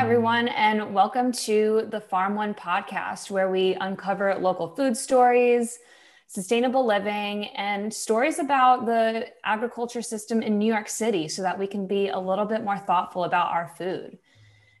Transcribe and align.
everyone, 0.00 0.48
and 0.48 0.94
welcome 0.94 1.30
to 1.30 1.86
the 1.90 2.00
Farm 2.00 2.34
One 2.34 2.54
podcast, 2.54 3.30
where 3.30 3.50
we 3.50 3.74
uncover 3.82 4.34
local 4.36 4.74
food 4.74 4.96
stories, 4.96 5.78
sustainable 6.26 6.86
living, 6.86 7.48
and 7.48 7.92
stories 7.92 8.38
about 8.38 8.86
the 8.86 9.26
agriculture 9.44 10.00
system 10.00 10.40
in 10.40 10.58
New 10.58 10.72
York 10.72 10.88
City 10.88 11.28
so 11.28 11.42
that 11.42 11.58
we 11.58 11.66
can 11.66 11.86
be 11.86 12.08
a 12.08 12.18
little 12.18 12.46
bit 12.46 12.64
more 12.64 12.78
thoughtful 12.78 13.24
about 13.24 13.52
our 13.52 13.74
food. 13.76 14.16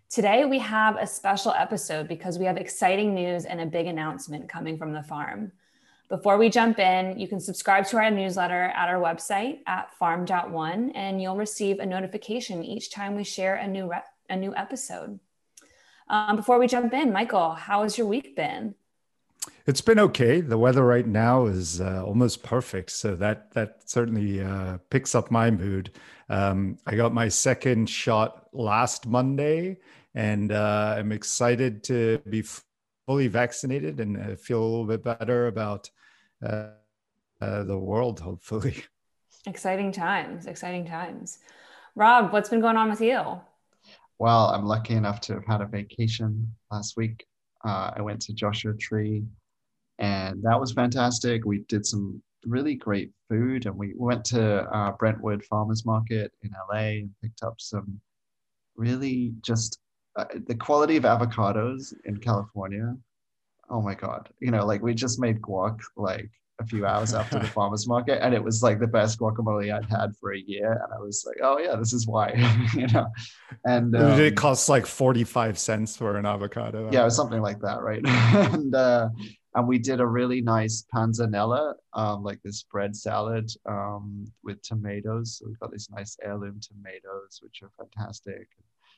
Today, 0.08 0.46
we 0.46 0.58
have 0.58 0.96
a 0.96 1.06
special 1.06 1.52
episode 1.52 2.08
because 2.08 2.38
we 2.38 2.46
have 2.46 2.56
exciting 2.56 3.14
news 3.14 3.44
and 3.44 3.60
a 3.60 3.66
big 3.66 3.88
announcement 3.88 4.48
coming 4.48 4.78
from 4.78 4.94
the 4.94 5.02
farm. 5.02 5.52
Before 6.08 6.38
we 6.38 6.48
jump 6.48 6.78
in, 6.78 7.20
you 7.20 7.28
can 7.28 7.40
subscribe 7.40 7.84
to 7.88 7.98
our 7.98 8.10
newsletter 8.10 8.72
at 8.74 8.88
our 8.88 8.98
website 8.98 9.58
at 9.66 9.92
farm.one, 9.96 10.92
and 10.92 11.20
you'll 11.20 11.36
receive 11.36 11.78
a 11.78 11.84
notification 11.84 12.64
each 12.64 12.90
time 12.90 13.16
we 13.16 13.22
share 13.22 13.56
a 13.56 13.68
new, 13.68 13.92
a 14.30 14.36
new 14.36 14.54
episode. 14.54 15.18
Um, 16.08 16.36
before 16.36 16.58
we 16.58 16.66
jump 16.66 16.94
in, 16.94 17.12
Michael, 17.12 17.52
how 17.52 17.82
has 17.82 17.98
your 17.98 18.06
week 18.06 18.34
been? 18.34 18.74
It's 19.66 19.80
been 19.80 19.98
okay. 19.98 20.40
The 20.40 20.58
weather 20.58 20.84
right 20.84 21.06
now 21.06 21.46
is 21.46 21.80
uh, 21.80 22.02
almost 22.04 22.42
perfect, 22.42 22.90
so 22.90 23.14
that 23.16 23.52
that 23.52 23.88
certainly 23.88 24.42
uh, 24.42 24.78
picks 24.90 25.14
up 25.14 25.30
my 25.30 25.50
mood. 25.50 25.92
Um, 26.28 26.78
I 26.86 26.96
got 26.96 27.14
my 27.14 27.28
second 27.28 27.88
shot 27.88 28.48
last 28.52 29.06
Monday, 29.06 29.78
and 30.14 30.52
uh, 30.52 30.96
I'm 30.98 31.12
excited 31.12 31.84
to 31.84 32.18
be 32.28 32.42
fully 33.06 33.28
vaccinated 33.28 34.00
and 34.00 34.16
uh, 34.16 34.36
feel 34.36 34.60
a 34.60 34.66
little 34.68 34.86
bit 34.86 35.04
better 35.04 35.46
about 35.46 35.88
uh, 36.44 36.68
uh, 37.40 37.62
the 37.64 37.78
world. 37.78 38.20
Hopefully, 38.20 38.84
exciting 39.46 39.92
times. 39.92 40.46
Exciting 40.46 40.86
times. 40.86 41.38
Rob, 41.94 42.32
what's 42.32 42.48
been 42.48 42.60
going 42.60 42.76
on 42.76 42.90
with 42.90 43.00
you? 43.00 43.40
Well, 44.20 44.48
I'm 44.48 44.66
lucky 44.66 44.92
enough 44.92 45.22
to 45.22 45.32
have 45.32 45.46
had 45.46 45.62
a 45.62 45.66
vacation 45.66 46.54
last 46.70 46.94
week 46.98 47.26
uh, 47.64 47.92
I 47.96 48.02
went 48.02 48.20
to 48.22 48.34
Joshua 48.34 48.74
Tree, 48.74 49.24
and 49.98 50.42
that 50.42 50.60
was 50.60 50.72
fantastic. 50.72 51.46
We 51.46 51.64
did 51.68 51.86
some 51.86 52.22
really 52.44 52.74
great 52.74 53.12
food, 53.30 53.64
and 53.64 53.74
we 53.76 53.94
went 53.96 54.26
to 54.26 54.64
uh, 54.64 54.92
Brentwood 54.92 55.42
Farmers 55.44 55.86
Market 55.86 56.32
in 56.42 56.50
LA 56.70 57.00
and 57.00 57.10
picked 57.22 57.42
up 57.42 57.54
some 57.62 57.98
really 58.76 59.32
just 59.40 59.78
uh, 60.16 60.26
the 60.46 60.54
quality 60.54 60.98
of 60.98 61.04
avocados 61.04 61.94
in 62.04 62.18
California. 62.18 62.94
Oh 63.70 63.80
my 63.80 63.94
god! 63.94 64.28
You 64.38 64.50
know, 64.50 64.66
like 64.66 64.82
we 64.82 64.92
just 64.92 65.18
made 65.18 65.40
guac 65.40 65.78
like 65.96 66.30
a 66.60 66.66
few 66.66 66.86
hours 66.86 67.14
after 67.14 67.38
the 67.38 67.46
farmers 67.56 67.88
market 67.88 68.22
and 68.22 68.34
it 68.34 68.42
was 68.42 68.62
like 68.62 68.78
the 68.78 68.86
best 68.86 69.18
guacamole 69.18 69.74
i'd 69.74 69.84
had 69.86 70.14
for 70.20 70.34
a 70.34 70.38
year 70.38 70.72
and 70.72 70.92
i 70.94 70.98
was 70.98 71.24
like 71.26 71.38
oh 71.42 71.58
yeah 71.58 71.74
this 71.74 71.92
is 71.92 72.06
why 72.06 72.32
you 72.74 72.86
know? 72.88 73.06
And 73.64 73.94
um, 73.96 74.20
it 74.20 74.36
costs 74.36 74.68
like 74.68 74.86
45 74.86 75.58
cents 75.58 75.96
for 75.96 76.16
an 76.16 76.26
avocado? 76.26 76.90
Yeah 76.90 77.08
something 77.08 77.42
like 77.42 77.60
that 77.60 77.82
right? 77.82 78.02
And 78.54 78.74
uh 78.74 79.08
and 79.54 79.66
we 79.66 79.78
did 79.78 80.00
a 80.00 80.06
really 80.06 80.40
nice 80.40 80.84
panzanella 80.94 81.74
um 81.94 82.22
like 82.22 82.40
this 82.42 82.62
bread 82.62 82.94
salad 82.94 83.50
um 83.66 84.26
with 84.44 84.62
tomatoes. 84.62 85.38
So 85.38 85.46
we've 85.48 85.58
got 85.58 85.72
these 85.72 85.88
nice 85.90 86.16
heirloom 86.22 86.60
tomatoes 86.60 87.40
which 87.42 87.62
are 87.62 87.70
fantastic. 87.76 88.48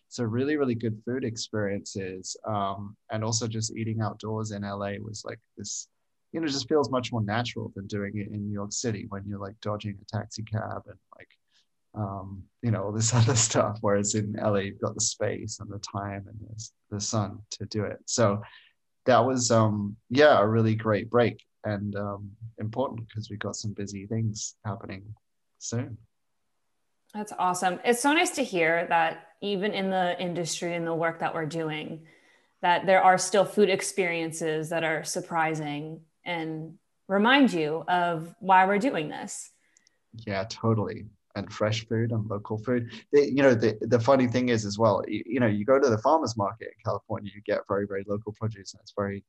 So 0.09 0.25
really 0.25 0.57
really 0.57 0.75
good 0.75 1.01
food 1.05 1.25
experiences 1.25 2.37
um 2.47 2.97
and 3.11 3.25
also 3.25 3.49
just 3.49 3.77
eating 3.77 4.01
outdoors 4.01 4.51
in 4.51 4.63
la 4.63 4.93
was 5.01 5.25
like 5.25 5.41
this 5.57 5.89
you 6.33 6.41
know 6.41 6.47
just 6.47 6.69
feels 6.69 6.91
much 6.91 7.13
more 7.13 7.23
natural 7.23 7.73
than 7.77 7.87
doing 7.87 8.17
it 8.17 8.29
in 8.29 8.47
New 8.47 8.53
York 8.53 8.73
City 8.73 9.07
when 9.09 9.23
you're 9.27 9.39
like 9.39 9.61
dodging 9.61 9.99
a 10.01 10.17
taxi 10.17 10.43
cab 10.43 10.83
and 10.87 10.99
like 11.17 11.29
um, 11.95 12.43
you 12.63 12.71
know 12.71 12.85
all 12.85 12.93
this 12.93 13.15
other 13.15 13.37
stuff. 13.37 13.79
Whereas 13.81 14.15
in 14.15 14.33
LA 14.33 14.61
you've 14.61 14.81
got 14.81 14.95
the 14.95 15.01
space 15.01 15.61
and 15.61 15.71
the 15.71 15.79
time 15.79 16.25
and 16.29 16.39
the, 16.41 16.69
the 16.91 17.01
sun 17.01 17.41
to 17.53 17.67
do 17.67 17.85
it. 17.85 17.99
So 18.07 18.43
that 19.07 19.25
was 19.25 19.51
um, 19.51 19.97
yeah 20.09 20.39
a 20.41 20.47
really 20.47 20.75
great 20.75 21.11
break 21.11 21.43
and 21.65 21.95
um, 21.97 22.31
important 22.59 23.07
because 23.07 23.31
we've 23.31 23.39
got 23.39 23.57
some 23.57 23.73
busy 23.73 24.07
things 24.07 24.57
happening 24.65 25.15
soon. 25.59 25.99
That's 27.15 27.33
awesome. 27.39 27.79
It's 27.85 28.01
so 28.01 28.15
nice 28.15 28.31
to 28.37 28.43
hear 28.43 28.87
that 28.89 29.29
even 29.43 29.73
in 29.75 29.91
the 29.91 30.19
industry 30.19 30.75
and 30.75 30.87
the 30.87 30.95
work 30.95 31.19
that 31.19 31.35
we're 31.35 31.47
doing, 31.47 32.07
that 32.63 32.87
there 32.87 33.03
are 33.03 33.19
still 33.19 33.45
food 33.45 33.69
experiences 33.69 34.71
that 34.71 34.83
are 34.83 35.05
surprising 35.05 36.01
and 36.25 36.75
remind 37.09 37.53
you 37.53 37.85
of 37.89 38.35
why 38.41 38.67
we're 38.67 38.79
doing 38.79 39.09
this. 39.09 39.51
Yeah, 40.27 40.45
totally. 40.49 41.07
And 41.35 41.51
fresh 41.53 41.87
food 41.87 42.13
and 42.13 42.29
local 42.29 42.59
food. 42.59 42.91
The, 43.13 43.27
you 43.27 43.43
know, 43.43 43.55
the, 43.55 43.79
the 43.81 43.99
funny 43.99 44.27
thing 44.27 44.51
is 44.51 44.67
as 44.67 44.79
well, 44.79 45.03
you, 45.09 45.23
you 45.25 45.41
know, 45.41 45.47
you 45.47 45.65
go 45.65 45.79
to 45.79 45.89
the 45.89 45.99
farmer's 45.99 46.37
market 46.37 46.69
in 46.69 46.83
California, 46.85 47.31
you 47.35 47.41
get 47.43 47.61
very, 47.69 47.87
very 47.87 48.05
local 48.07 48.33
produce 48.33 48.75
and 48.75 48.81
it's 48.83 48.93
very 48.97 49.25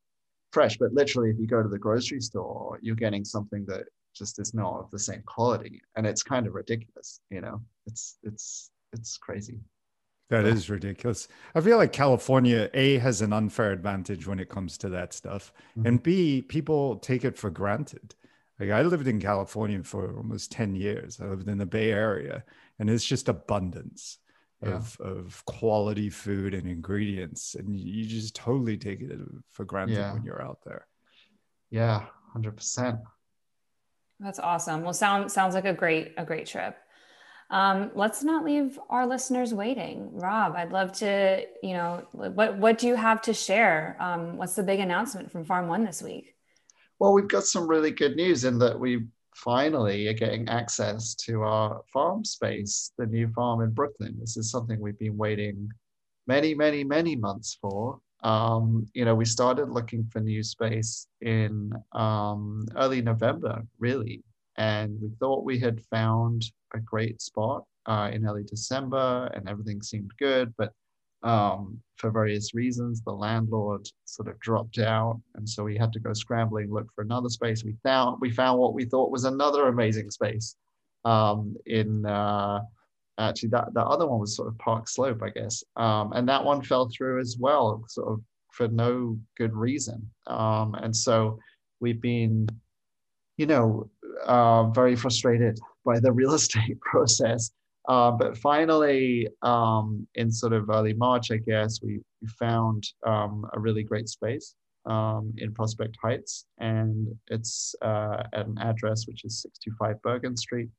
fresh. 0.51 0.77
But 0.77 0.93
literally, 0.93 1.29
if 1.29 1.39
you 1.39 1.47
go 1.47 1.63
to 1.63 1.69
the 1.69 1.79
grocery 1.79 2.19
store, 2.19 2.77
you're 2.81 2.95
getting 2.95 3.23
something 3.23 3.65
that 3.67 3.85
just 4.13 4.37
is 4.39 4.53
not 4.53 4.79
of 4.79 4.91
the 4.91 4.99
same 4.99 5.23
quality. 5.25 5.81
And 5.95 6.05
it's 6.05 6.23
kind 6.23 6.45
of 6.45 6.53
ridiculous, 6.53 7.21
you 7.29 7.41
know, 7.41 7.61
it's, 7.87 8.17
it's, 8.23 8.69
it's 8.91 9.17
crazy. 9.17 9.59
That 10.41 10.45
is 10.45 10.69
ridiculous. 10.69 11.27
I 11.55 11.61
feel 11.61 11.77
like 11.77 11.93
California 11.93 12.69
A 12.73 12.97
has 12.97 13.21
an 13.21 13.33
unfair 13.33 13.71
advantage 13.71 14.27
when 14.27 14.39
it 14.39 14.49
comes 14.49 14.77
to 14.79 14.89
that 14.89 15.13
stuff, 15.13 15.53
mm-hmm. 15.77 15.87
and 15.87 16.03
B 16.03 16.41
people 16.41 16.97
take 16.97 17.23
it 17.23 17.37
for 17.37 17.49
granted. 17.49 18.15
Like 18.59 18.69
I 18.69 18.81
lived 18.83 19.07
in 19.07 19.19
California 19.19 19.83
for 19.83 20.15
almost 20.15 20.51
10 20.51 20.75
years. 20.75 21.19
I 21.19 21.25
lived 21.25 21.47
in 21.49 21.57
the 21.57 21.65
Bay 21.65 21.91
Area 21.91 22.43
and 22.79 22.89
it's 22.89 23.05
just 23.05 23.29
abundance 23.29 24.19
yeah. 24.61 24.75
of, 24.75 24.97
of 24.99 25.43
quality 25.45 26.09
food 26.09 26.53
and 26.53 26.67
ingredients. 26.67 27.55
And 27.55 27.75
you 27.75 28.05
just 28.05 28.35
totally 28.35 28.77
take 28.77 29.01
it 29.01 29.11
for 29.51 29.65
granted 29.65 29.97
yeah. 29.97 30.13
when 30.13 30.23
you're 30.23 30.41
out 30.41 30.59
there. 30.63 30.87
Yeah, 31.71 32.05
100%. 32.35 33.01
That's 34.19 34.39
awesome. 34.39 34.83
Well, 34.83 34.93
sound, 34.93 35.31
sounds 35.31 35.55
like 35.55 35.65
a 35.65 35.73
great, 35.73 36.13
a 36.17 36.23
great 36.23 36.45
trip. 36.45 36.77
Um, 37.53 37.91
let's 37.93 38.23
not 38.23 38.43
leave 38.43 38.79
our 38.89 39.05
listeners 39.05 39.53
waiting. 39.53 40.09
Rob, 40.13 40.55
I'd 40.55 40.71
love 40.71 40.91
to, 40.93 41.45
you 41.61 41.73
know, 41.73 42.03
what 42.11 42.57
what 42.57 42.79
do 42.79 42.87
you 42.87 42.95
have 42.95 43.21
to 43.21 43.33
share? 43.33 43.95
Um, 43.99 44.37
what's 44.37 44.55
the 44.55 44.63
big 44.63 44.79
announcement 44.79 45.31
from 45.31 45.45
Farm 45.45 45.67
One 45.67 45.85
this 45.85 46.01
week? 46.01 46.35
Well, 46.97 47.13
we've 47.13 47.27
got 47.27 47.43
some 47.43 47.67
really 47.67 47.91
good 47.91 48.15
news 48.15 48.43
in 48.43 48.57
that 48.57 48.79
we 48.79 49.05
finally 49.35 50.07
are 50.07 50.13
getting 50.13 50.49
access 50.49 51.13
to 51.25 51.43
our 51.43 51.83
farm 51.93 52.25
space, 52.25 52.91
the 52.97 53.05
new 53.05 53.27
farm 53.33 53.61
in 53.61 53.69
Brooklyn. 53.69 54.15
This 54.19 54.35
is 54.35 54.49
something 54.49 54.79
we've 54.79 54.97
been 54.97 55.17
waiting 55.17 55.69
many, 56.25 56.55
many, 56.55 56.83
many 56.83 57.15
months 57.15 57.59
for. 57.61 57.99
Um, 58.23 58.87
you 58.95 59.05
know, 59.05 59.13
we 59.13 59.25
started 59.25 59.69
looking 59.69 60.07
for 60.11 60.21
new 60.21 60.41
space 60.41 61.05
in 61.21 61.71
um, 61.91 62.65
early 62.75 63.03
November, 63.03 63.61
really, 63.77 64.23
and 64.57 64.97
we 65.01 65.09
thought 65.19 65.43
we 65.43 65.59
had 65.59 65.83
found 65.85 66.45
a 66.73 66.79
great 66.79 67.21
spot 67.21 67.63
uh, 67.85 68.09
in 68.13 68.25
early 68.25 68.43
December 68.43 69.29
and 69.33 69.49
everything 69.49 69.81
seemed 69.81 70.11
good. 70.19 70.53
But 70.57 70.71
um, 71.23 71.79
for 71.95 72.11
various 72.11 72.53
reasons, 72.53 73.01
the 73.01 73.11
landlord 73.11 73.87
sort 74.05 74.27
of 74.27 74.39
dropped 74.39 74.77
out. 74.79 75.21
And 75.35 75.47
so 75.47 75.63
we 75.63 75.77
had 75.77 75.93
to 75.93 75.99
go 75.99 76.13
scrambling, 76.13 76.71
look 76.71 76.87
for 76.93 77.03
another 77.03 77.29
space. 77.29 77.63
We 77.63 77.75
found, 77.83 78.17
we 78.19 78.29
found 78.29 78.59
what 78.59 78.73
we 78.73 78.85
thought 78.85 79.11
was 79.11 79.23
another 79.23 79.67
amazing 79.67 80.11
space 80.11 80.55
um, 81.05 81.55
in, 81.65 82.05
uh, 82.05 82.61
actually 83.17 83.49
that, 83.49 83.73
that 83.73 83.85
other 83.85 84.07
one 84.07 84.19
was 84.19 84.35
sort 84.35 84.49
of 84.49 84.57
Park 84.57 84.89
Slope, 84.89 85.21
I 85.23 85.29
guess. 85.29 85.63
Um, 85.75 86.13
and 86.13 86.27
that 86.27 86.43
one 86.43 86.61
fell 86.61 86.89
through 86.89 87.21
as 87.21 87.37
well, 87.39 87.83
sort 87.87 88.11
of 88.11 88.21
for 88.51 88.67
no 88.67 89.17
good 89.37 89.55
reason. 89.55 90.09
Um, 90.27 90.75
and 90.75 90.95
so 90.95 91.39
we've 91.79 92.01
been, 92.01 92.47
you 93.37 93.45
know, 93.45 93.89
uh, 94.25 94.65
very 94.69 94.95
frustrated 94.95 95.59
by 95.85 95.99
the 95.99 96.11
real 96.11 96.33
estate 96.41 96.79
process. 96.81 97.51
Uh, 97.89 98.11
but 98.11 98.37
finally, 98.37 99.27
um, 99.41 100.07
in 100.15 100.31
sort 100.31 100.53
of 100.53 100.69
early 100.69 100.93
March, 100.93 101.31
I 101.31 101.37
guess, 101.37 101.81
we, 101.81 101.99
we 102.21 102.27
found 102.39 102.87
um, 103.05 103.45
a 103.53 103.59
really 103.59 103.83
great 103.83 104.07
space 104.07 104.55
um, 104.85 105.33
in 105.37 105.53
Prospect 105.53 105.97
Heights. 106.01 106.45
And 106.59 107.07
it's 107.27 107.75
uh, 107.81 108.23
at 108.33 108.47
an 108.47 108.57
address 108.59 109.05
which 109.05 109.25
is 109.25 109.41
625 109.41 110.01
Bergen 110.01 110.37
Street. 110.37 110.69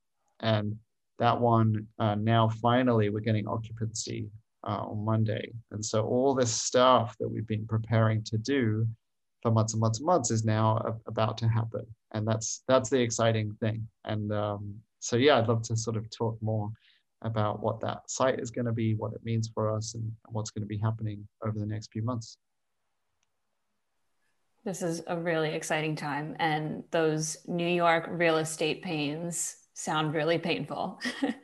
And 0.41 0.77
that 1.19 1.39
one, 1.39 1.87
uh, 1.99 2.15
now 2.15 2.49
finally, 2.49 3.11
we're 3.11 3.21
getting 3.21 3.47
occupancy 3.47 4.31
uh, 4.67 4.85
on 4.89 5.05
Monday. 5.05 5.53
And 5.73 5.85
so 5.85 6.05
all 6.05 6.35
this 6.35 6.53
stuff 6.53 7.15
that 7.21 7.29
we've 7.29 7.47
been 7.47 7.67
preparing 7.67 8.23
to 8.25 8.39
do 8.39 8.87
for 9.45 9.51
months 9.51 9.75
and 9.75 9.81
months 9.81 9.99
and 9.99 10.07
months 10.07 10.31
is 10.31 10.43
now 10.43 10.99
about 11.07 11.37
to 11.37 11.47
happen. 11.47 11.87
And 12.13 12.27
that's 12.27 12.63
that's 12.67 12.89
the 12.89 12.99
exciting 12.99 13.55
thing. 13.61 13.87
And 14.07 14.33
um, 14.33 14.75
so 15.01 15.17
yeah, 15.17 15.39
I'd 15.39 15.49
love 15.49 15.63
to 15.65 15.77
sort 15.77 15.97
of 15.97 16.09
talk 16.11 16.39
more 16.41 16.71
about 17.21 17.63
what 17.63 17.79
that 17.83 18.11
site 18.11 18.41
is 18.41 18.51
going 18.51 18.65
to 18.65 18.73
be, 18.73 18.95
what 18.95 19.13
it 19.13 19.21
means 19.23 19.51
for 19.53 19.71
us, 19.71 19.95
and 19.95 20.11
what's 20.31 20.51
going 20.51 20.63
to 20.63 20.67
be 20.67 20.79
happening 20.79 21.29
over 21.47 21.59
the 21.59 21.67
next 21.67 21.93
few 21.93 22.03
months. 22.03 22.39
This 24.65 24.81
is 24.81 25.03
a 25.09 25.17
really 25.17 25.51
exciting 25.51 25.95
time, 25.95 26.37
and 26.39 26.83
those 26.91 27.37
New 27.47 27.69
York 27.69 28.07
real 28.09 28.39
estate 28.39 28.83
pains 28.83 29.57
sound 29.75 30.15
really 30.15 30.39
painful. 30.39 31.01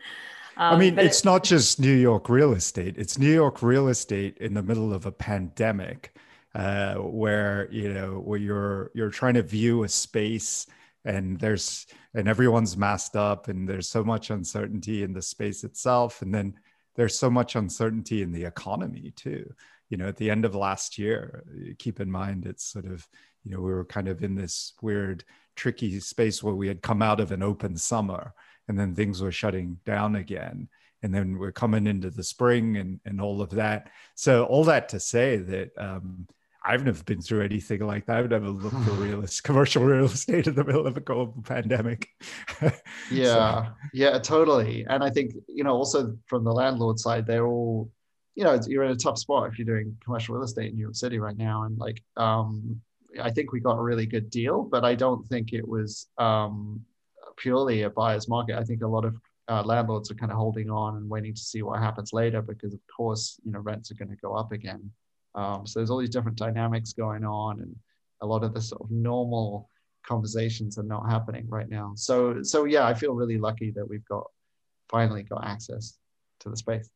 Um, 0.56 0.74
I 0.74 0.78
mean, 0.78 0.98
it's 0.98 1.20
it, 1.20 1.24
not 1.24 1.42
just 1.42 1.80
New 1.80 1.94
York 1.94 2.28
real 2.28 2.52
estate. 2.52 2.96
It's 2.98 3.16
New 3.16 3.32
York 3.32 3.62
real 3.62 3.88
estate 3.88 4.36
in 4.38 4.52
the 4.52 4.62
middle 4.62 4.92
of 4.92 5.06
a 5.06 5.12
pandemic, 5.12 6.12
uh, 6.54 6.94
where 6.94 7.68
you 7.70 7.92
know 7.92 8.14
where 8.14 8.38
you're 8.38 8.90
you're 8.94 9.10
trying 9.10 9.34
to 9.34 9.42
view 9.42 9.84
a 9.84 9.88
space 9.88 10.66
and 11.04 11.38
there's 11.38 11.86
and 12.14 12.28
everyone's 12.28 12.76
masked 12.76 13.16
up 13.16 13.48
and 13.48 13.68
there's 13.68 13.88
so 13.88 14.04
much 14.04 14.30
uncertainty 14.30 15.02
in 15.02 15.12
the 15.12 15.22
space 15.22 15.64
itself. 15.64 16.22
And 16.22 16.34
then 16.34 16.54
there's 16.96 17.18
so 17.18 17.30
much 17.30 17.54
uncertainty 17.56 18.22
in 18.22 18.32
the 18.32 18.44
economy 18.44 19.12
too. 19.16 19.52
You 19.88 19.96
know 19.96 20.08
at 20.08 20.16
the 20.16 20.30
end 20.30 20.44
of 20.44 20.54
last 20.54 20.98
year 20.98 21.44
keep 21.78 22.00
in 22.00 22.10
mind 22.10 22.46
it's 22.46 22.64
sort 22.64 22.86
of 22.86 23.06
you 23.44 23.52
know 23.52 23.60
we 23.60 23.72
were 23.72 23.84
kind 23.84 24.08
of 24.08 24.22
in 24.22 24.34
this 24.34 24.74
weird 24.82 25.24
tricky 25.56 25.98
space 26.00 26.42
where 26.42 26.54
we 26.54 26.68
had 26.68 26.82
come 26.82 27.02
out 27.02 27.20
of 27.20 27.32
an 27.32 27.42
open 27.42 27.76
summer 27.76 28.32
and 28.68 28.78
then 28.78 28.94
things 28.94 29.20
were 29.20 29.32
shutting 29.32 29.78
down 29.84 30.14
again. 30.14 30.68
And 31.02 31.12
then 31.12 31.38
we're 31.38 31.50
coming 31.50 31.86
into 31.86 32.08
the 32.08 32.22
spring 32.22 32.76
and, 32.76 33.00
and 33.04 33.20
all 33.20 33.42
of 33.42 33.50
that. 33.50 33.90
So 34.14 34.44
all 34.44 34.64
that 34.64 34.90
to 34.90 35.00
say 35.00 35.38
that 35.38 35.70
um, 35.76 36.28
I've 36.62 36.84
never 36.84 37.02
been 37.04 37.22
through 37.22 37.42
anything 37.42 37.80
like 37.80 38.06
that. 38.06 38.18
I've 38.18 38.30
never 38.30 38.48
looked 38.48 38.76
for 38.84 38.90
real 38.92 39.24
commercial 39.42 39.82
real 39.82 40.04
estate 40.04 40.46
in 40.46 40.54
the 40.54 40.64
middle 40.64 40.86
of 40.86 40.96
a 40.96 41.00
global 41.00 41.42
pandemic. 41.42 42.08
yeah, 43.10 43.64
so. 43.64 43.66
yeah, 43.94 44.18
totally. 44.18 44.84
And 44.88 45.02
I 45.02 45.10
think 45.10 45.32
you 45.48 45.64
know 45.64 45.74
also 45.74 46.16
from 46.26 46.44
the 46.44 46.52
landlord 46.52 46.98
side, 46.98 47.26
they're 47.26 47.46
all 47.46 47.90
you 48.34 48.44
know 48.44 48.58
you're 48.66 48.84
in 48.84 48.90
a 48.90 48.96
tough 48.96 49.18
spot 49.18 49.48
if 49.48 49.58
you're 49.58 49.66
doing 49.66 49.96
commercial 50.04 50.34
real 50.34 50.44
estate 50.44 50.70
in 50.70 50.76
New 50.76 50.82
York 50.82 50.96
City 50.96 51.18
right 51.18 51.36
now, 51.36 51.64
and 51.64 51.78
like 51.78 52.02
um, 52.16 52.80
I 53.20 53.30
think 53.30 53.52
we 53.52 53.60
got 53.60 53.78
a 53.78 53.82
really 53.82 54.06
good 54.06 54.30
deal, 54.30 54.62
but 54.62 54.84
I 54.84 54.94
don't 54.94 55.26
think 55.28 55.52
it 55.52 55.66
was 55.66 56.08
um, 56.18 56.84
purely 57.36 57.82
a 57.82 57.90
buyer's 57.90 58.28
market. 58.28 58.58
I 58.58 58.64
think 58.64 58.82
a 58.82 58.86
lot 58.86 59.04
of 59.04 59.16
uh, 59.48 59.62
landlords 59.64 60.10
are 60.10 60.14
kind 60.14 60.30
of 60.30 60.38
holding 60.38 60.70
on 60.70 60.96
and 60.96 61.10
waiting 61.10 61.34
to 61.34 61.40
see 61.40 61.62
what 61.62 61.80
happens 61.80 62.12
later 62.12 62.40
because 62.40 62.72
of 62.72 62.80
course 62.94 63.40
you 63.44 63.50
know 63.50 63.58
rents 63.58 63.90
are 63.90 63.94
going 63.94 64.10
to 64.10 64.16
go 64.16 64.34
up 64.34 64.52
again. 64.52 64.90
Um, 65.34 65.66
so 65.66 65.78
there's 65.78 65.90
all 65.90 65.98
these 65.98 66.10
different 66.10 66.38
dynamics 66.38 66.92
going 66.92 67.24
on, 67.24 67.60
and 67.60 67.74
a 68.20 68.26
lot 68.26 68.44
of 68.44 68.54
the 68.54 68.60
sort 68.60 68.82
of 68.82 68.90
normal 68.90 69.68
conversations 70.06 70.78
are 70.78 70.84
not 70.84 71.08
happening 71.08 71.46
right 71.48 71.68
now. 71.68 71.92
So 71.96 72.42
so 72.42 72.64
yeah, 72.64 72.86
I 72.86 72.94
feel 72.94 73.14
really 73.14 73.38
lucky 73.38 73.70
that 73.72 73.88
we've 73.88 74.04
got 74.06 74.26
finally 74.88 75.22
got 75.22 75.46
access 75.46 75.98
to 76.40 76.50
the 76.50 76.56
space. 76.56 76.90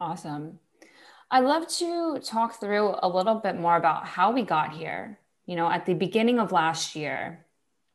Awesome. 0.00 0.58
I'd 1.30 1.44
love 1.44 1.66
to 1.78 2.18
talk 2.18 2.60
through 2.60 2.94
a 3.02 3.08
little 3.08 3.36
bit 3.36 3.58
more 3.58 3.76
about 3.76 4.06
how 4.06 4.32
we 4.32 4.42
got 4.42 4.72
here. 4.72 5.18
You 5.46 5.56
know, 5.56 5.70
at 5.70 5.86
the 5.86 5.94
beginning 5.94 6.38
of 6.38 6.52
last 6.52 6.94
year, 6.94 7.46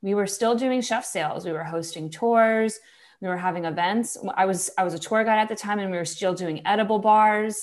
we 0.02 0.16
were 0.16 0.28
still 0.28 0.56
doing 0.56 0.82
chef 0.82 1.06
sales. 1.06 1.46
We 1.46 1.52
were 1.52 1.64
hosting 1.64 2.10
tours. 2.10 2.80
We 3.22 3.28
were 3.28 3.38
having 3.38 3.66
events. 3.66 4.18
I 4.36 4.46
was 4.46 4.70
I 4.78 4.84
was 4.84 4.94
a 4.94 5.00
tour 5.00 5.24
guide 5.24 5.40
at 5.40 5.50
the 5.50 5.56
time, 5.56 5.80
and 5.80 5.92
we 5.92 5.98
were 5.98 6.06
still 6.06 6.34
doing 6.34 6.66
edible 6.66 7.00
bars. 7.00 7.56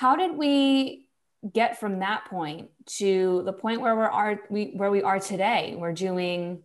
How 0.00 0.16
did 0.16 0.34
we 0.34 1.10
get 1.52 1.78
from 1.78 1.98
that 1.98 2.24
point 2.24 2.70
to 3.00 3.42
the 3.44 3.52
point 3.52 3.82
where 3.82 3.94
we 3.94 4.02
are 4.02 4.40
we 4.48 4.72
where 4.74 4.90
we 4.90 5.02
are 5.02 5.20
today? 5.20 5.74
We're 5.76 5.92
doing 5.92 6.62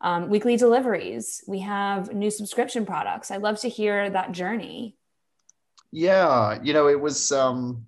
um, 0.00 0.30
weekly 0.30 0.56
deliveries. 0.56 1.44
We 1.46 1.58
have 1.58 2.14
new 2.14 2.30
subscription 2.30 2.86
products. 2.86 3.30
I'd 3.30 3.42
love 3.42 3.60
to 3.60 3.68
hear 3.68 4.08
that 4.08 4.32
journey. 4.32 4.96
Yeah, 5.92 6.58
you 6.62 6.72
know, 6.72 6.88
it 6.88 6.98
was 6.98 7.32
um, 7.32 7.86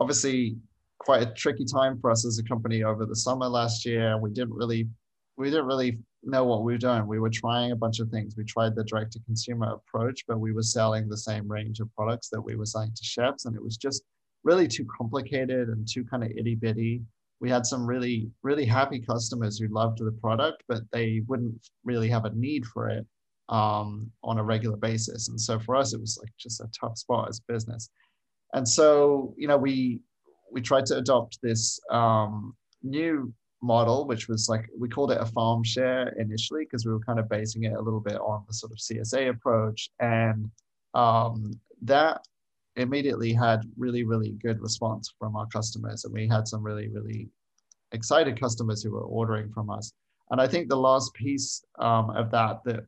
obviously 0.00 0.56
quite 0.96 1.20
a 1.20 1.34
tricky 1.34 1.66
time 1.66 2.00
for 2.00 2.10
us 2.10 2.24
as 2.24 2.38
a 2.38 2.42
company 2.42 2.84
over 2.84 3.04
the 3.04 3.16
summer 3.16 3.48
last 3.48 3.84
year. 3.84 4.18
We 4.18 4.30
didn't 4.30 4.54
really 4.54 4.88
we 5.36 5.50
didn't 5.50 5.66
really 5.66 5.98
know 6.26 6.44
what 6.44 6.62
we 6.62 6.72
were 6.72 6.78
doing. 6.78 7.06
We 7.06 7.18
were 7.18 7.30
trying 7.30 7.72
a 7.72 7.76
bunch 7.76 8.00
of 8.00 8.08
things. 8.10 8.34
We 8.36 8.44
tried 8.44 8.74
the 8.74 8.84
direct 8.84 9.12
to 9.12 9.20
consumer 9.20 9.74
approach, 9.74 10.24
but 10.26 10.40
we 10.40 10.52
were 10.52 10.62
selling 10.62 11.08
the 11.08 11.16
same 11.16 11.50
range 11.50 11.80
of 11.80 11.94
products 11.94 12.28
that 12.30 12.40
we 12.40 12.56
were 12.56 12.66
selling 12.66 12.92
to 12.94 13.04
chefs. 13.04 13.44
And 13.44 13.54
it 13.54 13.62
was 13.62 13.76
just 13.76 14.02
really 14.44 14.68
too 14.68 14.86
complicated 14.96 15.68
and 15.68 15.86
too 15.86 16.04
kind 16.04 16.24
of 16.24 16.30
itty 16.30 16.54
bitty. 16.54 17.02
We 17.40 17.50
had 17.50 17.66
some 17.66 17.86
really, 17.86 18.30
really 18.42 18.64
happy 18.64 19.00
customers 19.00 19.58
who 19.58 19.68
loved 19.68 19.98
the 19.98 20.12
product, 20.12 20.64
but 20.68 20.82
they 20.90 21.22
wouldn't 21.26 21.68
really 21.84 22.08
have 22.08 22.24
a 22.24 22.34
need 22.34 22.66
for 22.66 22.88
it 22.88 23.06
um, 23.48 24.10
on 24.24 24.38
a 24.38 24.44
regular 24.44 24.76
basis. 24.76 25.28
And 25.28 25.40
so 25.40 25.58
for 25.58 25.76
us, 25.76 25.92
it 25.92 26.00
was 26.00 26.18
like 26.20 26.32
just 26.38 26.60
a 26.60 26.68
tough 26.78 26.96
spot 26.98 27.28
as 27.28 27.40
business. 27.40 27.90
And 28.54 28.66
so, 28.66 29.34
you 29.36 29.48
know, 29.48 29.56
we 29.58 30.00
we 30.50 30.62
tried 30.62 30.86
to 30.86 30.96
adopt 30.96 31.38
this 31.42 31.78
um, 31.90 32.56
new 32.82 33.32
model, 33.62 34.06
which 34.06 34.28
was 34.28 34.48
like 34.48 34.66
we 34.78 34.88
called 34.88 35.12
it 35.12 35.20
a 35.20 35.26
farm 35.26 35.64
share 35.64 36.08
initially 36.18 36.64
because 36.64 36.84
we 36.84 36.92
were 36.92 37.00
kind 37.00 37.18
of 37.18 37.28
basing 37.28 37.64
it 37.64 37.72
a 37.72 37.80
little 37.80 38.00
bit 38.00 38.16
on 38.16 38.44
the 38.46 38.54
sort 38.54 38.72
of 38.72 38.78
CSA 38.78 39.30
approach, 39.30 39.90
and 40.00 40.50
um, 40.94 41.58
that 41.82 42.20
immediately 42.76 43.32
had 43.32 43.62
really 43.76 44.04
really 44.04 44.32
good 44.42 44.60
response 44.60 45.12
from 45.18 45.36
our 45.36 45.46
customers, 45.46 46.04
and 46.04 46.12
we 46.12 46.28
had 46.28 46.46
some 46.46 46.62
really 46.62 46.88
really 46.88 47.28
excited 47.92 48.38
customers 48.38 48.82
who 48.82 48.90
were 48.90 49.04
ordering 49.04 49.50
from 49.52 49.70
us. 49.70 49.92
And 50.30 50.40
I 50.40 50.48
think 50.48 50.68
the 50.68 50.76
last 50.76 51.14
piece 51.14 51.64
um, 51.78 52.10
of 52.10 52.30
that 52.32 52.62
that 52.64 52.86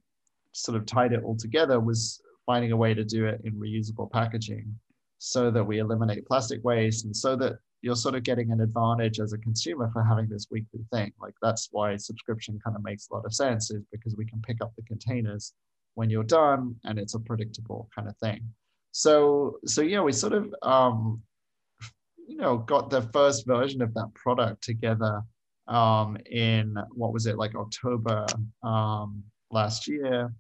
sort 0.52 0.76
of 0.76 0.86
tied 0.86 1.12
it 1.12 1.22
all 1.22 1.36
together 1.36 1.78
was 1.80 2.20
finding 2.46 2.72
a 2.72 2.76
way 2.76 2.94
to 2.94 3.04
do 3.04 3.26
it 3.26 3.40
in 3.44 3.52
reusable 3.54 4.10
packaging 4.10 4.74
so 5.18 5.50
that 5.50 5.64
we 5.64 5.78
eliminate 5.78 6.26
plastic 6.26 6.64
waste 6.64 7.04
and 7.04 7.14
so 7.14 7.36
that 7.36 7.58
you're 7.82 7.96
sort 7.96 8.14
of 8.14 8.22
getting 8.22 8.50
an 8.50 8.60
advantage 8.60 9.20
as 9.20 9.32
a 9.32 9.38
consumer 9.38 9.90
for 9.92 10.02
having 10.02 10.28
this 10.28 10.48
weekly 10.50 10.80
thing. 10.92 11.12
Like 11.20 11.34
that's 11.40 11.68
why 11.70 11.96
subscription 11.96 12.58
kind 12.64 12.76
of 12.76 12.82
makes 12.82 13.08
a 13.08 13.14
lot 13.14 13.24
of 13.24 13.34
sense 13.34 13.70
is 13.70 13.82
because 13.92 14.16
we 14.16 14.26
can 14.26 14.40
pick 14.42 14.58
up 14.60 14.72
the 14.76 14.82
containers 14.82 15.52
when 15.94 16.10
you're 16.10 16.24
done 16.24 16.74
and 16.84 16.98
it's 16.98 17.14
a 17.14 17.20
predictable 17.20 17.88
kind 17.94 18.08
of 18.08 18.16
thing. 18.18 18.40
So 18.92 19.58
so 19.64 19.82
yeah, 19.82 20.00
we 20.00 20.12
sort 20.12 20.32
of 20.32 20.54
um, 20.62 21.22
you 22.26 22.36
know 22.36 22.58
got 22.58 22.90
the 22.90 23.02
first 23.02 23.46
version 23.46 23.80
of 23.82 23.94
that 23.94 24.12
product 24.14 24.62
together 24.62 25.22
um, 25.68 26.16
in 26.30 26.76
what 26.90 27.12
was 27.12 27.26
it 27.26 27.36
like 27.36 27.54
October 27.54 28.26
um, 28.62 29.22
last 29.50 29.86
year. 29.86 30.32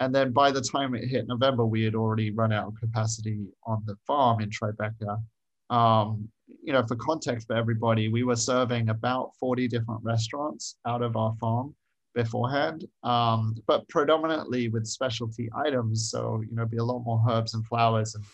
And 0.00 0.14
then 0.14 0.32
by 0.32 0.50
the 0.50 0.60
time 0.60 0.94
it 0.94 1.08
hit 1.08 1.26
November, 1.26 1.64
we 1.64 1.82
had 1.82 1.94
already 1.94 2.30
run 2.30 2.52
out 2.52 2.68
of 2.68 2.74
capacity 2.78 3.46
on 3.66 3.82
the 3.86 3.96
farm 4.06 4.40
in 4.40 4.50
Tribeca. 4.50 5.22
Um, 5.70 6.28
you 6.66 6.72
know, 6.72 6.84
for 6.84 6.96
context 6.96 7.46
for 7.46 7.54
everybody, 7.54 8.08
we 8.08 8.24
were 8.24 8.34
serving 8.34 8.88
about 8.88 9.30
40 9.38 9.68
different 9.68 10.02
restaurants 10.02 10.76
out 10.84 11.00
of 11.00 11.16
our 11.16 11.32
farm 11.40 11.72
beforehand, 12.12 12.84
um, 13.04 13.54
but 13.68 13.88
predominantly 13.88 14.68
with 14.68 14.84
specialty 14.84 15.48
items. 15.54 16.10
So, 16.10 16.42
you 16.42 16.56
know, 16.56 16.66
be 16.66 16.78
a 16.78 16.84
lot 16.84 17.04
more 17.04 17.22
herbs 17.30 17.54
and 17.54 17.64
flowers 17.66 18.16
and 18.16 18.24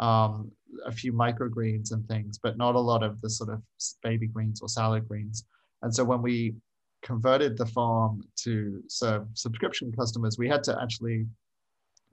um, 0.00 0.50
a 0.86 0.92
few 0.92 1.12
microgreens 1.12 1.92
and 1.92 2.08
things, 2.08 2.38
but 2.42 2.56
not 2.56 2.74
a 2.74 2.80
lot 2.80 3.02
of 3.02 3.20
the 3.20 3.28
sort 3.28 3.50
of 3.50 3.60
baby 4.02 4.28
greens 4.28 4.62
or 4.62 4.68
salad 4.70 5.06
greens. 5.06 5.44
And 5.82 5.94
so 5.94 6.04
when 6.04 6.22
we 6.22 6.54
converted 7.02 7.58
the 7.58 7.66
farm 7.66 8.22
to 8.36 8.82
serve 8.88 9.26
subscription 9.34 9.92
customers, 9.92 10.38
we 10.38 10.48
had 10.48 10.64
to 10.64 10.78
actually 10.80 11.26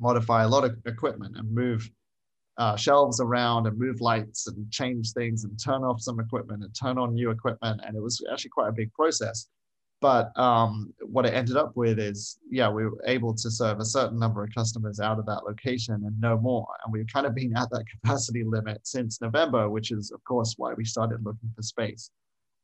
modify 0.02 0.44
a 0.44 0.50
lot 0.50 0.66
of 0.66 0.76
equipment 0.86 1.38
and 1.38 1.50
move 1.50 1.90
uh, 2.62 2.76
shelves 2.76 3.20
around 3.20 3.66
and 3.66 3.76
move 3.76 4.02
lights 4.02 4.46
and 4.46 4.70
change 4.72 5.14
things 5.14 5.46
and 5.46 5.60
turn 5.60 5.84
off 5.84 6.00
some 6.00 6.20
equipment 6.20 6.64
and 6.64 6.72
turn 6.80 7.00
on 7.00 7.16
new 7.16 7.32
equipment. 7.32 7.82
And 7.84 7.98
it 7.98 8.04
was 8.04 8.24
actually 8.32 8.52
quite 8.52 8.70
a 8.70 8.72
big 8.72 8.94
process. 8.94 9.48
But 10.00 10.32
um, 10.38 10.94
what 11.02 11.26
it 11.26 11.34
ended 11.34 11.58
up 11.58 11.76
with 11.76 11.98
is, 11.98 12.38
yeah, 12.52 12.70
we 12.70 12.86
were 12.86 13.02
able 13.08 13.34
to 13.34 13.50
serve 13.50 13.80
a 13.80 13.86
certain 13.86 14.20
number 14.20 14.44
of 14.44 14.54
customers 14.54 15.00
out 15.00 15.18
of 15.18 15.26
that 15.26 15.44
location 15.44 15.96
and 16.06 16.22
no 16.22 16.38
more. 16.38 16.68
And 16.86 16.94
we've 16.94 17.12
kind 17.12 17.26
of 17.26 17.34
been 17.34 17.58
at 17.58 17.72
that 17.72 17.86
capacity 18.04 18.44
limit 18.44 18.82
since 18.84 19.22
November, 19.22 19.68
which 19.68 19.90
is, 19.90 20.12
of 20.12 20.24
course, 20.24 20.54
why 20.58 20.76
we 20.76 20.86
started 20.86 21.26
looking 21.26 21.52
for 21.56 21.64
space. 21.64 22.12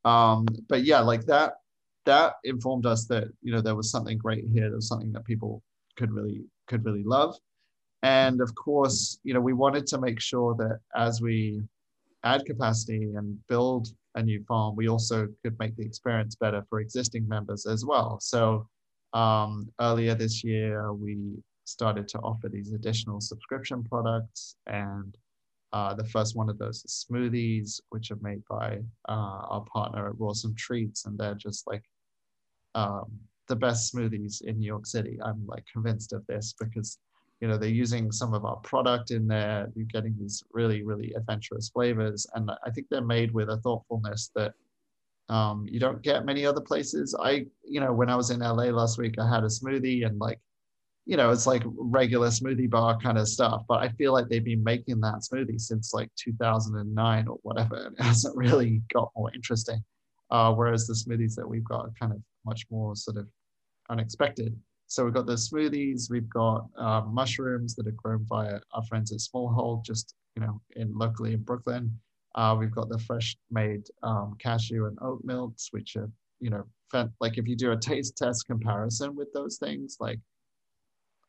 Um, 0.05 0.45
but 0.69 0.83
yeah, 0.83 0.99
like 0.99 1.25
that, 1.25 1.53
that 2.05 2.33
informed 2.43 2.85
us 2.85 3.05
that 3.05 3.29
you 3.41 3.51
know 3.51 3.61
there 3.61 3.75
was 3.75 3.89
something 3.89 4.19
great 4.19 4.45
here. 4.53 4.69
There 4.69 4.75
was 4.75 4.87
something 4.87 5.11
that 5.13 5.25
people 5.25 5.63
could 5.97 6.11
really 6.11 6.45
could 6.67 6.85
really 6.85 7.03
love 7.03 7.35
and 8.03 8.41
of 8.41 8.53
course, 8.55 9.19
you 9.23 9.33
know, 9.33 9.41
we 9.41 9.53
wanted 9.53 9.87
to 9.87 9.99
make 9.99 10.19
sure 10.19 10.55
that 10.55 10.79
as 10.95 11.21
we 11.21 11.61
add 12.23 12.45
capacity 12.45 13.13
and 13.15 13.37
build 13.47 13.89
a 14.15 14.23
new 14.23 14.43
farm, 14.43 14.75
we 14.75 14.87
also 14.87 15.27
could 15.43 15.57
make 15.59 15.75
the 15.75 15.85
experience 15.85 16.35
better 16.35 16.63
for 16.69 16.79
existing 16.79 17.27
members 17.27 17.65
as 17.65 17.85
well. 17.85 18.19
So 18.19 18.67
um, 19.13 19.69
earlier 19.79 20.15
this 20.15 20.43
year, 20.43 20.93
we 20.93 21.17
started 21.65 22.07
to 22.09 22.19
offer 22.19 22.49
these 22.49 22.71
additional 22.71 23.19
subscription 23.19 23.83
products. 23.83 24.55
And 24.67 25.17
uh, 25.73 25.93
the 25.93 26.05
first 26.05 26.35
one 26.35 26.49
of 26.49 26.57
those 26.57 26.83
is 26.85 27.05
smoothies, 27.09 27.81
which 27.89 28.11
are 28.11 28.19
made 28.21 28.43
by 28.49 28.79
uh, 29.09 29.41
our 29.49 29.65
partner 29.71 30.09
at 30.09 30.15
Rawesome 30.15 30.55
Treats. 30.55 31.05
And 31.05 31.17
they're 31.17 31.35
just 31.35 31.67
like 31.67 31.83
um, 32.75 33.11
the 33.47 33.55
best 33.55 33.93
smoothies 33.93 34.41
in 34.41 34.59
New 34.59 34.65
York 34.65 34.85
City. 34.85 35.19
I'm 35.23 35.45
like 35.47 35.65
convinced 35.71 36.13
of 36.13 36.25
this 36.27 36.53
because 36.59 36.97
you 37.41 37.47
know 37.47 37.57
they're 37.57 37.69
using 37.69 38.11
some 38.11 38.33
of 38.33 38.45
our 38.45 38.57
product 38.57 39.11
in 39.11 39.27
there 39.27 39.69
you're 39.75 39.85
getting 39.85 40.15
these 40.19 40.43
really 40.51 40.83
really 40.83 41.13
adventurous 41.13 41.69
flavors 41.69 42.25
and 42.35 42.49
i 42.65 42.69
think 42.71 42.87
they're 42.89 43.01
made 43.01 43.31
with 43.31 43.49
a 43.49 43.57
thoughtfulness 43.57 44.31
that 44.35 44.53
um, 45.29 45.67
you 45.69 45.77
don't 45.77 46.01
get 46.01 46.25
many 46.25 46.45
other 46.45 46.61
places 46.61 47.15
i 47.21 47.45
you 47.63 47.79
know 47.79 47.93
when 47.93 48.09
i 48.09 48.15
was 48.15 48.31
in 48.31 48.39
la 48.39 48.53
last 48.53 48.97
week 48.97 49.19
i 49.19 49.29
had 49.29 49.43
a 49.43 49.47
smoothie 49.47 50.05
and 50.05 50.17
like 50.19 50.39
you 51.07 51.15
know, 51.15 51.31
it's 51.31 51.47
like 51.47 51.63
regular 51.65 52.27
smoothie 52.27 52.69
bar 52.69 52.97
kind 52.99 53.17
of 53.17 53.29
stuff. 53.29 53.63
But 53.67 53.81
I 53.81 53.87
feel 53.89 54.11
like 54.11 54.27
they've 54.27 54.43
been 54.43 54.63
making 54.63 54.99
that 55.01 55.21
smoothie 55.21 55.59
since 55.59 55.93
like 55.93 56.11
2009 56.17 57.27
or 57.29 57.37
whatever. 57.43 57.85
And 57.85 57.97
it 57.97 58.03
hasn't 58.03 58.35
really 58.35 58.81
got 58.93 59.11
more 59.15 59.33
interesting. 59.33 59.81
Uh, 60.29 60.53
whereas 60.53 60.85
the 60.85 60.93
smoothies 60.93 61.35
that 61.35 61.47
we've 61.47 61.63
got 61.63 61.85
are 61.85 61.93
kind 61.97 62.11
of 62.11 62.21
much 62.45 62.65
more 62.69 62.93
sort 62.93 63.15
of 63.15 63.27
unexpected. 63.89 64.53
So 64.87 65.03
we've 65.03 65.13
got 65.13 65.25
the 65.25 65.33
smoothies, 65.33 66.09
we've 66.09 66.29
got 66.29 66.67
uh, 66.77 67.01
mushrooms 67.01 67.75
that 67.75 67.87
are 67.87 67.91
grown 67.91 68.23
by 68.23 68.53
our 68.71 68.83
friends 68.87 69.11
at 69.11 69.19
Smallhold, 69.19 69.83
just 69.83 70.15
you 70.35 70.41
know, 70.41 70.61
in 70.75 70.97
locally 70.97 71.33
in 71.33 71.41
Brooklyn. 71.41 71.99
Uh, 72.35 72.55
we've 72.57 72.71
got 72.71 72.87
the 72.87 72.99
fresh 72.99 73.35
made 73.51 73.83
um, 74.03 74.35
cashew 74.39 74.85
and 74.85 74.97
oat 75.01 75.21
milks, 75.23 75.69
which 75.71 75.95
are 75.95 76.09
you 76.39 76.49
know, 76.49 76.63
like 77.19 77.37
if 77.37 77.47
you 77.47 77.55
do 77.55 77.71
a 77.71 77.77
taste 77.77 78.17
test 78.17 78.45
comparison 78.45 79.15
with 79.15 79.31
those 79.33 79.57
things, 79.57 79.97
like 79.99 80.19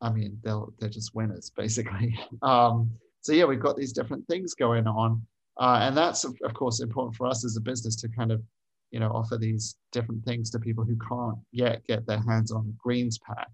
I 0.01 0.11
mean, 0.11 0.39
they'll 0.45 0.73
they're 0.79 0.89
just 0.89 1.15
winners 1.15 1.51
basically. 1.57 2.19
Um, 2.43 2.91
so 3.21 3.33
yeah, 3.33 3.45
we've 3.45 3.61
got 3.61 3.77
these 3.77 3.93
different 3.93 4.27
things 4.29 4.55
going 4.55 4.87
on, 4.87 5.23
uh, 5.59 5.81
and 5.83 5.97
that's 5.97 6.25
of, 6.25 6.37
of 6.45 6.55
course 6.55 6.81
important 6.81 7.17
for 7.17 7.27
us 7.27 7.45
as 7.45 7.57
a 7.57 7.61
business 7.61 7.97
to 7.97 8.09
kind 8.09 8.31
of, 8.31 8.43
you 8.91 9.01
know, 9.01 9.11
offer 9.11 9.37
these 9.37 9.77
different 9.93 10.25
things 10.25 10.51
to 10.51 10.59
people 10.59 10.85
who 10.85 10.97
can't 11.09 11.39
yet 11.53 11.85
get 11.87 12.07
their 12.07 12.21
hands 12.21 12.53
on 12.53 12.75
greens 12.79 13.19
pack. 13.19 13.49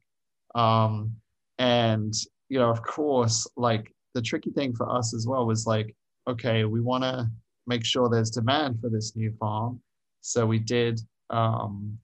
Um, 0.54 1.14
and 1.58 2.14
you 2.48 2.58
know, 2.58 2.70
of 2.70 2.82
course, 2.82 3.46
like 3.56 3.92
the 4.14 4.22
tricky 4.22 4.50
thing 4.50 4.74
for 4.74 4.88
us 4.88 5.14
as 5.14 5.26
well 5.26 5.46
was 5.46 5.66
like, 5.66 5.94
okay, 6.28 6.64
we 6.64 6.80
want 6.80 7.04
to 7.04 7.28
make 7.66 7.84
sure 7.84 8.08
there's 8.08 8.30
demand 8.30 8.80
for 8.80 8.88
this 8.88 9.16
new 9.16 9.32
farm, 9.40 9.80
so 10.20 10.46
we 10.46 10.58
did 10.58 11.00
um, 11.30 11.98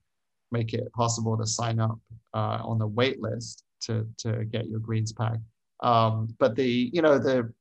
make 0.51 0.73
it 0.73 0.91
possible 0.93 1.37
to 1.37 1.45
sign 1.45 1.79
up 1.79 1.97
uh, 2.33 2.59
on 2.63 2.77
the 2.77 2.87
wait 2.87 3.21
list 3.21 3.63
to 3.81 4.07
to 4.17 4.45
get 4.45 4.67
your 4.67 4.79
greens 4.79 5.13
pack. 5.13 5.39
Um, 5.81 6.35
but 6.39 6.55
the 6.55 6.89
you 6.93 7.01
know 7.01 7.17
the 7.17 7.51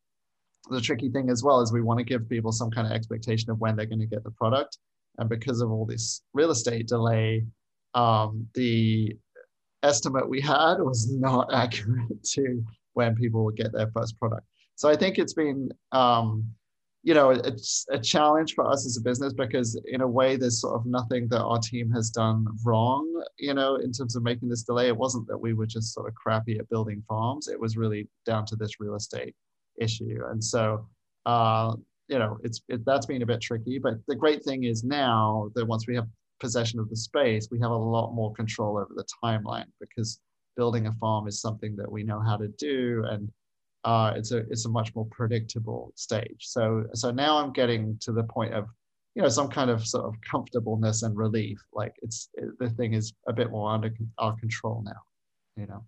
the 0.71 0.81
tricky 0.81 1.09
thing 1.09 1.31
as 1.31 1.43
well 1.43 1.61
is 1.61 1.73
we 1.73 1.81
want 1.81 1.99
to 1.99 2.05
give 2.05 2.29
people 2.29 2.53
some 2.53 2.71
kind 2.71 2.87
of 2.87 2.93
expectation 2.93 3.51
of 3.51 3.61
when 3.61 3.77
they're 3.77 3.87
going 3.87 4.01
to 4.01 4.07
get 4.07 4.23
the 4.25 4.31
product, 4.31 4.79
and 5.19 5.29
because 5.29 5.61
of 5.61 5.71
all 5.71 5.87
this 5.87 6.23
real 6.33 6.51
estate 6.51 6.89
delay, 6.89 7.45
um, 7.95 8.47
the 8.55 9.17
estimate 9.83 10.29
we 10.29 10.41
had 10.41 10.77
was 10.79 11.11
not 11.13 11.49
accurate 11.53 12.23
to 12.25 12.63
when 12.95 13.15
people 13.15 13.45
would 13.45 13.57
get 13.57 13.73
their 13.73 13.91
first 13.93 14.19
product. 14.19 14.47
So 14.77 14.89
I 14.89 14.97
think 14.97 15.19
it's 15.19 15.35
been 15.35 15.71
um, 15.93 16.53
you 17.03 17.15
know, 17.15 17.31
it's 17.31 17.87
a 17.91 17.99
challenge 17.99 18.55
for 18.55 18.67
us 18.67 18.85
as 18.85 18.99
a 18.99 19.01
business 19.01 19.33
because 19.33 19.81
in 19.87 20.03
a 20.03 20.07
way, 20.07 20.37
there's 20.37 20.61
sort 20.61 20.75
of 20.75 20.85
nothing 20.85 21.29
that 21.29 21.41
our 21.41 21.59
team 21.59 21.91
has 21.93 22.11
done 22.11 22.47
wrong, 22.63 23.25
you 23.39 23.55
know, 23.55 23.77
in 23.77 23.91
terms 23.91 24.17
of 24.17 24.23
making 24.23 24.49
this 24.49 24.65
delay. 24.65 24.89
It 24.89 24.97
wasn't 24.97 25.27
that 25.29 25.39
we 25.39 25.55
were 25.55 25.67
just 25.67 25.95
sort 25.95 26.09
of 26.09 26.15
crappy 26.15 26.59
at 26.59 26.69
building 26.69 27.03
farms. 27.09 27.49
It 27.49 27.59
was 27.59 27.79
really 27.79 28.09
down 28.27 28.45
to 28.47 28.57
this 28.57 28.81
real 28.81 28.97
estate 28.97 29.35
issue. 29.81 30.21
And 30.31 30.45
so, 30.45 30.87
uh, 31.25 31.75
you 32.11 32.19
know, 32.19 32.39
it's 32.43 32.61
it, 32.69 32.85
that's 32.85 33.07
been 33.07 33.23
a 33.23 33.27
bit 33.27 33.41
tricky. 33.41 33.79
But 33.79 33.95
the 34.09 34.17
great 34.17 34.45
thing 34.45 34.65
is 34.65 34.83
now 34.83 35.51
that 35.55 35.65
once 35.65 35.87
we 35.87 35.95
have 35.95 36.09
possession 36.41 36.81
of 36.81 36.91
the 36.91 36.97
space, 36.97 37.49
we 37.51 37.61
have 37.61 37.71
a 37.71 37.77
lot 37.77 38.13
more 38.13 38.33
control 38.35 38.77
over 38.77 38.91
the 38.95 39.07
timeline 39.25 39.71
because 39.81 40.21
building 40.57 40.89
a 40.89 40.93
farm 40.95 41.29
is 41.29 41.41
something 41.41 41.77
that 41.77 41.91
we 41.91 42.03
know 42.03 42.21
how 42.21 42.37
to 42.37 42.49
do 42.59 43.05
and 43.09 43.31
uh, 43.85 44.13
it's 44.15 44.33
a 44.33 44.39
it's 44.51 44.67
a 44.67 44.69
much 44.69 44.95
more 44.95 45.07
predictable 45.11 45.93
stage. 45.95 46.41
So 46.41 46.85
so 46.93 47.11
now 47.11 47.39
I'm 47.39 47.53
getting 47.53 47.97
to 48.03 48.13
the 48.13 48.25
point 48.25 48.53
of 48.53 48.67
you 49.15 49.23
know 49.23 49.29
some 49.29 49.49
kind 49.49 49.71
of 49.71 49.87
sort 49.87 50.05
of 50.05 50.15
comfortableness 50.29 51.03
and 51.03 51.17
relief. 51.17 51.59
Like 51.73 51.95
it's 52.03 52.29
it, 52.35 52.59
the 52.59 52.71
thing 52.71 52.93
is 52.93 53.15
a 53.27 53.33
bit 53.33 53.51
more 53.51 53.71
under 53.71 53.91
our 54.19 54.37
control 54.37 54.83
now. 54.85 55.01
You 55.57 55.67
know. 55.67 55.87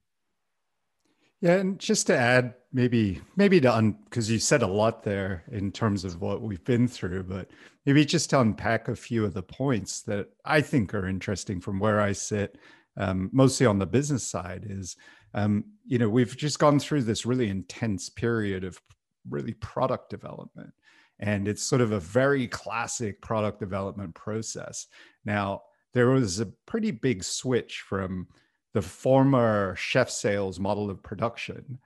Yeah, 1.42 1.56
and 1.56 1.76
just 1.76 2.06
to 2.06 2.16
add, 2.16 2.54
maybe 2.72 3.20
maybe 3.36 3.60
to 3.60 3.74
un 3.74 3.96
because 4.04 4.30
you 4.30 4.38
said 4.38 4.62
a 4.62 4.66
lot 4.66 5.02
there 5.02 5.42
in 5.50 5.72
terms 5.72 6.04
of 6.04 6.20
what 6.20 6.40
we've 6.40 6.64
been 6.64 6.86
through, 6.86 7.24
but 7.24 7.50
maybe 7.84 8.04
just 8.04 8.30
to 8.30 8.40
unpack 8.40 8.86
a 8.86 8.94
few 8.94 9.24
of 9.24 9.34
the 9.34 9.42
points 9.42 10.02
that 10.02 10.28
I 10.44 10.60
think 10.60 10.94
are 10.94 11.08
interesting 11.08 11.60
from 11.60 11.80
where 11.80 12.00
I 12.00 12.12
sit, 12.12 12.58
um, 12.96 13.28
mostly 13.32 13.66
on 13.66 13.80
the 13.80 13.86
business 13.86 14.24
side, 14.24 14.64
is 14.68 14.94
um, 15.34 15.64
you 15.84 15.98
know, 15.98 16.08
we've 16.08 16.36
just 16.36 16.60
gone 16.60 16.78
through 16.78 17.02
this 17.02 17.26
really 17.26 17.48
intense 17.48 18.08
period 18.08 18.62
of 18.62 18.80
really 19.28 19.54
product 19.54 20.10
development. 20.10 20.72
And 21.18 21.48
it's 21.48 21.62
sort 21.64 21.80
of 21.80 21.90
a 21.90 22.00
very 22.00 22.46
classic 22.46 23.20
product 23.20 23.58
development 23.58 24.14
process. 24.14 24.86
Now, 25.24 25.62
there 25.92 26.10
was 26.10 26.38
a 26.38 26.46
pretty 26.66 26.92
big 26.92 27.24
switch 27.24 27.80
from 27.80 28.28
the 28.72 28.82
former 28.82 29.74
chef 29.76 30.10
sales 30.10 30.58
model 30.58 30.90
of 30.90 31.02
production 31.02 31.78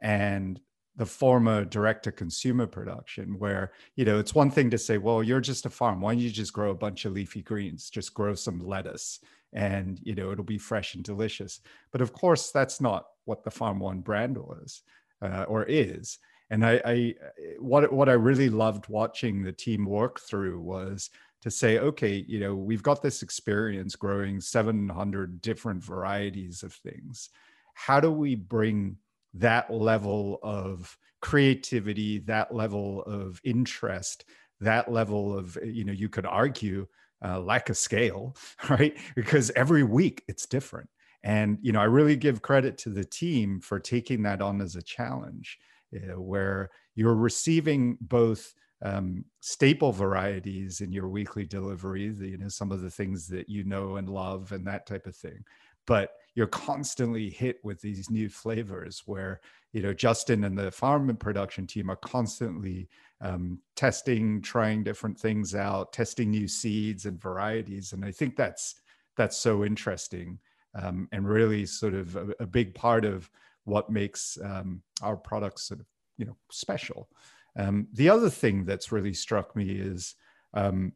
and 0.00 0.60
the 0.96 1.06
former 1.06 1.64
direct 1.64 2.04
to 2.04 2.12
consumer 2.12 2.66
production 2.66 3.38
where 3.38 3.72
you 3.96 4.04
know 4.04 4.18
it's 4.18 4.34
one 4.34 4.50
thing 4.50 4.68
to 4.70 4.76
say 4.76 4.98
well 4.98 5.22
you're 5.22 5.40
just 5.40 5.66
a 5.66 5.70
farm. 5.70 6.00
Why 6.00 6.12
don't 6.12 6.22
you 6.22 6.30
just 6.30 6.52
grow 6.52 6.70
a 6.70 6.74
bunch 6.74 7.04
of 7.04 7.12
leafy 7.12 7.42
greens? 7.42 7.88
Just 7.88 8.12
grow 8.12 8.34
some 8.34 8.60
lettuce 8.60 9.20
and 9.52 10.00
you 10.02 10.14
know 10.14 10.30
it'll 10.30 10.44
be 10.44 10.58
fresh 10.58 10.94
and 10.94 11.04
delicious. 11.04 11.60
But 11.92 12.00
of 12.00 12.12
course 12.12 12.50
that's 12.50 12.80
not 12.80 13.06
what 13.24 13.44
the 13.44 13.50
farm 13.50 13.78
one 13.78 14.00
brand 14.00 14.36
was 14.36 14.82
uh, 15.22 15.44
or 15.48 15.64
is. 15.64 16.18
And 16.50 16.66
I, 16.66 16.82
I 16.84 17.14
what 17.58 17.90
what 17.90 18.10
i 18.10 18.12
really 18.12 18.50
loved 18.50 18.88
watching 18.88 19.42
the 19.42 19.52
team 19.52 19.86
work 19.86 20.20
through 20.20 20.60
was 20.60 21.08
to 21.42 21.50
say 21.50 21.78
okay 21.78 22.24
you 22.26 22.40
know 22.40 22.54
we've 22.54 22.82
got 22.82 23.02
this 23.02 23.22
experience 23.22 23.94
growing 23.96 24.40
700 24.40 25.42
different 25.42 25.84
varieties 25.84 26.62
of 26.62 26.72
things 26.72 27.28
how 27.74 28.00
do 28.00 28.10
we 28.10 28.34
bring 28.34 28.96
that 29.34 29.72
level 29.72 30.38
of 30.42 30.96
creativity 31.20 32.18
that 32.20 32.54
level 32.54 33.02
of 33.02 33.40
interest 33.44 34.24
that 34.60 34.90
level 34.90 35.36
of 35.36 35.58
you 35.64 35.84
know 35.84 35.92
you 35.92 36.08
could 36.08 36.26
argue 36.26 36.86
uh, 37.24 37.40
lack 37.40 37.68
of 37.70 37.76
scale, 37.76 38.36
right? 38.68 38.96
Because 39.14 39.50
every 39.56 39.82
week 39.82 40.22
it's 40.28 40.46
different. 40.46 40.88
And, 41.24 41.58
you 41.62 41.72
know, 41.72 41.80
I 41.80 41.84
really 41.84 42.16
give 42.16 42.42
credit 42.42 42.78
to 42.78 42.90
the 42.90 43.04
team 43.04 43.60
for 43.60 43.78
taking 43.78 44.22
that 44.22 44.42
on 44.42 44.60
as 44.60 44.74
a 44.74 44.82
challenge 44.82 45.58
uh, 45.94 46.20
where 46.20 46.70
you're 46.96 47.14
receiving 47.14 47.96
both 48.00 48.54
um, 48.82 49.24
staple 49.40 49.92
varieties 49.92 50.80
in 50.80 50.92
your 50.92 51.08
weekly 51.08 51.44
deliveries, 51.44 52.20
you 52.20 52.38
know, 52.38 52.48
some 52.48 52.72
of 52.72 52.80
the 52.80 52.90
things 52.90 53.28
that 53.28 53.48
you 53.48 53.64
know 53.64 53.96
and 53.96 54.08
love 54.08 54.52
and 54.52 54.66
that 54.66 54.86
type 54.86 55.06
of 55.06 55.14
thing. 55.14 55.44
But 55.86 56.10
you're 56.34 56.46
constantly 56.46 57.28
hit 57.28 57.58
with 57.62 57.80
these 57.80 58.10
new 58.10 58.28
flavors 58.28 59.02
where 59.06 59.40
you 59.72 59.82
know 59.82 59.92
justin 59.92 60.44
and 60.44 60.56
the 60.56 60.70
farm 60.70 61.08
and 61.08 61.18
production 61.18 61.66
team 61.66 61.90
are 61.90 61.96
constantly 61.96 62.88
um, 63.20 63.58
testing 63.76 64.40
trying 64.42 64.82
different 64.82 65.18
things 65.18 65.54
out 65.54 65.92
testing 65.92 66.30
new 66.30 66.48
seeds 66.48 67.06
and 67.06 67.20
varieties 67.20 67.92
and 67.92 68.04
i 68.04 68.10
think 68.10 68.36
that's 68.36 68.76
that's 69.16 69.36
so 69.36 69.64
interesting 69.64 70.38
um, 70.74 71.08
and 71.12 71.28
really 71.28 71.66
sort 71.66 71.94
of 71.94 72.16
a, 72.16 72.28
a, 72.40 72.46
big 72.46 72.74
part 72.74 73.04
of 73.04 73.30
what 73.64 73.90
makes 73.90 74.38
um, 74.42 74.82
our 75.02 75.16
products 75.16 75.64
sort 75.68 75.80
of 75.80 75.86
you 76.16 76.24
know 76.24 76.36
special 76.50 77.08
um, 77.56 77.88
the 77.92 78.08
other 78.08 78.30
thing 78.30 78.64
that's 78.64 78.92
really 78.92 79.14
struck 79.14 79.54
me 79.54 79.70
is 79.70 80.14
um, 80.54 80.92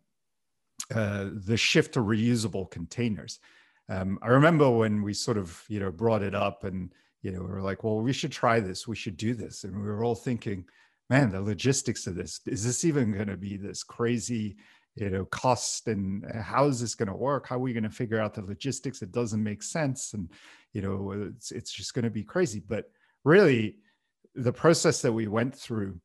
uh, 0.94 1.26
the 1.32 1.56
shift 1.56 1.94
to 1.94 2.00
reusable 2.00 2.70
containers 2.70 3.40
um, 3.88 4.18
I 4.22 4.28
remember 4.28 4.68
when 4.70 5.02
we 5.02 5.14
sort 5.14 5.36
of, 5.36 5.62
you 5.68 5.80
know, 5.80 5.90
brought 5.90 6.22
it 6.22 6.34
up 6.34 6.64
and, 6.64 6.92
you 7.22 7.30
know, 7.30 7.40
we 7.40 7.46
were 7.46 7.62
like, 7.62 7.84
well, 7.84 8.00
we 8.00 8.12
should 8.12 8.32
try 8.32 8.60
this. 8.60 8.88
We 8.88 8.96
should 8.96 9.16
do 9.16 9.34
this. 9.34 9.64
And 9.64 9.76
we 9.76 9.86
were 9.86 10.04
all 10.04 10.14
thinking, 10.14 10.64
man, 11.08 11.30
the 11.30 11.40
logistics 11.40 12.06
of 12.06 12.16
this, 12.16 12.40
is 12.46 12.64
this 12.64 12.84
even 12.84 13.12
going 13.12 13.28
to 13.28 13.36
be 13.36 13.56
this 13.56 13.84
crazy, 13.84 14.56
you 14.96 15.10
know, 15.10 15.24
cost 15.26 15.86
and 15.86 16.24
how 16.34 16.66
is 16.66 16.80
this 16.80 16.94
going 16.94 17.08
to 17.08 17.14
work? 17.14 17.48
How 17.48 17.56
are 17.56 17.60
we 17.60 17.72
going 17.72 17.84
to 17.84 17.90
figure 17.90 18.20
out 18.20 18.34
the 18.34 18.42
logistics? 18.42 19.02
It 19.02 19.12
doesn't 19.12 19.42
make 19.42 19.62
sense. 19.62 20.14
And, 20.14 20.30
you 20.72 20.82
know, 20.82 21.12
it's, 21.12 21.52
it's 21.52 21.72
just 21.72 21.94
going 21.94 22.04
to 22.04 22.10
be 22.10 22.24
crazy. 22.24 22.62
But 22.66 22.90
really, 23.24 23.76
the 24.34 24.52
process 24.52 25.00
that 25.02 25.12
we 25.12 25.28
went 25.28 25.54
through 25.54 26.00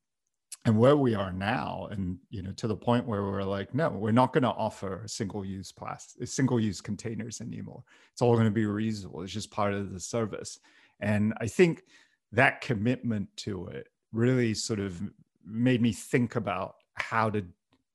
and 0.66 0.78
where 0.78 0.96
we 0.96 1.16
are 1.16 1.32
now 1.32 1.88
and 1.92 2.18
you 2.30 2.44
know 2.44 2.52
to 2.52 2.68
the 2.68 2.76
point 2.76 3.08
where 3.08 3.24
we're 3.24 3.44
like 3.44 3.74
no 3.74 3.90
we're 3.90 4.12
not 4.12 4.32
going 4.32 4.44
to 4.44 4.50
offer 4.50 5.04
single 5.08 5.44
use 5.44 5.72
plastic 5.72 6.28
single 6.28 6.60
use 6.60 6.82
containers 6.82 7.42
anymore. 7.42 7.84
It's 8.12 8.22
all 8.22 8.34
going 8.34 8.46
to 8.46 8.52
be 8.52 8.66
reusable. 8.66 9.24
It's 9.24 9.34
just 9.34 9.52
part 9.52 9.74
of 9.74 9.92
the 9.92 10.00
service. 10.00 10.60
And 11.00 11.34
i 11.42 11.48
think 11.48 11.84
that 12.32 12.62
commitment 12.62 13.28
to 13.36 13.68
it 13.68 13.88
really 14.12 14.54
sort 14.54 14.80
of 14.80 15.02
made 15.46 15.82
me 15.82 15.92
think 15.92 16.36
about 16.36 16.76
how 16.94 17.30
to 17.30 17.44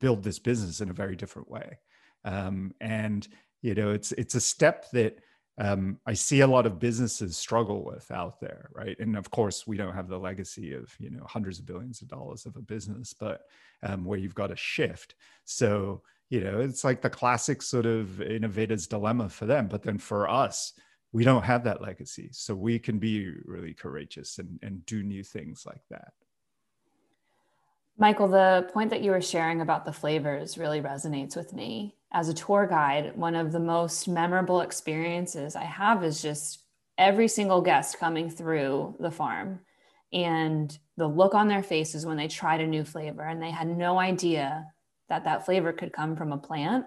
build 0.01 0.23
this 0.23 0.39
business 0.39 0.81
in 0.81 0.91
a 0.91 0.95
very 0.95 1.17
different 1.17 1.51
way. 1.51 1.79
Um, 2.25 2.73
and 2.81 3.27
you 3.63 3.75
know 3.75 3.91
it's 3.93 4.13
it's 4.13 4.35
a 4.35 4.41
step 4.41 4.91
that 4.93 5.19
um, 5.59 5.99
I 6.07 6.13
see 6.13 6.41
a 6.41 6.47
lot 6.47 6.67
of 6.67 6.79
businesses 6.79 7.37
struggle 7.37 7.85
with 7.85 8.11
out 8.11 8.41
there, 8.41 8.69
right? 8.75 8.97
And 8.99 9.17
of 9.17 9.31
course, 9.31 9.67
we 9.67 9.77
don't 9.77 9.95
have 9.95 10.09
the 10.09 10.19
legacy 10.19 10.75
of 10.75 10.95
you 10.99 11.11
know 11.11 11.25
hundreds 11.27 11.59
of 11.59 11.67
billions 11.67 12.03
of 12.03 12.09
dollars 12.09 12.47
of 12.47 12.57
a 12.57 12.63
business, 12.63 13.15
but 13.15 13.43
um, 13.83 14.05
where 14.05 14.19
you've 14.19 14.35
got 14.35 14.51
a 14.51 14.57
shift. 14.57 15.15
So 15.45 16.03
you 16.29 16.41
know, 16.41 16.61
it's 16.61 16.85
like 16.85 17.03
the 17.03 17.11
classic 17.11 17.63
sort 17.63 17.87
of 17.87 18.21
innovator's 18.21 18.87
dilemma 18.87 19.29
for 19.29 19.47
them. 19.47 19.69
But 19.69 19.83
then 19.83 19.99
for 19.99 20.29
us, 20.29 20.73
we 21.13 21.25
don't 21.25 21.45
have 21.45 21.65
that 21.65 21.81
legacy. 21.81 22.31
So 22.33 22.55
we 22.55 22.79
can 22.79 22.99
be 22.99 23.33
really 23.45 23.73
courageous 23.73 24.39
and, 24.39 24.59
and 24.63 24.85
do 24.87 25.03
new 25.03 25.23
things 25.23 25.65
like 25.65 25.83
that. 25.91 26.13
Michael, 27.99 28.29
the 28.29 28.69
point 28.73 28.91
that 28.91 29.03
you 29.03 29.11
were 29.11 29.23
sharing 29.23 29.63
about 29.63 29.87
the 29.87 29.93
flavors 29.93 30.59
really 30.59 30.83
resonates 30.83 31.35
with 31.35 31.55
me. 31.55 31.97
As 32.13 32.29
a 32.29 32.35
tour 32.35 32.67
guide, 32.67 33.17
one 33.17 33.35
of 33.35 33.53
the 33.53 33.61
most 33.61 34.07
memorable 34.07 34.61
experiences 34.61 35.57
I 35.57 35.65
have 35.65 36.05
is 36.05 36.21
just 36.21 36.61
every 36.99 37.29
single 37.29 37.63
guest 37.63 37.99
coming 37.99 38.29
through 38.29 38.97
the 39.01 39.11
farm 39.11 39.61
and 40.13 40.79
the 40.97 41.07
look 41.07 41.35
on 41.35 41.49
their 41.49 41.63
faces 41.63 42.05
when 42.05 42.17
they 42.17 42.29
tried 42.29 42.61
a 42.61 42.67
new 42.67 42.85
flavor 42.85 43.23
and 43.23 43.43
they 43.43 43.51
had 43.51 43.67
no 43.67 43.99
idea 43.99 44.67
that 45.09 45.25
that 45.25 45.45
flavor 45.45 45.73
could 45.73 45.93
come 45.93 46.17
from 46.17 46.33
a 46.33 46.39
plant. 46.39 46.85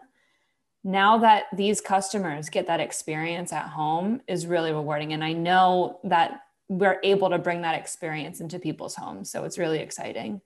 Now 0.83 1.17
that 1.19 1.45
these 1.55 1.81
customers 1.81 2.49
get 2.49 2.67
that 2.67 2.79
experience 2.79 3.51
at 3.51 3.67
home 3.67 4.21
is 4.27 4.47
really 4.47 4.71
rewarding. 4.71 5.13
And 5.13 5.23
I 5.23 5.33
know 5.33 5.99
that 6.03 6.41
we're 6.69 6.99
able 7.03 7.31
to 7.31 7.39
bring 7.39 7.63
that 7.63 7.75
experience 7.75 8.41
into 8.41 8.59
people's 8.59 8.95
homes. 8.95 9.31
So 9.31 9.43
it's 9.43 9.57
really 9.57 9.79
exciting. 9.79 10.41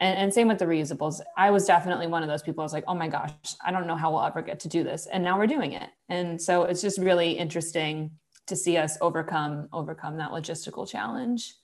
And, 0.00 0.16
and 0.18 0.34
same 0.34 0.48
with 0.48 0.58
the 0.58 0.64
reusables. 0.64 1.20
I 1.36 1.50
was 1.50 1.66
definitely 1.66 2.06
one 2.06 2.22
of 2.22 2.28
those 2.28 2.42
people. 2.42 2.62
I 2.62 2.64
was 2.64 2.72
like, 2.72 2.84
oh 2.86 2.94
my 2.94 3.08
gosh, 3.08 3.32
I 3.64 3.72
don't 3.72 3.86
know 3.86 3.96
how 3.96 4.12
we'll 4.12 4.24
ever 4.24 4.42
get 4.42 4.60
to 4.60 4.68
do 4.68 4.84
this. 4.84 5.06
And 5.06 5.24
now 5.24 5.38
we're 5.38 5.46
doing 5.46 5.72
it. 5.72 5.90
And 6.08 6.40
so 6.40 6.62
it's 6.62 6.80
just 6.80 6.98
really 6.98 7.32
interesting 7.32 8.12
to 8.46 8.56
see 8.56 8.76
us 8.76 8.96
overcome 9.00 9.68
overcome 9.72 10.16
that 10.18 10.30
logistical 10.30 10.88
challenge. 10.88 11.54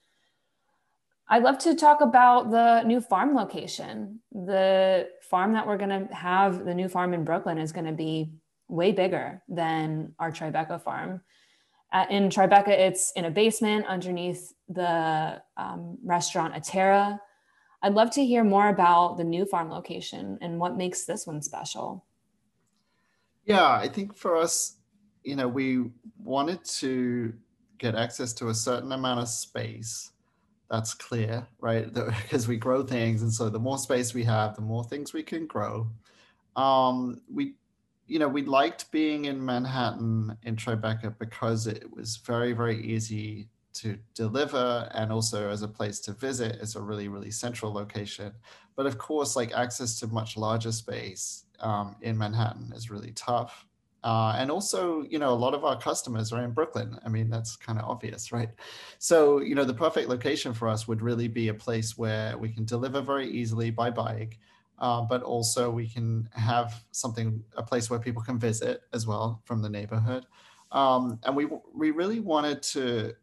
I'd 1.29 1.43
love 1.43 1.59
to 1.61 1.75
talk 1.75 2.03
about 2.03 2.50
the 2.50 2.83
new 2.83 3.00
farm 3.00 3.35
location. 3.35 4.21
The 4.33 5.09
farm 5.23 5.55
that 5.55 5.67
we're 5.67 5.79
going 5.79 6.07
to 6.09 6.14
have, 6.14 6.67
the 6.67 6.75
new 6.75 6.88
farm 6.88 7.14
in 7.14 7.25
Brooklyn, 7.25 7.59
is 7.59 7.73
going 7.73 7.87
to 7.87 7.93
be 7.93 8.35
way 8.69 8.93
bigger 8.93 9.43
than 9.49 10.14
our 10.19 10.31
Tribeca 10.31 10.83
farm. 10.83 11.23
Uh, 11.93 12.05
in 12.11 12.29
Tribeca, 12.29 12.69
it's 12.69 13.12
in 13.12 13.25
a 13.25 13.31
basement 13.31 13.87
underneath 13.87 14.53
the 14.69 15.41
um, 15.57 15.97
restaurant 16.05 16.55
Atera. 16.55 17.19
I'd 17.85 17.93
love 17.93 18.11
to 18.12 18.25
hear 18.25 18.43
more 18.45 18.71
about 18.71 19.19
the 19.19 19.25
new 19.25 19.45
farm 19.45 19.69
location 19.69 20.38
and 20.41 20.59
what 20.59 20.79
makes 20.79 21.05
this 21.05 21.26
one 21.26 21.43
special. 21.43 22.07
Yeah, 23.45 23.71
I 23.71 23.88
think 23.88 24.17
for 24.17 24.38
us, 24.38 24.79
you 25.23 25.37
know, 25.37 25.47
we 25.47 25.91
wanted 26.19 26.64
to 26.64 27.35
get 27.76 27.95
access 27.95 28.33
to 28.35 28.49
a 28.49 28.55
certain 28.55 28.93
amount 28.93 29.21
of 29.21 29.29
space. 29.29 30.12
That's 30.71 30.95
clear, 30.95 31.47
right? 31.61 31.93
Because 31.93 32.49
we 32.49 32.57
grow 32.57 32.85
things. 32.85 33.21
And 33.21 33.31
so 33.31 33.50
the 33.50 33.59
more 33.59 33.76
space 33.76 34.14
we 34.14 34.25
have, 34.25 34.57
the 34.57 34.62
more 34.62 34.85
things 34.85 35.12
we 35.12 35.23
can 35.23 35.47
grow. 35.47 35.87
Um, 36.57 37.21
we, 37.31 37.53
you 38.07 38.19
know, 38.19 38.29
we 38.29 38.45
liked 38.47 38.91
being 38.93 39.26
in 39.26 39.45
Manhattan 39.45 40.38
in 40.45 40.57
Tribeca 40.57 41.19
because 41.19 41.67
it 41.67 41.85
was 41.95 42.17
very, 42.17 42.55
very 42.55 42.83
easy 42.83 43.50
to 43.75 43.99
deliver 44.14 44.88
and 44.95 45.12
also 45.12 45.50
as 45.50 45.62
a 45.62 45.69
place 45.69 46.00
to 46.00 46.12
visit 46.12 46.59
it's 46.61 46.76
a 46.76 46.81
really 46.81 47.09
really 47.09 47.31
central 47.31 47.73
location. 47.73 48.33
But 48.76 48.87
of 48.87 48.99
course 48.99 49.37
like 49.37 49.52
access 49.52 49.99
to 50.00 50.07
much 50.07 50.37
larger 50.37 50.73
space 50.73 51.45
um, 51.61 51.97
in 52.02 52.16
manhattan 52.16 52.73
is 52.75 52.90
really 52.90 53.12
tough. 53.12 53.66
Uh, 54.02 54.37
and 54.38 54.50
also 54.50 55.02
you 55.09 55.19
know 55.19 55.31
a 55.31 55.35
lot 55.35 55.54
of 55.54 55.64
our 55.64 55.78
customers 55.78 56.33
are 56.33 56.45
in 56.45 56.52
brooklyn. 56.52 56.99
I 57.04 57.09
mean 57.09 57.31
that's 57.31 57.57
kind 57.57 57.78
of 57.78 57.85
obvious 57.85 58.33
right? 58.33 58.50
So 58.99 59.40
you 59.40 59.54
know 59.54 59.64
the 59.64 59.75
perfect 59.75 60.09
location 60.09 60.54
for 60.54 60.69
us 60.69 60.87
would 60.88 61.02
really 61.02 61.28
be 61.28 61.49
a 61.49 61.54
place 61.54 61.97
where 61.99 62.37
we 62.38 62.50
can 62.50 62.64
deliver 62.64 63.00
very 63.00 63.28
easily 63.31 63.71
by 63.71 63.90
bike 63.90 64.38
uh, 64.78 65.02
but 65.02 65.23
also 65.23 65.71
we 65.71 65.88
can 65.88 66.28
have 66.33 66.85
something 66.90 67.43
a 67.57 67.62
place 67.62 67.88
where 67.88 68.00
people 68.00 68.23
can 68.23 68.38
visit 68.38 68.83
as 68.93 69.07
well 69.07 69.40
from 69.45 69.62
the 69.62 69.69
neighborhood. 69.69 70.26
Um, 70.73 71.21
and 71.25 71.37
we 71.37 71.47
we 71.73 71.90
really 71.93 72.21
wanted 72.21 72.62
to 72.75 73.14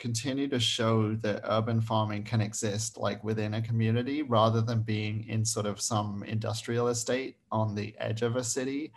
continue 0.00 0.48
to 0.48 0.58
show 0.58 1.14
that 1.16 1.42
urban 1.44 1.80
farming 1.80 2.24
can 2.24 2.40
exist 2.40 2.96
like 2.96 3.22
within 3.22 3.54
a 3.54 3.62
community 3.62 4.22
rather 4.22 4.60
than 4.62 4.80
being 4.82 5.28
in 5.28 5.44
sort 5.44 5.66
of 5.66 5.80
some 5.80 6.24
industrial 6.24 6.88
estate 6.88 7.36
on 7.52 7.74
the 7.74 7.94
edge 7.98 8.22
of 8.22 8.34
a 8.34 8.42
city. 8.42 8.92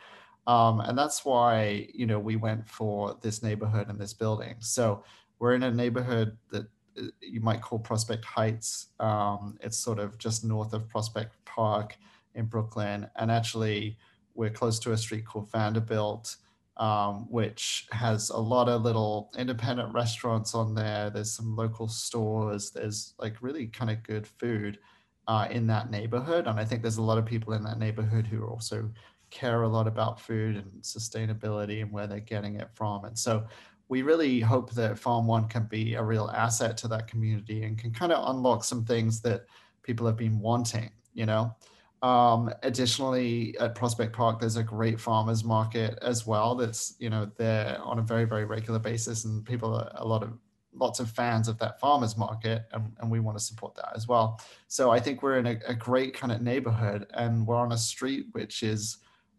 Um, 0.48 0.80
and 0.80 0.98
that's 0.98 1.24
why, 1.24 1.88
you 1.94 2.06
know, 2.06 2.20
we 2.20 2.38
went 2.38 2.68
for 2.68 3.18
this 3.22 3.44
neighborhood 3.44 3.90
and 3.90 4.00
this 4.00 4.14
building. 4.14 4.56
So 4.60 5.04
we're 5.40 5.54
in 5.54 5.64
a 5.64 5.72
neighborhood 5.72 6.38
that 6.52 6.68
uh, 6.98 7.04
you 7.22 7.42
might 7.42 7.62
call 7.62 7.80
Prospect 7.80 8.26
Heights. 8.26 8.88
Um, 9.00 9.58
it's 9.62 9.78
sort 9.78 10.00
of 10.00 10.18
just 10.18 10.44
north 10.44 10.74
of 10.74 10.88
Prospect 10.90 11.36
Park 11.46 11.98
in 12.36 12.46
Brooklyn. 12.46 13.08
And 13.18 13.30
actually, 13.30 13.98
we're 14.36 14.50
close 14.50 14.80
to 14.80 14.94
a 14.94 14.98
street 14.98 15.26
called 15.26 15.52
Vanderbilt 15.52 16.38
um, 16.78 17.28
which 17.30 17.88
has 17.92 18.30
a 18.30 18.38
lot 18.38 18.68
of 18.68 18.82
little 18.82 19.32
independent 19.38 19.94
restaurants 19.94 20.56
on 20.56 20.74
there. 20.74 21.10
There's 21.10 21.32
some 21.32 21.56
local 21.56 21.88
stores. 21.88 22.72
There's 22.72 23.14
like 23.20 23.36
really 23.42 23.68
kind 23.68 23.92
of 23.92 24.04
good 24.04 24.28
food 24.28 24.80
uh, 25.28 25.48
in 25.52 25.68
that 25.68 25.92
neighborhood. 25.92 26.48
And 26.48 26.60
I 26.60 26.66
think 26.66 26.82
there's 26.82 26.98
a 26.98 27.02
lot 27.04 27.18
of 27.18 27.26
people 27.26 27.54
in 27.54 27.64
that 27.64 27.80
neighborhood 27.80 28.26
who 28.26 28.46
also 28.46 28.90
care 29.30 29.64
a 29.64 29.68
lot 29.68 29.88
about 29.88 30.20
food 30.20 30.56
and 30.56 30.72
sustainability 30.82 31.82
and 31.82 31.92
where 31.92 32.08
they're 32.08 32.20
getting 32.20 32.56
it 32.56 32.70
from. 32.74 33.06
And 33.06 33.18
so 33.18 33.46
we 33.88 34.02
really 34.02 34.40
hope 34.40 34.72
that 34.72 34.98
Farm 34.98 35.28
One 35.28 35.48
can 35.48 35.66
be 35.66 35.94
a 35.94 36.04
real 36.04 36.32
asset 36.34 36.78
to 36.78 36.88
that 36.90 37.08
community 37.08 37.64
and 37.64 37.78
can 37.78 37.92
kind 37.92 38.12
of 38.12 38.30
unlock 38.36 38.64
some 38.64 38.84
things 38.84 39.22
that 39.22 39.46
people 39.84 40.08
have 40.08 40.18
been 40.18 40.40
wanting, 40.40 40.90
you 41.14 41.26
know? 41.26 41.56
Um, 42.04 42.54
additionally, 42.64 43.58
at 43.60 43.76
Prospect 43.76 44.12
Park, 44.14 44.42
there's 44.42 44.58
a 44.58 44.64
great 44.64 45.00
farmers 45.00 45.46
market 45.46 45.98
as 46.02 46.28
well. 46.28 46.54
That's 46.54 46.96
you 47.00 47.10
know 47.10 47.32
there 47.38 47.80
on 47.82 47.98
a 47.98 48.02
very 48.02 48.26
very 48.26 48.44
regular 48.44 48.78
basis, 48.78 49.24
and 49.24 49.44
people 49.46 49.74
are 49.74 49.90
a 49.96 50.06
lot 50.06 50.22
of 50.22 50.38
lots 50.76 51.00
of 51.00 51.10
fans 51.10 51.48
of 51.48 51.58
that 51.60 51.80
farmers 51.80 52.18
market, 52.18 52.66
and, 52.74 52.92
and 53.00 53.10
we 53.10 53.22
want 53.22 53.38
to 53.38 53.44
support 53.44 53.74
that 53.76 53.94
as 53.96 54.06
well. 54.06 54.42
So 54.68 54.92
I 54.92 55.00
think 55.00 55.24
we're 55.24 55.38
in 55.38 55.48
a, 55.48 55.58
a 55.66 55.74
great 55.74 56.14
kind 56.14 56.34
of 56.34 56.42
neighborhood, 56.42 57.08
and 57.14 57.48
we're 57.48 57.56
on 57.56 57.72
a 57.72 57.78
street 57.78 58.26
which 58.34 58.64
is 58.64 58.98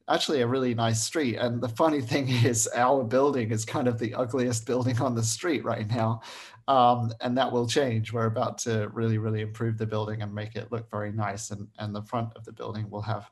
actually 0.08 0.42
a 0.42 0.46
really 0.46 0.74
nice 0.74 1.02
street. 1.02 1.36
And 1.36 1.60
the 1.60 1.68
funny 1.68 2.00
thing 2.12 2.28
is, 2.28 2.68
our 2.74 3.04
building 3.04 3.50
is 3.50 3.64
kind 3.64 3.88
of 3.88 3.98
the 3.98 4.14
ugliest 4.14 4.66
building 4.66 5.00
on 5.00 5.14
the 5.14 5.22
street 5.22 5.64
right 5.64 5.88
now. 5.88 6.22
Um, 6.66 7.12
and 7.20 7.36
that 7.36 7.52
will 7.52 7.66
change. 7.66 8.12
We're 8.12 8.26
about 8.26 8.56
to 8.58 8.88
really, 8.88 9.18
really 9.18 9.42
improve 9.42 9.76
the 9.76 9.86
building 9.86 10.22
and 10.22 10.34
make 10.34 10.56
it 10.56 10.72
look 10.72 10.90
very 10.90 11.12
nice. 11.12 11.50
And, 11.50 11.68
and 11.78 11.94
the 11.94 12.02
front 12.02 12.30
of 12.36 12.44
the 12.44 12.52
building 12.52 12.88
will 12.88 13.02
have 13.02 13.30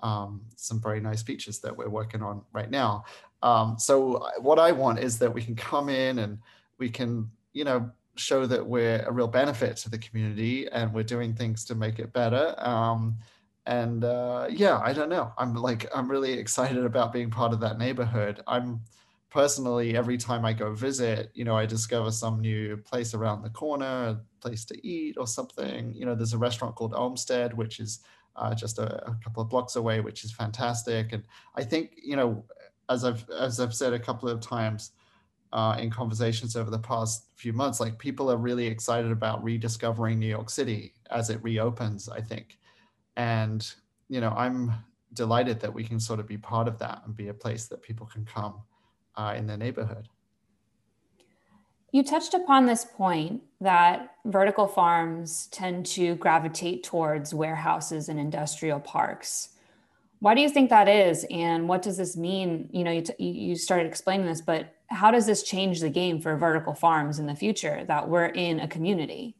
um, 0.00 0.42
some 0.54 0.80
very 0.80 1.00
nice 1.00 1.22
features 1.22 1.58
that 1.60 1.76
we're 1.76 1.88
working 1.88 2.22
on 2.22 2.42
right 2.52 2.70
now. 2.70 3.04
Um, 3.42 3.76
so 3.78 4.14
uh, 4.14 4.30
what 4.40 4.58
I 4.58 4.72
want 4.72 5.00
is 5.00 5.18
that 5.18 5.32
we 5.32 5.42
can 5.42 5.56
come 5.56 5.88
in 5.88 6.20
and 6.20 6.38
we 6.78 6.88
can, 6.88 7.30
you 7.52 7.64
know, 7.64 7.90
show 8.14 8.46
that 8.46 8.64
we're 8.64 9.02
a 9.06 9.12
real 9.12 9.28
benefit 9.28 9.76
to 9.76 9.90
the 9.90 9.98
community 9.98 10.68
and 10.68 10.92
we're 10.92 11.04
doing 11.04 11.34
things 11.34 11.64
to 11.66 11.74
make 11.74 11.98
it 11.98 12.12
better. 12.12 12.54
Um, 12.58 13.18
and 13.68 14.02
uh, 14.02 14.46
yeah, 14.48 14.80
I 14.82 14.94
don't 14.94 15.10
know. 15.10 15.30
I'm 15.36 15.54
like, 15.54 15.86
I'm 15.94 16.10
really 16.10 16.32
excited 16.32 16.82
about 16.86 17.12
being 17.12 17.30
part 17.30 17.52
of 17.52 17.60
that 17.60 17.78
neighborhood. 17.78 18.42
I'm 18.46 18.80
personally, 19.28 19.94
every 19.94 20.16
time 20.16 20.46
I 20.46 20.54
go 20.54 20.72
visit, 20.72 21.30
you 21.34 21.44
know, 21.44 21.54
I 21.54 21.66
discover 21.66 22.10
some 22.10 22.40
new 22.40 22.78
place 22.78 23.12
around 23.12 23.42
the 23.42 23.50
corner, 23.50 23.84
a 23.84 24.20
place 24.40 24.64
to 24.66 24.86
eat 24.86 25.16
or 25.18 25.26
something. 25.26 25.92
You 25.94 26.06
know, 26.06 26.14
there's 26.14 26.32
a 26.32 26.38
restaurant 26.38 26.76
called 26.76 26.94
Olmsted, 26.94 27.52
which 27.52 27.78
is 27.78 28.00
uh, 28.36 28.54
just 28.54 28.78
a, 28.78 29.06
a, 29.06 29.18
couple 29.22 29.42
of 29.42 29.50
blocks 29.50 29.76
away, 29.76 30.00
which 30.00 30.24
is 30.24 30.32
fantastic. 30.32 31.12
And 31.12 31.24
I 31.54 31.62
think, 31.62 31.92
you 32.02 32.16
know, 32.16 32.46
as 32.88 33.04
I've 33.04 33.28
as 33.38 33.60
I've 33.60 33.74
said 33.74 33.92
a 33.92 33.98
couple 33.98 34.30
of 34.30 34.40
times 34.40 34.92
uh, 35.52 35.76
in 35.78 35.90
conversations 35.90 36.56
over 36.56 36.70
the 36.70 36.78
past 36.78 37.26
few 37.34 37.52
months, 37.52 37.80
like 37.80 37.98
people 37.98 38.30
are 38.30 38.38
really 38.38 38.66
excited 38.66 39.12
about 39.12 39.44
rediscovering 39.44 40.18
New 40.18 40.26
York 40.26 40.48
City 40.48 40.94
as 41.10 41.28
it 41.28 41.42
reopens. 41.42 42.08
I 42.08 42.22
think 42.22 42.58
and, 43.18 43.70
you 44.08 44.20
know, 44.20 44.30
I'm 44.30 44.72
delighted 45.12 45.60
that 45.60 45.74
we 45.74 45.84
can 45.84 45.98
sort 45.98 46.20
of 46.20 46.26
be 46.26 46.38
part 46.38 46.68
of 46.68 46.78
that 46.78 47.02
and 47.04 47.14
be 47.14 47.28
a 47.28 47.34
place 47.34 47.66
that 47.66 47.82
people 47.82 48.06
can 48.06 48.24
come 48.24 48.62
uh, 49.16 49.34
in 49.36 49.46
their 49.46 49.56
neighborhood. 49.56 50.08
You 51.90 52.04
touched 52.04 52.34
upon 52.34 52.66
this 52.66 52.84
point 52.84 53.42
that 53.60 54.14
vertical 54.24 54.68
farms 54.68 55.48
tend 55.50 55.86
to 55.86 56.14
gravitate 56.16 56.84
towards 56.84 57.34
warehouses 57.34 58.08
and 58.08 58.20
industrial 58.20 58.78
parks. 58.78 59.50
Why 60.20 60.34
do 60.34 60.40
you 60.40 60.48
think 60.48 60.70
that 60.70 60.88
is? 60.88 61.26
And 61.30 61.68
what 61.68 61.82
does 61.82 61.96
this 61.96 62.16
mean? 62.16 62.68
You 62.72 62.84
know, 62.84 62.92
you, 62.92 63.02
t- 63.02 63.24
you 63.24 63.56
started 63.56 63.86
explaining 63.86 64.26
this, 64.26 64.42
but 64.42 64.74
how 64.88 65.10
does 65.10 65.26
this 65.26 65.42
change 65.42 65.80
the 65.80 65.90
game 65.90 66.20
for 66.20 66.36
vertical 66.36 66.74
farms 66.74 67.18
in 67.18 67.26
the 67.26 67.34
future 67.34 67.84
that 67.88 68.08
we're 68.08 68.26
in 68.26 68.60
a 68.60 68.68
community? 68.68 69.37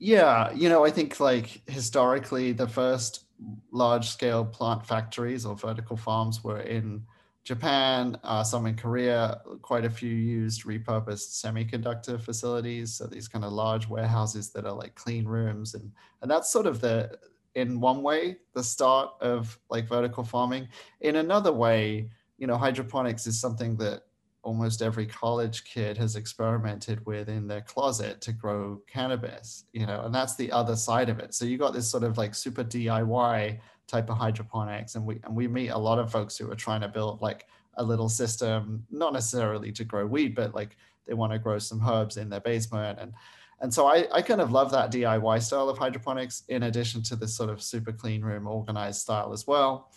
Yeah, 0.00 0.50
you 0.52 0.70
know, 0.70 0.84
I 0.84 0.90
think 0.90 1.20
like 1.20 1.60
historically, 1.68 2.52
the 2.52 2.66
first 2.66 3.26
large 3.70 4.08
scale 4.08 4.44
plant 4.46 4.86
factories 4.86 5.44
or 5.44 5.54
vertical 5.56 5.96
farms 5.96 6.42
were 6.42 6.60
in 6.60 7.04
Japan, 7.44 8.18
uh, 8.24 8.42
some 8.42 8.64
in 8.66 8.76
Korea, 8.76 9.42
quite 9.60 9.84
a 9.84 9.90
few 9.90 10.10
used 10.14 10.64
repurposed 10.64 11.42
semiconductor 11.44 12.18
facilities. 12.18 12.94
So 12.94 13.06
these 13.06 13.28
kind 13.28 13.44
of 13.44 13.52
large 13.52 13.88
warehouses 13.88 14.50
that 14.52 14.64
are 14.64 14.72
like 14.72 14.94
clean 14.94 15.26
rooms. 15.26 15.74
And, 15.74 15.92
and 16.22 16.30
that's 16.30 16.50
sort 16.50 16.66
of 16.66 16.80
the, 16.80 17.18
in 17.54 17.78
one 17.78 18.02
way, 18.02 18.38
the 18.54 18.64
start 18.64 19.10
of 19.20 19.58
like 19.68 19.86
vertical 19.86 20.24
farming. 20.24 20.68
In 21.02 21.16
another 21.16 21.52
way, 21.52 22.08
you 22.38 22.46
know, 22.46 22.56
hydroponics 22.56 23.26
is 23.26 23.38
something 23.38 23.76
that 23.76 24.04
almost 24.42 24.82
every 24.82 25.06
college 25.06 25.64
kid 25.64 25.98
has 25.98 26.16
experimented 26.16 27.04
with 27.04 27.28
in 27.28 27.46
their 27.46 27.60
closet 27.60 28.20
to 28.22 28.32
grow 28.32 28.80
cannabis, 28.86 29.64
you 29.72 29.86
know, 29.86 30.02
and 30.02 30.14
that's 30.14 30.36
the 30.36 30.50
other 30.50 30.76
side 30.76 31.08
of 31.08 31.18
it. 31.18 31.34
So 31.34 31.44
you 31.44 31.58
got 31.58 31.74
this 31.74 31.90
sort 31.90 32.04
of 32.04 32.16
like 32.16 32.34
super 32.34 32.64
DIY 32.64 33.58
type 33.86 34.08
of 34.08 34.16
hydroponics, 34.16 34.94
and 34.94 35.04
we 35.04 35.20
and 35.24 35.34
we 35.34 35.48
meet 35.48 35.68
a 35.68 35.78
lot 35.78 35.98
of 35.98 36.10
folks 36.10 36.36
who 36.38 36.50
are 36.50 36.56
trying 36.56 36.80
to 36.80 36.88
build 36.88 37.20
like 37.20 37.46
a 37.74 37.84
little 37.84 38.08
system, 38.08 38.86
not 38.90 39.12
necessarily 39.12 39.72
to 39.72 39.84
grow 39.84 40.06
weed, 40.06 40.34
but 40.34 40.54
like 40.54 40.76
they 41.06 41.14
want 41.14 41.32
to 41.32 41.38
grow 41.38 41.58
some 41.58 41.86
herbs 41.86 42.16
in 42.16 42.30
their 42.30 42.40
basement 42.40 42.98
and 43.00 43.12
and 43.60 43.72
so 43.72 43.86
I, 43.86 44.06
I 44.10 44.22
kind 44.22 44.40
of 44.40 44.52
love 44.52 44.70
that 44.72 44.90
DIY 44.90 45.42
style 45.42 45.68
of 45.68 45.76
hydroponics 45.76 46.44
in 46.48 46.64
addition 46.64 47.02
to 47.04 47.16
this 47.16 47.36
sort 47.36 47.50
of 47.50 47.62
super 47.62 47.92
clean 47.92 48.22
room 48.22 48.46
organized 48.46 49.02
style 49.02 49.32
as 49.32 49.46
well. 49.46 49.92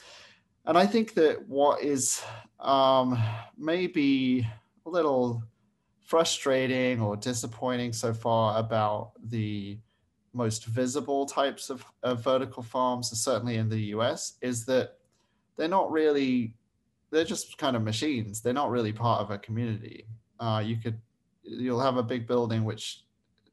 And 0.66 0.78
I 0.78 0.86
think 0.86 1.14
that 1.16 1.48
what 1.48 1.84
is 1.84 2.24
um, 2.60 3.22
maybe 3.58 4.48
a 4.86 4.90
little 4.90 5.44
frustrating 6.06 7.02
or 7.02 7.18
disappointing 7.18 7.92
so 7.92 8.14
far 8.14 8.58
about 8.60 9.12
the 9.30 9.78
most 10.34 10.66
visible 10.66 11.26
types 11.26 11.70
of, 11.70 11.86
of 12.02 12.24
vertical 12.24 12.64
farms, 12.64 13.10
certainly 13.20 13.58
in 13.58 13.70
the 13.70 13.80
US, 13.96 14.34
is 14.42 14.66
that 14.66 14.98
they're 15.58 15.68
not 15.68 15.92
really, 15.92 16.56
they're 17.12 17.24
just 17.24 17.58
kind 17.58 17.76
of 17.76 17.84
machines. 17.84 18.42
They're 18.42 18.54
not 18.54 18.72
really 18.72 18.94
part 18.94 19.22
of 19.22 19.32
a 19.32 19.38
community. 19.38 20.06
Uh, 20.40 20.64
you 20.66 20.78
could, 20.78 21.00
you'll 21.44 21.80
have 21.80 21.98
a 21.98 22.04
big 22.04 22.26
building 22.26 22.64
which 22.64 23.04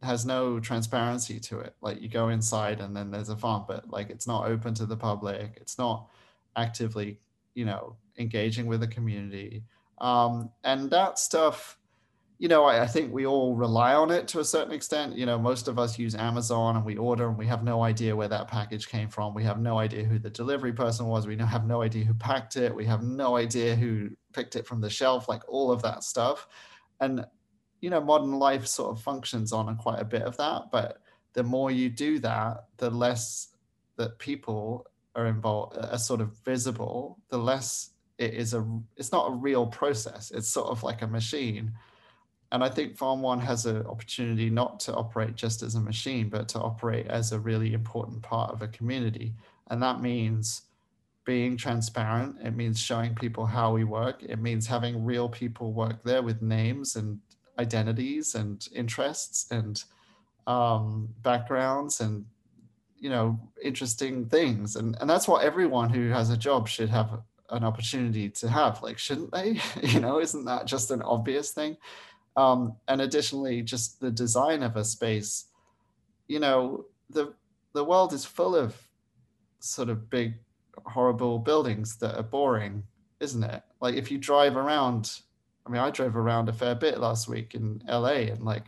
has 0.03 0.25
no 0.25 0.59
transparency 0.59 1.39
to 1.41 1.61
it. 1.61 1.75
Like 1.83 2.01
you 2.01 2.09
go 2.09 2.31
inside 2.31 2.81
and 2.81 2.97
then 2.97 3.11
there's 3.11 3.29
a 3.29 3.37
farm, 3.37 3.65
but 3.69 3.91
like 3.91 4.11
it's 4.11 4.27
not 4.27 4.47
open 4.47 4.75
to 4.75 4.87
the 4.87 4.97
public. 4.97 5.59
It's 5.61 5.77
not 5.77 6.09
actively, 6.57 7.19
you 7.55 7.65
know, 7.65 7.97
engaging 8.19 8.67
with 8.67 8.81
the 8.81 8.89
community. 8.89 9.65
Um, 10.01 10.51
and 10.65 10.91
that 10.91 11.19
stuff, 11.19 11.79
you 12.39 12.49
know, 12.49 12.65
I, 12.65 12.85
I, 12.85 12.87
think 12.87 13.13
we 13.13 13.27
all 13.27 13.55
rely 13.55 13.95
on 13.95 14.11
it 14.11 14.27
to 14.29 14.41
a 14.41 14.45
certain 14.45 14.73
extent. 14.73 15.15
You 15.15 15.27
know, 15.27 15.39
most 15.39 15.69
of 15.69 15.79
us 15.79 15.99
use 15.99 16.15
Amazon 16.15 16.77
and 16.77 16.85
we 16.87 16.97
order 16.97 17.29
and 17.29 17.37
we 17.37 17.47
have 17.47 17.63
no 17.63 17.83
idea 17.83 18.17
where 18.17 18.29
that 18.29 18.49
package 18.49 18.89
came 18.89 19.11
from. 19.11 19.35
We 19.35 19.45
have 19.45 19.61
no 19.61 19.79
idea 19.79 20.05
who 20.05 20.19
the 20.19 20.31
delivery 20.31 20.73
person 20.73 21.07
was. 21.07 21.27
We 21.27 21.37
have 21.37 21.67
no 21.67 21.83
idea 21.83 22.05
who 22.05 22.15
packed 22.15 22.57
it. 22.57 22.75
We 22.75 22.87
have 22.87 23.03
no 23.03 23.37
idea 23.37 23.77
who 23.77 24.09
picked 24.33 24.57
it 24.57 24.67
from 24.67 24.81
the 24.81 24.89
shelf, 24.89 25.29
like 25.29 25.43
all 25.49 25.71
of 25.71 25.83
that 25.83 26.03
stuff. 26.03 26.49
And 27.01 27.27
you 27.81 27.91
know, 27.91 28.01
modern 28.01 28.39
life 28.39 28.67
sort 28.67 28.91
of 28.91 29.03
functions 29.03 29.53
on 29.53 29.75
quite 29.77 30.01
a 30.01 30.05
bit 30.05 30.23
of 30.23 30.37
that. 30.37 30.71
But 30.71 31.03
the 31.33 31.43
more 31.43 31.71
you 31.71 31.89
do 31.89 32.19
that, 32.21 32.65
the 32.77 32.91
less 32.91 33.49
that 33.97 34.19
people 34.19 34.87
are 35.15 35.27
involved, 35.27 35.77
are 35.77 35.99
sort 35.99 36.21
of 36.21 36.37
visible, 36.45 37.19
the 37.29 37.39
less 37.39 37.91
it 38.19 38.35
is 38.35 38.53
a, 38.53 38.67
it's 38.97 39.13
not 39.13 39.31
a 39.31 39.35
real 39.35 39.67
process. 39.67 40.31
It's 40.31 40.49
sort 40.49 40.69
of 40.69 40.83
like 40.83 41.03
a 41.03 41.07
machine. 41.07 41.73
And 42.53 42.63
I 42.63 42.69
think 42.69 42.97
Farm 42.97 43.23
One 43.23 43.41
has 43.41 43.65
an 43.65 43.87
opportunity 43.87 44.51
not 44.51 44.81
to 44.81 44.95
operate 44.95 45.37
just 45.37 45.63
as 45.63 45.75
a 45.75 45.81
machine, 45.81 46.29
but 46.29 46.49
to 46.49 46.61
operate 46.61 47.07
as 47.07 47.33
a 47.33 47.39
really 47.39 47.73
important 47.73 48.23
part 48.23 48.53
of 48.53 48.61
a 48.61 48.69
community. 48.69 49.33
And 49.71 49.83
that 49.83 50.03
means 50.03 50.63
being 51.25 51.57
transparent. 51.57 52.37
It 52.43 52.57
means 52.57 52.81
showing 52.81 53.15
people 53.15 53.47
how 53.47 53.73
we 53.73 53.85
work. 53.85 54.23
It 54.23 54.41
means 54.41 54.67
having 54.67 55.05
real 55.05 55.29
people 55.29 55.73
work 55.73 56.03
there 56.03 56.23
with 56.23 56.43
names 56.43 56.97
and 56.97 57.21
identities 57.59 58.35
and 58.35 58.67
interests 58.75 59.47
and 59.51 59.83
um, 60.47 61.09
backgrounds 61.23 62.01
and 62.01 62.25
you 63.01 63.11
know 63.11 63.41
interesting 63.63 64.27
things. 64.27 64.77
And 64.77 64.97
and 65.01 65.11
that's 65.11 65.27
what 65.27 65.45
everyone 65.45 65.91
who 65.91 66.11
has 66.11 66.31
a 66.31 66.37
job 66.37 66.69
should 66.69 66.91
have 66.91 67.21
an 67.51 67.65
opportunity 67.65 68.29
to 68.31 68.49
have 68.49 68.83
like 68.83 68.99
shouldn't 68.99 69.33
they? 69.33 69.61
You 69.83 70.01
know 70.01 70.21
isn't 70.21 70.45
that 70.45 70.67
just 70.67 70.91
an 70.91 71.03
obvious 71.03 71.51
thing? 71.51 71.77
Um, 72.37 72.77
and 72.87 73.01
additionally 73.01 73.63
just 73.63 74.01
the 74.01 74.11
design 74.11 74.63
of 74.63 74.77
a 74.77 74.85
space 74.85 75.47
you 76.29 76.39
know 76.39 76.85
the 77.11 77.35
the 77.73 77.85
world 77.85 78.13
is 78.13 78.25
full 78.25 78.55
of 78.55 78.81
sort 79.59 79.89
of 79.89 80.09
big 80.09 80.35
horrible 80.87 81.41
buildings 81.41 81.97
that 81.97 82.17
are 82.17 82.23
boring 82.23 82.85
isn't 83.19 83.43
it? 83.43 83.63
Like 83.81 83.97
if 83.97 84.11
you 84.11 84.19
drive 84.19 84.57
around 84.57 85.21
I 85.67 85.71
mean, 85.71 85.83
I 85.83 85.91
drove 85.91 86.17
around 86.17 86.49
a 86.49 86.53
fair 86.53 86.75
bit 86.75 86.99
last 86.99 87.29
week 87.29 87.55
in 87.55 87.83
LA, 87.89 88.27
and 88.33 88.45
like, 88.45 88.65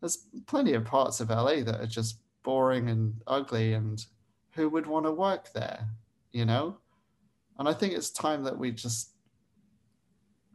there's 0.00 0.26
plenty 0.46 0.72
of 0.74 0.84
parts 0.84 1.20
of 1.20 1.30
LA 1.30 1.62
that 1.62 1.80
are 1.80 1.86
just 1.86 2.18
boring 2.42 2.88
and 2.88 3.22
ugly, 3.26 3.74
and 3.74 4.04
who 4.52 4.68
would 4.68 4.86
want 4.86 5.06
to 5.06 5.12
work 5.12 5.52
there, 5.52 5.88
you 6.32 6.44
know? 6.44 6.78
And 7.58 7.68
I 7.68 7.72
think 7.72 7.94
it's 7.94 8.10
time 8.10 8.44
that 8.44 8.58
we 8.58 8.72
just 8.72 9.10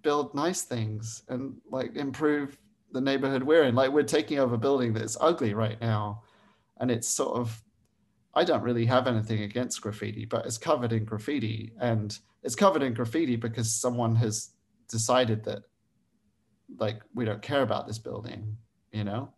build 0.02 0.36
nice 0.36 0.62
things 0.63 1.24
and 1.28 1.56
like 1.69 1.95
improve 1.95 2.58
the 2.91 3.02
neighborhood 3.02 3.43
we're 3.43 3.63
in. 3.63 3.76
Like, 3.76 3.91
we're 3.91 4.04
taking 4.04 4.39
over 4.39 4.56
a 4.56 4.60
building 4.60 4.93
that's 4.93 5.17
ugly 5.19 5.54
right 5.54 5.80
now, 5.80 6.24
and 6.80 6.91
it's 6.91 7.08
sort 7.08 7.38
of 7.38 7.62
I 8.38 8.43
don't 8.43 8.63
really 8.63 8.86
have 8.86 9.08
anything 9.08 9.43
against 9.43 9.82
graffiti, 9.82 10.26
but 10.26 10.45
it's 10.45 10.58
covered 10.58 10.91
in 10.91 11.06
graffiti. 11.06 11.71
And 11.80 12.17
it's 12.43 12.56
covered 12.56 12.84
in 12.84 12.93
graffiti 12.93 13.38
because 13.38 13.74
someone 13.74 14.15
has 14.17 14.50
decided 14.89 15.45
that 15.45 15.63
like 16.78 17.02
we 17.13 17.26
don't 17.26 17.41
care 17.41 17.62
about 17.62 17.88
this 17.88 18.00
building 18.00 18.58
you 18.91 19.04
know 19.04 19.30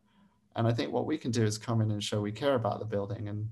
and 0.57 0.67
i 0.67 0.73
think 0.73 0.91
what 0.91 1.05
we 1.05 1.17
can 1.17 1.31
do 1.31 1.43
is 1.43 1.57
come 1.57 1.79
in 1.81 1.91
and 1.91 2.03
show 2.03 2.19
we 2.19 2.31
care 2.31 2.55
about 2.55 2.79
the 2.79 2.85
building 2.85 3.29
and 3.29 3.47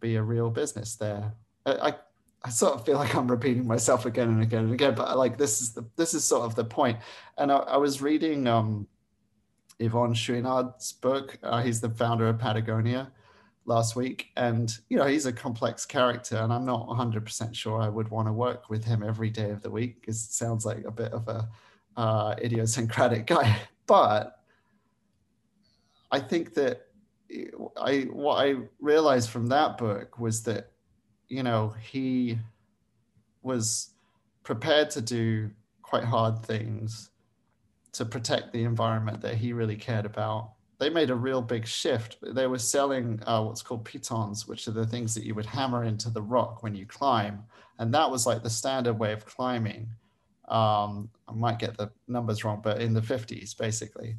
be 0.00 0.16
a 0.16 0.22
real 0.22 0.50
business 0.50 0.96
there. 0.96 1.32
I, 1.64 1.94
I, 2.44 2.50
sort 2.50 2.74
of 2.74 2.84
feel 2.84 2.96
like 2.98 3.14
i'm 3.14 3.30
repeating 3.30 3.66
myself 3.66 4.04
again 4.04 4.28
and 4.28 4.42
again 4.42 4.64
and 4.64 4.74
again 4.74 4.94
but 4.94 5.16
like 5.16 5.38
this 5.38 5.62
is 5.62 5.72
the 5.72 5.82
this 5.96 6.12
is 6.12 6.24
sort 6.24 6.42
of 6.42 6.54
the 6.54 6.64
point. 6.64 6.98
and 7.38 7.50
i, 7.50 7.56
I 7.56 7.76
was 7.78 8.02
reading 8.02 8.46
um 8.46 8.86
yvon 9.80 10.14
chouinard's 10.14 10.92
book. 10.92 11.38
Uh, 11.42 11.62
he's 11.62 11.80
the 11.80 11.88
founder 11.88 12.28
of 12.28 12.38
patagonia 12.38 13.10
last 13.64 13.96
week. 13.96 14.28
And 14.36 14.76
you 14.88 14.98
know 14.98 15.06
he's 15.06 15.26
a 15.26 15.32
complex 15.32 15.86
character 15.86 16.36
and 16.36 16.52
i'm 16.52 16.66
not 16.66 16.86
100% 16.86 17.54
sure 17.54 17.80
i 17.80 17.88
would 17.88 18.08
want 18.08 18.28
to 18.28 18.32
work 18.32 18.68
with 18.68 18.84
him 18.84 19.02
every 19.02 19.30
day 19.30 19.50
of 19.50 19.62
the 19.62 19.70
week. 19.70 20.04
It 20.06 20.14
sounds 20.14 20.66
like 20.66 20.84
a 20.84 20.90
bit 20.90 21.12
of 21.12 21.26
a 21.28 21.48
uh, 21.96 22.34
idiosyncratic 22.42 23.26
guy. 23.26 23.56
But 23.86 24.43
i 26.14 26.20
think 26.20 26.54
that 26.54 26.86
i 27.76 28.00
what 28.12 28.36
i 28.46 28.54
realized 28.80 29.30
from 29.30 29.46
that 29.46 29.76
book 29.78 30.18
was 30.18 30.42
that 30.42 30.70
you 31.28 31.42
know 31.42 31.74
he 31.90 32.38
was 33.42 33.90
prepared 34.42 34.90
to 34.90 35.00
do 35.00 35.50
quite 35.82 36.04
hard 36.04 36.42
things 36.44 37.10
to 37.92 38.04
protect 38.04 38.52
the 38.52 38.64
environment 38.64 39.20
that 39.20 39.34
he 39.34 39.52
really 39.52 39.76
cared 39.76 40.06
about 40.06 40.54
they 40.78 40.90
made 40.90 41.10
a 41.10 41.14
real 41.14 41.40
big 41.40 41.66
shift. 41.66 42.18
They 42.22 42.46
were 42.46 42.58
selling 42.58 43.20
uh, 43.26 43.42
what's 43.42 43.62
called 43.62 43.84
pitons, 43.84 44.46
which 44.46 44.66
are 44.66 44.72
the 44.72 44.86
things 44.86 45.14
that 45.14 45.24
you 45.24 45.34
would 45.34 45.46
hammer 45.46 45.84
into 45.84 46.10
the 46.10 46.22
rock 46.22 46.62
when 46.62 46.74
you 46.74 46.84
climb. 46.84 47.44
And 47.78 47.94
that 47.94 48.10
was 48.10 48.26
like 48.26 48.42
the 48.42 48.50
standard 48.50 48.98
way 48.98 49.12
of 49.12 49.24
climbing. 49.24 49.88
Um, 50.48 51.10
I 51.28 51.32
might 51.32 51.58
get 51.58 51.76
the 51.76 51.90
numbers 52.08 52.44
wrong, 52.44 52.60
but 52.62 52.80
in 52.82 52.92
the 52.92 53.00
50s, 53.00 53.56
basically. 53.56 54.16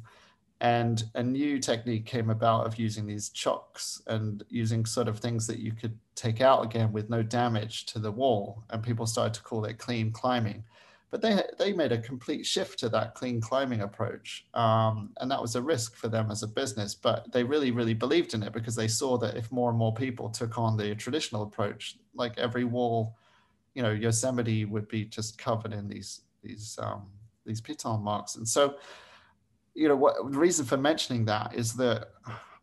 And 0.60 1.04
a 1.14 1.22
new 1.22 1.58
technique 1.58 2.06
came 2.06 2.30
about 2.30 2.66
of 2.66 2.78
using 2.78 3.06
these 3.06 3.28
chocks 3.28 4.00
and 4.06 4.42
using 4.48 4.86
sort 4.86 5.06
of 5.06 5.18
things 5.18 5.46
that 5.46 5.58
you 5.58 5.72
could 5.72 5.98
take 6.14 6.40
out 6.40 6.64
again 6.64 6.92
with 6.92 7.10
no 7.10 7.22
damage 7.22 7.84
to 7.86 7.98
the 7.98 8.10
wall. 8.10 8.64
And 8.70 8.82
people 8.82 9.06
started 9.06 9.34
to 9.34 9.42
call 9.42 9.66
it 9.66 9.78
clean 9.78 10.10
climbing 10.12 10.64
but 11.10 11.22
they 11.22 11.42
they 11.58 11.72
made 11.72 11.92
a 11.92 11.98
complete 11.98 12.44
shift 12.44 12.78
to 12.78 12.88
that 12.88 13.14
clean 13.14 13.40
climbing 13.40 13.82
approach 13.82 14.46
um, 14.54 15.10
and 15.20 15.30
that 15.30 15.40
was 15.40 15.54
a 15.56 15.62
risk 15.62 15.96
for 15.96 16.08
them 16.08 16.30
as 16.30 16.42
a 16.42 16.48
business 16.48 16.94
but 16.94 17.30
they 17.32 17.44
really 17.44 17.70
really 17.70 17.94
believed 17.94 18.34
in 18.34 18.42
it 18.42 18.52
because 18.52 18.74
they 18.74 18.88
saw 18.88 19.16
that 19.16 19.36
if 19.36 19.50
more 19.52 19.70
and 19.70 19.78
more 19.78 19.94
people 19.94 20.28
took 20.28 20.58
on 20.58 20.76
the 20.76 20.94
traditional 20.94 21.42
approach 21.42 21.96
like 22.14 22.36
every 22.38 22.64
wall 22.64 23.16
you 23.74 23.82
know 23.82 23.92
yosemite 23.92 24.64
would 24.64 24.88
be 24.88 25.04
just 25.04 25.38
covered 25.38 25.72
in 25.72 25.88
these 25.88 26.22
these 26.42 26.78
um, 26.82 27.06
these 27.44 27.60
piton 27.60 28.02
marks 28.02 28.36
and 28.36 28.46
so 28.46 28.76
you 29.76 29.88
know 29.88 29.96
what 29.96 30.16
the 30.16 30.38
reason 30.38 30.64
for 30.64 30.78
mentioning 30.78 31.26
that 31.26 31.54
is 31.54 31.74
that 31.74 32.08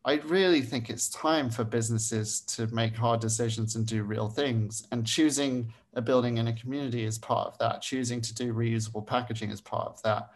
I 0.05 0.15
really 0.25 0.61
think 0.61 0.89
it's 0.89 1.07
time 1.09 1.49
for 1.49 1.63
businesses 1.63 2.41
to 2.41 2.67
make 2.67 2.95
hard 2.95 3.21
decisions 3.21 3.75
and 3.75 3.85
do 3.85 4.03
real 4.03 4.27
things. 4.27 4.85
And 4.91 5.07
choosing 5.07 5.71
a 5.93 6.01
building 6.01 6.39
in 6.39 6.47
a 6.47 6.53
community 6.53 7.05
is 7.05 7.17
part 7.17 7.47
of 7.47 7.57
that. 7.59 7.81
Choosing 7.81 8.19
to 8.21 8.33
do 8.33 8.53
reusable 8.53 9.05
packaging 9.05 9.49
is 9.49 9.61
part 9.61 9.87
of 9.87 10.01
that. 10.01 10.31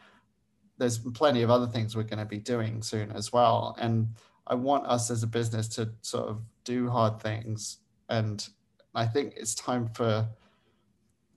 There's 0.77 0.99
plenty 0.99 1.41
of 1.41 1.49
other 1.49 1.67
things 1.67 1.95
we're 1.95 2.03
going 2.03 2.19
to 2.19 2.25
be 2.25 2.37
doing 2.37 2.81
soon 2.81 3.11
as 3.11 3.33
well. 3.33 3.75
And 3.77 4.07
I 4.45 4.55
want 4.55 4.85
us 4.85 5.11
as 5.11 5.23
a 5.23 5.27
business 5.27 5.67
to 5.69 5.89
sort 6.01 6.29
of 6.29 6.41
do 6.63 6.89
hard 6.89 7.21
things. 7.21 7.79
And 8.07 8.47
I 8.95 9.05
think 9.05 9.33
it's 9.35 9.55
time 9.55 9.89
for 9.89 10.29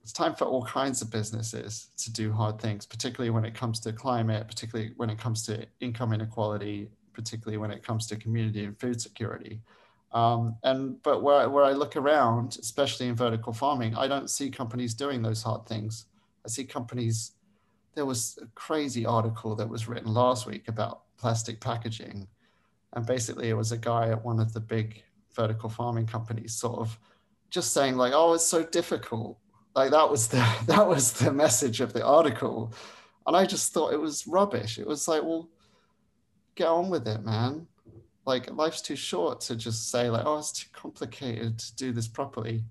it's 0.01 0.13
time 0.13 0.35
for 0.35 0.45
all 0.45 0.63
kinds 0.65 1.01
of 1.01 1.11
businesses 1.11 1.87
to 1.97 2.11
do 2.11 2.31
hard 2.31 2.59
things, 2.59 2.85
particularly 2.85 3.29
when 3.29 3.45
it 3.45 3.53
comes 3.53 3.79
to 3.81 3.93
climate, 3.93 4.47
particularly 4.47 4.93
when 4.97 5.09
it 5.09 5.19
comes 5.19 5.43
to 5.45 5.65
income 5.79 6.13
inequality 6.13 6.89
particularly 7.13 7.57
when 7.57 7.71
it 7.71 7.83
comes 7.83 8.07
to 8.07 8.15
community 8.15 8.63
and 8.63 8.79
food 8.79 9.01
security. 9.01 9.61
Um, 10.13 10.57
and 10.63 11.01
but 11.03 11.23
where, 11.23 11.49
where 11.49 11.63
I 11.63 11.71
look 11.71 11.95
around, 11.95 12.57
especially 12.59 13.07
in 13.07 13.15
vertical 13.15 13.53
farming, 13.53 13.95
I 13.95 14.07
don't 14.07 14.29
see 14.29 14.49
companies 14.49 14.93
doing 14.93 15.21
those 15.21 15.43
hard 15.43 15.65
things. 15.65 16.05
I 16.45 16.49
see 16.49 16.65
companies 16.65 17.33
there 17.93 18.05
was 18.05 18.39
a 18.41 18.45
crazy 18.55 19.05
article 19.05 19.55
that 19.55 19.67
was 19.67 19.87
written 19.87 20.13
last 20.13 20.45
week 20.45 20.69
about 20.69 21.01
plastic 21.17 21.59
packaging. 21.59 22.27
And 22.93 23.05
basically, 23.05 23.49
it 23.49 23.57
was 23.57 23.73
a 23.73 23.77
guy 23.77 24.09
at 24.09 24.23
one 24.23 24.39
of 24.39 24.53
the 24.53 24.61
big 24.61 25.03
vertical 25.35 25.69
farming 25.69 26.07
companies 26.07 26.53
sort 26.53 26.79
of 26.79 26.97
just 27.49 27.73
saying 27.73 27.95
like 27.95 28.11
oh 28.13 28.33
it's 28.33 28.45
so 28.45 28.63
difficult 28.63 29.37
like 29.75 29.91
that 29.91 30.09
was 30.09 30.27
the 30.27 30.57
that 30.67 30.87
was 30.87 31.13
the 31.13 31.31
message 31.31 31.81
of 31.81 31.93
the 31.93 32.05
article 32.05 32.73
and 33.27 33.35
i 33.35 33.45
just 33.45 33.73
thought 33.73 33.93
it 33.93 33.99
was 33.99 34.27
rubbish 34.27 34.77
it 34.77 34.87
was 34.87 35.07
like 35.07 35.23
well 35.23 35.49
get 36.55 36.67
on 36.67 36.89
with 36.89 37.07
it 37.07 37.23
man 37.23 37.67
like 38.25 38.51
life's 38.51 38.81
too 38.81 38.95
short 38.95 39.41
to 39.41 39.55
just 39.55 39.89
say 39.89 40.09
like 40.09 40.25
oh 40.25 40.37
it's 40.37 40.51
too 40.51 40.69
complicated 40.73 41.57
to 41.57 41.75
do 41.75 41.91
this 41.91 42.07
properly 42.07 42.63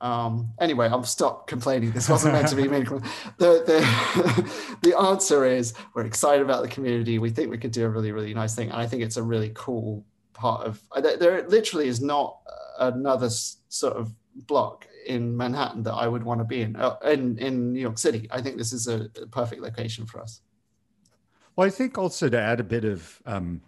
um, 0.00 0.50
anyway, 0.60 0.88
I'll 0.88 1.02
stop 1.02 1.46
complaining. 1.46 1.92
This 1.92 2.10
wasn't 2.10 2.34
meant 2.34 2.48
to 2.48 2.56
be 2.56 2.68
meaningful. 2.68 3.02
The, 3.38 3.64
the, 3.64 4.76
the 4.82 4.98
answer 4.98 5.46
is 5.46 5.72
we're 5.94 6.04
excited 6.04 6.42
about 6.42 6.62
the 6.62 6.68
community. 6.68 7.18
We 7.18 7.30
think 7.30 7.50
we 7.50 7.56
could 7.56 7.72
do 7.72 7.86
a 7.86 7.88
really, 7.88 8.12
really 8.12 8.34
nice 8.34 8.54
thing. 8.54 8.70
And 8.70 8.80
I 8.80 8.86
think 8.86 9.02
it's 9.02 9.16
a 9.16 9.22
really 9.22 9.50
cool 9.54 10.04
part 10.34 10.66
of, 10.66 10.82
there 11.00 11.48
literally 11.48 11.88
is 11.88 12.02
not 12.02 12.38
another 12.78 13.30
sort 13.30 13.96
of 13.96 14.12
block 14.46 14.86
in 15.06 15.36
Manhattan 15.36 15.82
that 15.84 15.94
I 15.94 16.08
would 16.08 16.22
want 16.22 16.40
to 16.40 16.44
be 16.44 16.62
in, 16.62 16.76
uh, 16.76 16.96
in, 17.04 17.38
in 17.38 17.72
New 17.72 17.80
York 17.80 17.98
City. 17.98 18.28
I 18.30 18.40
think 18.40 18.56
this 18.58 18.72
is 18.72 18.88
a, 18.88 19.08
perfect 19.30 19.62
location 19.62 20.06
for 20.06 20.20
us. 20.20 20.40
Well, 21.56 21.66
I 21.66 21.70
think 21.70 21.98
also 21.98 22.28
to 22.28 22.40
add 22.40 22.60
a 22.60 22.64
bit 22.64 22.84
of, 22.84 23.22
um, 23.26 23.60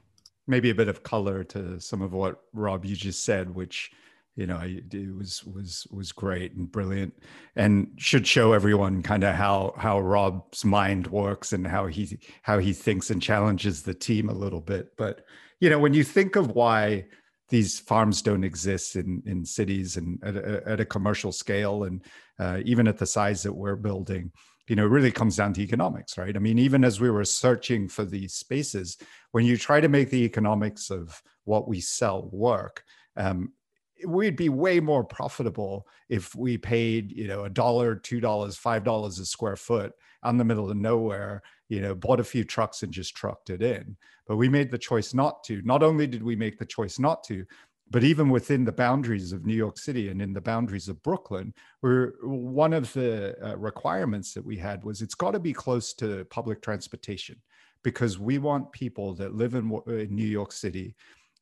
maybe 0.46 0.70
a 0.70 0.75
bit 0.75 0.88
of 0.88 1.03
color 1.03 1.44
to 1.44 1.81
some 1.81 2.03
of 2.03 2.12
what 2.12 2.42
Rob 2.53 2.85
you 2.85 2.96
just 2.96 3.25
said, 3.25 3.55
which 3.55 3.90
you 4.37 4.46
know 4.46 4.61
it 4.62 5.16
was 5.16 5.42
was 5.44 5.87
was 5.90 6.12
great 6.12 6.53
and 6.53 6.70
brilliant 6.70 7.14
and 7.57 7.90
should 7.96 8.27
show 8.27 8.53
everyone 8.53 9.03
kind 9.03 9.25
of 9.25 9.35
how 9.35 9.75
how 9.79 9.99
rob's 9.99 10.64
mind 10.64 11.07
works 11.07 11.53
and 11.53 11.66
how 11.66 11.87
he 11.87 12.18
how 12.42 12.59
he 12.59 12.72
thinks 12.72 13.11
and 13.11 13.22
challenges 13.22 13.83
the 13.83 13.94
team 13.94 14.29
a 14.29 14.35
little 14.35 14.61
bit 14.61 14.94
but 14.99 15.25
you 15.59 15.70
know 15.70 15.79
when 15.79 15.94
you 15.94 16.05
think 16.05 16.37
of 16.37 16.51
why 16.51 17.05
these 17.48 17.78
farms 17.78 18.22
don't 18.22 18.44
exist 18.44 18.96
in 18.96 19.22
in 19.26 19.44
cities 19.44 19.96
and 19.96 20.18
at 20.22 20.37
a, 20.37 20.62
at 20.66 20.80
a 20.80 20.85
commercial 20.85 21.32
scale 21.32 21.85
and 21.85 22.02
uh, 22.38 22.61
even 22.64 22.88
at 22.88 22.98
the 22.98 23.06
size 23.06 23.42
that 23.42 23.52
we're 23.52 23.76
building 23.76 24.32
you 24.68 24.76
know 24.76 24.85
it 24.85 24.90
really 24.90 25.12
comes 25.12 25.37
down 25.37 25.52
to 25.52 25.62
economics 25.62 26.18
right? 26.18 26.37
I 26.37 26.38
mean 26.38 26.59
even 26.59 26.85
as 26.85 27.00
we 27.00 27.11
were 27.11 27.24
searching 27.24 27.88
for 27.88 28.04
these 28.04 28.35
spaces 28.35 28.96
when 29.32 29.44
you 29.44 29.56
try 29.56 29.80
to 29.80 29.88
make 29.88 30.11
the 30.11 30.24
economics 30.24 30.90
of 30.90 31.20
what 31.44 31.68
we 31.68 31.80
sell 31.80 32.28
work 32.32 32.82
um, 33.16 33.52
we'd 34.06 34.37
be 34.37 34.48
way 34.48 34.80
more 34.80 35.04
profitable 35.04 35.87
if 36.09 36.35
we 36.35 36.59
paid 36.59 37.12
you 37.12 37.28
know 37.28 37.44
a 37.44 37.50
dollar 37.50 37.94
two 37.94 38.20
dollars 38.20 38.56
five 38.56 38.85
dollars 38.85 39.18
a 39.18 39.26
square 39.26 39.56
foot 39.56 39.92
on 40.22 40.37
the 40.37 40.44
middle 40.44 40.70
of 40.70 40.76
nowhere 40.76 41.42
you 41.68 41.81
know 41.81 41.94
bought 41.94 42.20
a 42.20 42.24
few 42.24 42.44
trucks 42.44 42.83
and 42.83 42.92
just 42.92 43.14
trucked 43.14 43.50
it 43.50 43.62
in. 43.62 43.96
But 44.26 44.37
we 44.37 44.48
made 44.48 44.70
the 44.70 44.79
choice 44.79 45.14
not 45.14 45.44
to. 45.44 45.62
Not 45.62 45.83
only 45.83 46.07
did 46.07 46.22
we 46.22 46.37
make 46.37 46.59
the 46.59 46.66
choice 46.66 46.98
not 46.98 47.24
to 47.24 47.44
but 47.88 48.02
even 48.02 48.31
within 48.31 48.64
the 48.64 48.72
boundaries 48.72 49.31
of 49.31 49.46
new 49.46 49.55
york 49.55 49.79
city 49.79 50.09
and 50.09 50.20
in 50.20 50.33
the 50.33 50.40
boundaries 50.40 50.88
of 50.88 51.00
brooklyn 51.05 51.55
where 51.83 52.14
one 52.22 52.72
of 52.72 52.92
the 52.94 53.37
uh, 53.40 53.57
requirements 53.57 54.35
that 54.35 54.44
we 54.44 54.57
had 54.57 54.83
was 54.83 55.02
it's 55.02 55.14
got 55.14 55.31
to 55.31 55.38
be 55.38 55.52
close 55.52 55.94
to 55.94 56.24
public 56.24 56.61
transportation 56.61 57.37
because 57.85 58.18
we 58.18 58.38
want 58.38 58.72
people 58.72 59.14
that 59.14 59.37
live 59.37 59.55
in, 59.55 59.70
in 59.87 60.12
new 60.12 60.26
york 60.26 60.50
city 60.50 60.96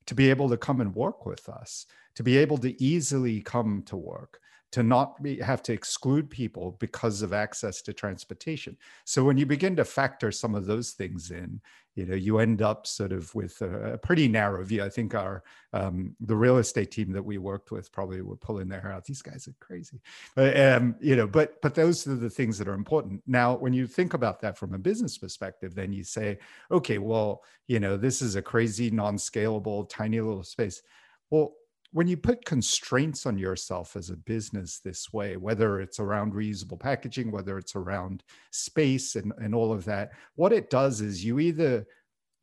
to 0.06 0.14
be 0.14 0.30
able 0.30 0.48
to 0.48 0.56
come 0.56 0.80
and 0.80 0.94
work 0.94 1.26
with 1.26 1.48
us, 1.48 1.87
to 2.14 2.22
be 2.22 2.37
able 2.37 2.58
to 2.58 2.82
easily 2.82 3.40
come 3.40 3.82
to 3.87 3.96
work, 3.96 4.40
to 4.74 4.82
not 4.82 5.22
be, 5.22 5.38
have 5.38 5.62
to 5.62 5.72
exclude 5.72 6.28
people 6.28 6.76
because 6.80 7.22
of 7.22 7.32
access 7.32 7.80
to 7.80 7.92
transportation. 7.92 8.76
So 9.04 9.22
when 9.22 9.38
you 9.38 9.46
begin 9.46 9.76
to 9.76 9.84
factor 9.84 10.32
some 10.32 10.56
of 10.56 10.66
those 10.66 10.90
things 10.90 11.30
in, 11.30 11.60
you 11.94 12.06
know, 12.06 12.16
you 12.16 12.40
end 12.40 12.60
up 12.60 12.88
sort 12.88 13.12
of 13.12 13.32
with 13.37 13.62
a, 13.62 13.92
a 13.92 13.98
pretty 13.98 14.26
narrow 14.26 14.64
view. 14.64 14.82
I 14.82 14.88
think 14.88 15.14
our 15.14 15.44
um, 15.72 16.16
the 16.18 16.34
real 16.34 16.58
estate 16.58 16.90
team 16.90 17.12
that 17.12 17.24
we 17.24 17.38
worked 17.38 17.70
with 17.70 17.92
probably 17.92 18.20
were 18.20 18.34
pulling 18.34 18.68
their 18.68 18.80
hair 18.80 18.90
out. 18.90 19.04
These 19.04 19.22
guys 19.22 19.46
are 19.46 19.54
crazy, 19.60 20.00
but 20.34 20.60
um, 20.60 20.96
you 21.00 21.14
know, 21.14 21.28
but 21.28 21.62
but 21.62 21.76
those 21.76 22.04
are 22.08 22.16
the 22.16 22.28
things 22.28 22.58
that 22.58 22.66
are 22.66 22.74
important. 22.74 23.22
Now, 23.28 23.54
when 23.54 23.72
you 23.72 23.87
think 23.87 24.12
about 24.12 24.40
that 24.40 24.58
from 24.58 24.74
a 24.74 24.78
business 24.78 25.16
perspective, 25.16 25.76
then 25.76 25.92
you 25.92 26.02
say, 26.02 26.38
okay, 26.72 26.98
well, 26.98 27.44
you 27.68 27.78
know, 27.78 27.96
this 27.96 28.22
is 28.22 28.34
a 28.34 28.42
crazy, 28.42 28.90
non-scalable, 28.90 29.88
tiny 29.88 30.20
little 30.20 30.42
space. 30.42 30.82
Well, 31.30 31.52
when 31.94 32.09
you 32.09 32.16
put 32.16 32.44
constraints 32.44 33.24
on 33.24 33.38
yourself 33.38 33.94
as 33.94 34.11
a 34.11 34.16
business 34.16 34.80
this 34.80 35.12
way, 35.12 35.37
whether 35.37 35.80
it's 35.80 36.00
around 36.00 36.33
reusable 36.33 36.78
packaging, 36.78 37.30
whether 37.30 37.57
it's 37.57 37.76
around 37.76 38.24
space 38.50 39.14
and, 39.14 39.33
and 39.38 39.54
all 39.54 39.72
of 39.72 39.85
that, 39.85 40.11
what 40.35 40.52
it 40.52 40.70
does 40.70 41.00
is 41.00 41.24
you 41.24 41.38
either 41.38 41.87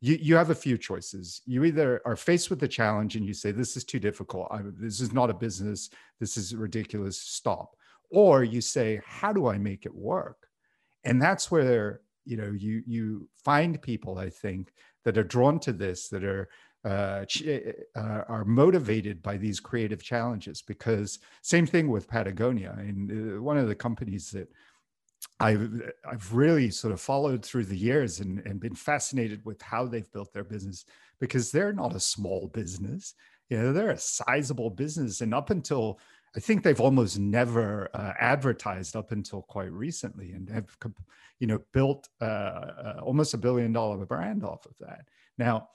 you, 0.00 0.18
you 0.22 0.36
have 0.36 0.48
a 0.48 0.54
few 0.54 0.78
choices. 0.78 1.42
You 1.44 1.64
either 1.64 2.00
are 2.06 2.16
faced 2.16 2.48
with 2.48 2.60
the 2.60 2.66
challenge 2.66 3.14
and 3.14 3.26
you 3.26 3.34
say, 3.34 3.50
this 3.50 3.76
is 3.76 3.84
too 3.84 4.00
difficult. 4.00 4.48
I, 4.50 4.60
this 4.64 5.02
is 5.02 5.12
not 5.12 5.28
a 5.28 5.34
business. 5.34 5.90
This 6.18 6.38
is 6.38 6.56
ridiculous. 6.56 7.18
Stop. 7.18 7.76
Or 8.10 8.42
you 8.42 8.62
say, 8.62 9.02
how 9.06 9.34
do 9.34 9.48
I 9.48 9.58
make 9.58 9.84
it 9.84 9.94
work? 9.94 10.48
And 11.04 11.20
that's 11.20 11.50
where, 11.50 12.00
you 12.24 12.38
know, 12.38 12.52
you, 12.56 12.82
you 12.86 13.28
find 13.44 13.82
people, 13.82 14.16
I 14.16 14.30
think, 14.30 14.72
that 15.04 15.18
are 15.18 15.24
drawn 15.24 15.60
to 15.60 15.74
this, 15.74 16.08
that 16.08 16.24
are 16.24 16.48
uh, 16.84 17.24
uh, 17.94 18.22
are 18.28 18.44
motivated 18.44 19.22
by 19.22 19.36
these 19.36 19.60
creative 19.60 20.02
challenges 20.02 20.62
because 20.62 21.20
same 21.42 21.66
thing 21.66 21.88
with 21.88 22.08
Patagonia. 22.08 22.74
And 22.78 23.36
uh, 23.36 23.42
one 23.42 23.56
of 23.56 23.68
the 23.68 23.74
companies 23.74 24.30
that 24.30 24.48
I've 25.38 25.92
I've 26.10 26.34
really 26.34 26.70
sort 26.70 26.92
of 26.92 27.00
followed 27.00 27.44
through 27.44 27.66
the 27.66 27.76
years 27.76 28.20
and, 28.20 28.40
and 28.40 28.58
been 28.58 28.74
fascinated 28.74 29.44
with 29.44 29.62
how 29.62 29.86
they've 29.86 30.10
built 30.12 30.32
their 30.32 30.44
business 30.44 30.84
because 31.20 31.52
they're 31.52 31.72
not 31.72 31.94
a 31.94 32.00
small 32.00 32.48
business. 32.48 33.14
You 33.48 33.58
know 33.58 33.72
they're 33.72 33.90
a 33.90 33.98
sizable 33.98 34.70
business. 34.70 35.20
And 35.20 35.32
up 35.32 35.50
until 35.50 36.00
I 36.36 36.40
think 36.40 36.62
they've 36.62 36.80
almost 36.80 37.18
never 37.18 37.90
uh, 37.94 38.14
advertised 38.18 38.96
up 38.96 39.12
until 39.12 39.42
quite 39.42 39.70
recently 39.70 40.32
and 40.32 40.48
have 40.48 40.76
you 41.38 41.46
know 41.46 41.60
built 41.72 42.08
uh, 42.20 42.24
uh, 42.24 43.00
almost 43.02 43.34
a 43.34 43.38
billion 43.38 43.72
dollar 43.72 44.04
brand 44.04 44.42
off 44.42 44.66
of 44.66 44.74
that. 44.80 45.06
Now 45.38 45.68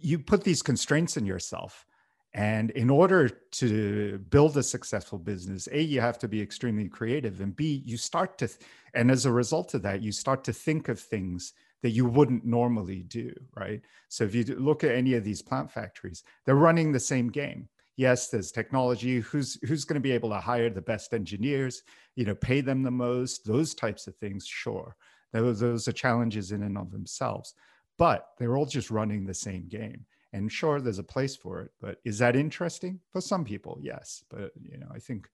you 0.00 0.18
put 0.18 0.44
these 0.44 0.62
constraints 0.62 1.16
in 1.16 1.26
yourself. 1.26 1.86
And 2.34 2.70
in 2.72 2.90
order 2.90 3.28
to 3.28 4.18
build 4.28 4.56
a 4.56 4.62
successful 4.62 5.18
business, 5.18 5.68
A, 5.70 5.80
you 5.80 6.00
have 6.00 6.18
to 6.18 6.28
be 6.28 6.42
extremely 6.42 6.88
creative. 6.88 7.40
And 7.40 7.54
B, 7.54 7.82
you 7.86 7.96
start 7.96 8.38
to, 8.38 8.48
and 8.92 9.10
as 9.10 9.24
a 9.24 9.32
result 9.32 9.74
of 9.74 9.82
that, 9.82 10.02
you 10.02 10.10
start 10.10 10.42
to 10.44 10.52
think 10.52 10.88
of 10.88 10.98
things 10.98 11.52
that 11.82 11.90
you 11.90 12.06
wouldn't 12.06 12.44
normally 12.44 13.04
do, 13.04 13.32
right? 13.54 13.82
So 14.08 14.24
if 14.24 14.34
you 14.34 14.42
look 14.44 14.82
at 14.82 14.90
any 14.90 15.14
of 15.14 15.22
these 15.22 15.42
plant 15.42 15.70
factories, 15.70 16.24
they're 16.44 16.56
running 16.56 16.90
the 16.90 16.98
same 16.98 17.28
game. 17.28 17.68
Yes, 17.96 18.30
there's 18.30 18.50
technology. 18.50 19.20
Who's 19.20 19.56
who's 19.68 19.84
going 19.84 19.94
to 19.94 20.00
be 20.00 20.10
able 20.10 20.30
to 20.30 20.40
hire 20.40 20.70
the 20.70 20.82
best 20.82 21.14
engineers? 21.14 21.84
You 22.16 22.24
know, 22.24 22.34
pay 22.34 22.60
them 22.60 22.82
the 22.82 22.90
most. 22.90 23.46
Those 23.46 23.72
types 23.72 24.08
of 24.08 24.16
things. 24.16 24.44
Sure, 24.44 24.96
those 25.32 25.60
those 25.60 25.86
are 25.86 25.92
challenges 25.92 26.50
in 26.50 26.64
and 26.64 26.76
of 26.76 26.90
themselves 26.90 27.54
but 27.98 28.28
they're 28.38 28.56
all 28.56 28.66
just 28.66 28.90
running 28.90 29.24
the 29.24 29.34
same 29.34 29.68
game. 29.68 30.04
And 30.32 30.50
sure, 30.50 30.80
there's 30.80 30.98
a 30.98 31.04
place 31.04 31.36
for 31.36 31.60
it, 31.62 31.70
but 31.80 31.98
is 32.04 32.18
that 32.18 32.34
interesting 32.34 32.98
for 33.12 33.20
some 33.20 33.44
people? 33.44 33.78
Yes, 33.80 34.24
but 34.28 34.50
you 34.60 34.78
know, 34.78 34.88
I 34.92 34.98
think 34.98 35.28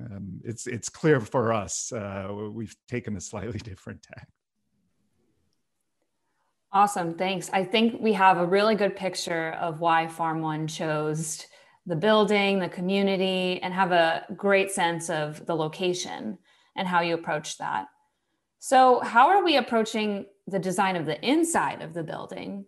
um, 0.00 0.40
it's 0.44 0.66
it's 0.66 0.88
clear 0.88 1.20
for 1.20 1.52
us 1.52 1.92
uh, 1.92 2.28
we've 2.52 2.74
taken 2.88 3.16
a 3.16 3.20
slightly 3.20 3.58
different 3.70 4.02
tack. 4.02 4.28
Awesome, 6.72 7.14
thanks. 7.14 7.50
I 7.52 7.64
think 7.64 8.00
we 8.00 8.12
have 8.14 8.38
a 8.38 8.46
really 8.46 8.74
good 8.74 8.96
picture 8.96 9.52
of 9.60 9.80
why 9.80 10.08
Farm 10.08 10.40
One 10.40 10.66
chose 10.66 11.46
the 11.86 11.96
building, 11.96 12.58
the 12.58 12.68
community, 12.68 13.60
and 13.62 13.72
have 13.72 13.92
a 13.92 14.24
great 14.36 14.72
sense 14.72 15.08
of 15.08 15.46
the 15.46 15.54
location 15.54 16.36
and 16.76 16.88
how 16.88 17.00
you 17.00 17.14
approach 17.14 17.58
that. 17.58 17.86
So, 18.66 18.98
how 18.98 19.28
are 19.28 19.44
we 19.44 19.58
approaching 19.58 20.26
the 20.48 20.58
design 20.58 20.96
of 20.96 21.06
the 21.06 21.24
inside 21.24 21.82
of 21.82 21.94
the 21.94 22.02
building? 22.02 22.64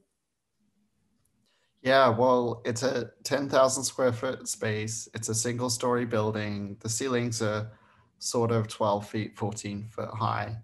Yeah, 1.82 2.08
well, 2.08 2.62
it's 2.64 2.84
a 2.84 3.10
10,000 3.24 3.82
square 3.82 4.12
foot 4.12 4.46
space. 4.46 5.08
It's 5.12 5.28
a 5.28 5.34
single 5.34 5.68
story 5.68 6.04
building. 6.04 6.76
The 6.78 6.88
ceilings 6.88 7.42
are 7.42 7.72
sort 8.20 8.52
of 8.52 8.68
12 8.68 9.08
feet, 9.08 9.36
14 9.36 9.88
foot 9.90 10.10
high. 10.10 10.58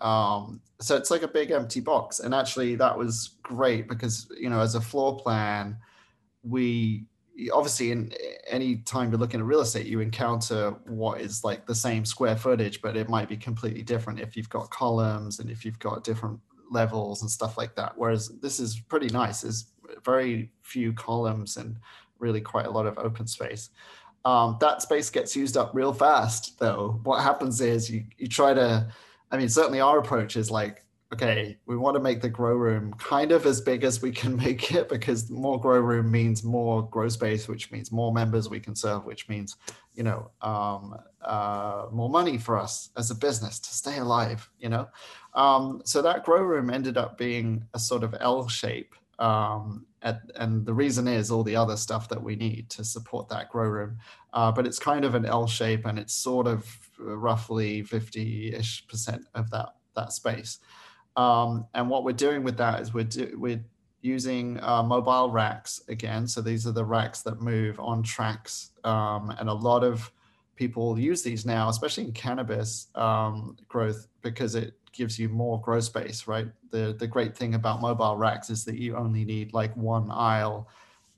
Um, 0.00 0.62
so 0.80 0.96
it's 0.96 1.10
like 1.10 1.22
a 1.22 1.28
big 1.28 1.50
empty 1.50 1.80
box. 1.80 2.20
And 2.20 2.34
actually, 2.34 2.74
that 2.76 2.96
was 2.96 3.36
great 3.42 3.90
because, 3.90 4.26
you 4.40 4.48
know, 4.48 4.60
as 4.60 4.74
a 4.74 4.80
floor 4.80 5.18
plan, 5.18 5.76
we 6.42 7.04
obviously 7.52 7.92
in 7.92 8.12
any 8.48 8.76
time 8.76 9.10
you're 9.10 9.18
looking 9.18 9.40
at 9.40 9.46
real 9.46 9.60
estate 9.60 9.86
you 9.86 10.00
encounter 10.00 10.70
what 10.86 11.20
is 11.20 11.44
like 11.44 11.66
the 11.66 11.74
same 11.74 12.04
square 12.04 12.36
footage 12.36 12.82
but 12.82 12.96
it 12.96 13.08
might 13.08 13.28
be 13.28 13.36
completely 13.36 13.82
different 13.82 14.18
if 14.18 14.36
you've 14.36 14.48
got 14.48 14.70
columns 14.70 15.38
and 15.38 15.48
if 15.48 15.64
you've 15.64 15.78
got 15.78 16.02
different 16.02 16.40
levels 16.70 17.22
and 17.22 17.30
stuff 17.30 17.56
like 17.56 17.74
that. 17.76 17.92
Whereas 17.96 18.28
this 18.40 18.60
is 18.60 18.80
pretty 18.80 19.08
nice. 19.08 19.42
There's 19.42 19.66
very 20.04 20.50
few 20.62 20.92
columns 20.92 21.56
and 21.56 21.76
really 22.18 22.40
quite 22.40 22.66
a 22.66 22.70
lot 22.70 22.86
of 22.86 22.98
open 22.98 23.26
space. 23.26 23.70
Um, 24.24 24.58
that 24.60 24.82
space 24.82 25.10
gets 25.10 25.36
used 25.36 25.56
up 25.56 25.70
real 25.74 25.92
fast 25.92 26.58
though. 26.58 27.00
What 27.04 27.22
happens 27.22 27.60
is 27.60 27.90
you, 27.90 28.04
you 28.18 28.26
try 28.26 28.52
to 28.54 28.88
I 29.30 29.36
mean, 29.36 29.48
certainly 29.48 29.80
our 29.80 29.98
approach 29.98 30.36
is 30.36 30.50
like, 30.50 30.84
okay, 31.12 31.56
we 31.64 31.76
want 31.76 31.94
to 31.94 32.00
make 32.00 32.20
the 32.20 32.28
grow 32.28 32.54
room 32.54 32.92
kind 32.98 33.32
of 33.32 33.46
as 33.46 33.60
big 33.60 33.82
as 33.82 34.02
we 34.02 34.10
can 34.10 34.36
make 34.36 34.72
it 34.72 34.88
because 34.88 35.30
more 35.30 35.58
grow 35.58 35.80
room 35.80 36.10
means 36.10 36.44
more 36.44 36.86
grow 36.88 37.08
space, 37.08 37.48
which 37.48 37.70
means 37.72 37.90
more 37.90 38.12
members 38.12 38.48
we 38.48 38.60
can 38.60 38.74
serve, 38.74 39.04
which 39.04 39.28
means, 39.28 39.56
you 39.94 40.02
know, 40.02 40.30
um, 40.42 40.94
uh, 41.22 41.86
more 41.90 42.10
money 42.10 42.36
for 42.36 42.58
us 42.58 42.90
as 42.96 43.10
a 43.10 43.14
business 43.14 43.58
to 43.58 43.74
stay 43.74 43.98
alive, 43.98 44.48
you 44.58 44.68
know. 44.68 44.88
Um, 45.34 45.80
so 45.84 46.02
that 46.02 46.24
grow 46.24 46.42
room 46.42 46.68
ended 46.70 46.98
up 46.98 47.16
being 47.16 47.64
a 47.74 47.78
sort 47.78 48.04
of 48.04 48.14
L 48.20 48.46
shape. 48.48 48.94
Um, 49.18 49.86
at, 50.02 50.20
and 50.36 50.64
the 50.64 50.74
reason 50.74 51.08
is 51.08 51.30
all 51.30 51.42
the 51.42 51.56
other 51.56 51.76
stuff 51.76 52.08
that 52.10 52.22
we 52.22 52.36
need 52.36 52.70
to 52.70 52.84
support 52.84 53.28
that 53.30 53.50
grow 53.50 53.66
room. 53.66 53.98
Uh, 54.32 54.52
but 54.52 54.66
it's 54.66 54.78
kind 54.78 55.04
of 55.04 55.14
an 55.14 55.24
L 55.24 55.46
shape 55.46 55.86
and 55.86 55.98
it's 55.98 56.14
sort 56.14 56.46
of 56.46 56.78
roughly 56.98 57.82
50-ish 57.82 58.86
percent 58.86 59.22
of 59.34 59.50
that, 59.50 59.70
that 59.96 60.12
space. 60.12 60.58
Um, 61.18 61.66
and 61.74 61.90
what 61.90 62.04
we're 62.04 62.12
doing 62.12 62.44
with 62.44 62.56
that 62.58 62.80
is 62.80 62.94
we're, 62.94 63.02
do, 63.02 63.34
we're 63.36 63.60
using 64.02 64.62
uh, 64.62 64.84
mobile 64.84 65.30
racks 65.30 65.82
again. 65.88 66.28
So 66.28 66.40
these 66.40 66.64
are 66.64 66.72
the 66.72 66.84
racks 66.84 67.22
that 67.22 67.40
move 67.40 67.78
on 67.80 68.04
tracks. 68.04 68.70
Um, 68.84 69.34
and 69.38 69.48
a 69.48 69.52
lot 69.52 69.82
of 69.82 70.12
people 70.54 70.96
use 70.96 71.22
these 71.22 71.44
now, 71.44 71.68
especially 71.68 72.04
in 72.04 72.12
cannabis 72.12 72.86
um, 72.94 73.56
growth, 73.66 74.06
because 74.22 74.54
it 74.54 74.74
gives 74.92 75.18
you 75.18 75.28
more 75.28 75.60
grow 75.60 75.80
space, 75.80 76.28
right? 76.28 76.46
The, 76.70 76.94
the 76.96 77.06
great 77.08 77.36
thing 77.36 77.54
about 77.54 77.80
mobile 77.80 78.16
racks 78.16 78.48
is 78.48 78.64
that 78.66 78.76
you 78.76 78.94
only 78.96 79.24
need 79.24 79.52
like 79.52 79.76
one 79.76 80.12
aisle 80.12 80.68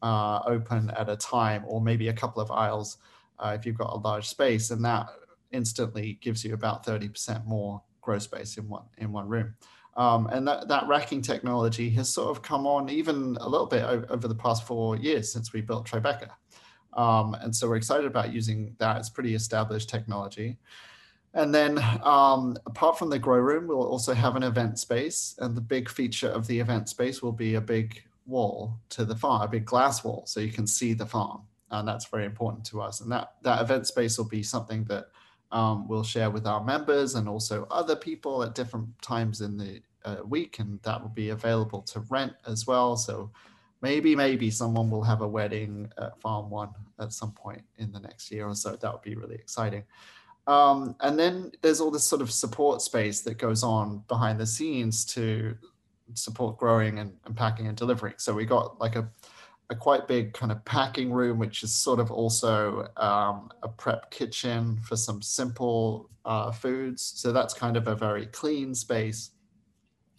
uh, 0.02 0.40
open 0.46 0.90
at 0.96 1.10
a 1.10 1.16
time, 1.16 1.62
or 1.66 1.82
maybe 1.82 2.08
a 2.08 2.12
couple 2.14 2.40
of 2.40 2.50
aisles 2.50 2.96
uh, 3.38 3.54
if 3.58 3.66
you've 3.66 3.76
got 3.76 3.92
a 3.92 3.98
large 3.98 4.28
space. 4.28 4.70
And 4.70 4.82
that 4.82 5.08
instantly 5.52 6.18
gives 6.22 6.42
you 6.42 6.54
about 6.54 6.86
30% 6.86 7.44
more 7.44 7.82
grow 8.00 8.18
space 8.18 8.56
in 8.56 8.66
one, 8.66 8.84
in 8.96 9.12
one 9.12 9.28
room. 9.28 9.54
Um, 9.96 10.28
and 10.28 10.46
that, 10.46 10.68
that 10.68 10.86
racking 10.86 11.22
technology 11.22 11.90
has 11.90 12.08
sort 12.08 12.30
of 12.30 12.42
come 12.42 12.66
on 12.66 12.88
even 12.88 13.36
a 13.40 13.48
little 13.48 13.66
bit 13.66 13.82
over, 13.82 14.06
over 14.10 14.28
the 14.28 14.34
past 14.34 14.66
four 14.66 14.96
years 14.96 15.32
since 15.32 15.52
we 15.52 15.60
built 15.60 15.86
Tribeca. 15.86 16.30
Um, 16.92 17.34
and 17.34 17.54
so 17.54 17.68
we're 17.68 17.76
excited 17.76 18.06
about 18.06 18.32
using 18.32 18.74
that. 18.78 18.96
It's 18.98 19.10
pretty 19.10 19.34
established 19.34 19.88
technology. 19.88 20.58
And 21.34 21.54
then 21.54 21.78
um, 22.02 22.56
apart 22.66 22.98
from 22.98 23.10
the 23.10 23.18
grow 23.18 23.38
room, 23.38 23.68
we'll 23.68 23.86
also 23.86 24.14
have 24.14 24.36
an 24.36 24.42
event 24.42 24.78
space. 24.78 25.36
And 25.38 25.56
the 25.56 25.60
big 25.60 25.88
feature 25.88 26.28
of 26.28 26.46
the 26.46 26.58
event 26.58 26.88
space 26.88 27.22
will 27.22 27.32
be 27.32 27.54
a 27.54 27.60
big 27.60 28.02
wall 28.26 28.78
to 28.90 29.04
the 29.04 29.14
farm, 29.14 29.42
a 29.42 29.48
big 29.48 29.64
glass 29.64 30.02
wall, 30.02 30.24
so 30.26 30.40
you 30.40 30.52
can 30.52 30.66
see 30.66 30.92
the 30.92 31.06
farm. 31.06 31.42
And 31.70 31.86
that's 31.86 32.06
very 32.06 32.24
important 32.24 32.64
to 32.66 32.80
us. 32.80 33.00
And 33.00 33.12
that, 33.12 33.34
that 33.42 33.60
event 33.60 33.86
space 33.86 34.18
will 34.18 34.24
be 34.24 34.42
something 34.42 34.84
that 34.84 35.06
um, 35.52 35.88
we'll 35.88 36.04
share 36.04 36.30
with 36.30 36.46
our 36.46 36.62
members 36.62 37.14
and 37.14 37.28
also 37.28 37.66
other 37.70 37.96
people 37.96 38.42
at 38.42 38.54
different 38.54 38.88
times 39.02 39.40
in 39.40 39.56
the 39.56 39.82
uh, 40.04 40.16
week. 40.24 40.58
And 40.58 40.80
that 40.82 41.00
will 41.00 41.08
be 41.10 41.30
available 41.30 41.82
to 41.82 42.00
rent 42.08 42.32
as 42.46 42.66
well. 42.66 42.96
So 42.96 43.30
maybe, 43.82 44.14
maybe 44.14 44.50
someone 44.50 44.90
will 44.90 45.02
have 45.02 45.22
a 45.22 45.28
wedding 45.28 45.90
at 45.98 46.20
Farm 46.20 46.50
One 46.50 46.70
at 46.98 47.12
some 47.12 47.32
point 47.32 47.62
in 47.78 47.92
the 47.92 48.00
next 48.00 48.30
year 48.30 48.46
or 48.46 48.54
so. 48.54 48.76
That 48.76 48.92
would 48.92 49.02
be 49.02 49.14
really 49.14 49.36
exciting. 49.36 49.84
Um, 50.46 50.96
and 51.00 51.18
then 51.18 51.52
there's 51.62 51.80
all 51.80 51.90
this 51.90 52.04
sort 52.04 52.22
of 52.22 52.30
support 52.30 52.82
space 52.82 53.20
that 53.22 53.38
goes 53.38 53.62
on 53.62 54.04
behind 54.08 54.40
the 54.40 54.46
scenes 54.46 55.04
to 55.06 55.56
support 56.14 56.58
growing 56.58 56.98
and, 56.98 57.12
and 57.24 57.36
packing 57.36 57.68
and 57.68 57.76
delivering. 57.76 58.14
So 58.16 58.34
we 58.34 58.44
got 58.44 58.80
like 58.80 58.96
a 58.96 59.08
a 59.70 59.74
quite 59.74 60.08
big 60.08 60.34
kind 60.34 60.50
of 60.50 60.64
packing 60.64 61.12
room, 61.12 61.38
which 61.38 61.62
is 61.62 61.72
sort 61.72 62.00
of 62.00 62.10
also 62.10 62.88
um, 62.96 63.50
a 63.62 63.68
prep 63.68 64.10
kitchen 64.10 64.78
for 64.82 64.96
some 64.96 65.22
simple 65.22 66.10
uh, 66.24 66.50
foods. 66.50 67.12
So 67.16 67.32
that's 67.32 67.54
kind 67.54 67.76
of 67.76 67.86
a 67.86 67.94
very 67.94 68.26
clean 68.26 68.74
space. 68.74 69.30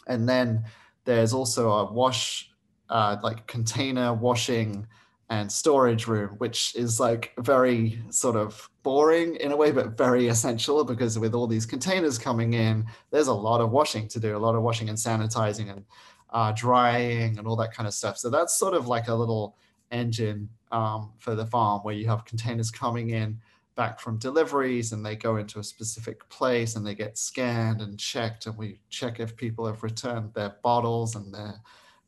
And 0.07 0.27
then 0.27 0.63
there's 1.03 1.33
also 1.33 1.69
a 1.69 1.91
wash, 1.91 2.49
uh, 2.89 3.17
like 3.21 3.45
container 3.45 4.13
washing 4.13 4.87
and 5.29 5.49
storage 5.49 6.07
room, 6.07 6.35
which 6.39 6.75
is 6.75 6.99
like 6.99 7.33
very 7.39 8.01
sort 8.09 8.35
of 8.35 8.69
boring 8.83 9.35
in 9.35 9.51
a 9.51 9.55
way, 9.55 9.71
but 9.71 9.97
very 9.97 10.27
essential 10.27 10.83
because 10.83 11.17
with 11.17 11.33
all 11.33 11.47
these 11.47 11.65
containers 11.65 12.17
coming 12.17 12.53
in, 12.53 12.85
there's 13.11 13.27
a 13.27 13.33
lot 13.33 13.61
of 13.61 13.71
washing 13.71 14.07
to 14.09 14.19
do, 14.19 14.35
a 14.35 14.37
lot 14.37 14.55
of 14.55 14.61
washing 14.61 14.89
and 14.89 14.97
sanitizing 14.97 15.71
and 15.71 15.85
uh, 16.31 16.51
drying 16.53 17.37
and 17.37 17.47
all 17.47 17.55
that 17.57 17.73
kind 17.73 17.87
of 17.87 17.93
stuff. 17.93 18.17
So 18.17 18.29
that's 18.29 18.57
sort 18.57 18.73
of 18.73 18.87
like 18.87 19.07
a 19.07 19.13
little 19.13 19.57
engine 19.91 20.49
um, 20.71 21.11
for 21.17 21.35
the 21.35 21.45
farm 21.45 21.81
where 21.81 21.95
you 21.95 22.07
have 22.07 22.25
containers 22.25 22.71
coming 22.71 23.09
in 23.09 23.39
back 23.75 23.99
from 23.99 24.17
deliveries 24.17 24.91
and 24.91 25.05
they 25.05 25.15
go 25.15 25.37
into 25.37 25.59
a 25.59 25.63
specific 25.63 26.27
place 26.29 26.75
and 26.75 26.85
they 26.85 26.95
get 26.95 27.17
scanned 27.17 27.81
and 27.81 27.97
checked 27.97 28.45
and 28.45 28.57
we 28.57 28.79
check 28.89 29.19
if 29.19 29.35
people 29.35 29.65
have 29.65 29.83
returned 29.83 30.33
their 30.33 30.55
bottles 30.61 31.15
and 31.15 31.33
their 31.33 31.55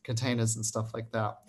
containers 0.03 0.55
and 0.55 0.65
stuff 0.65 0.93
like 0.93 1.11
that. 1.11 1.39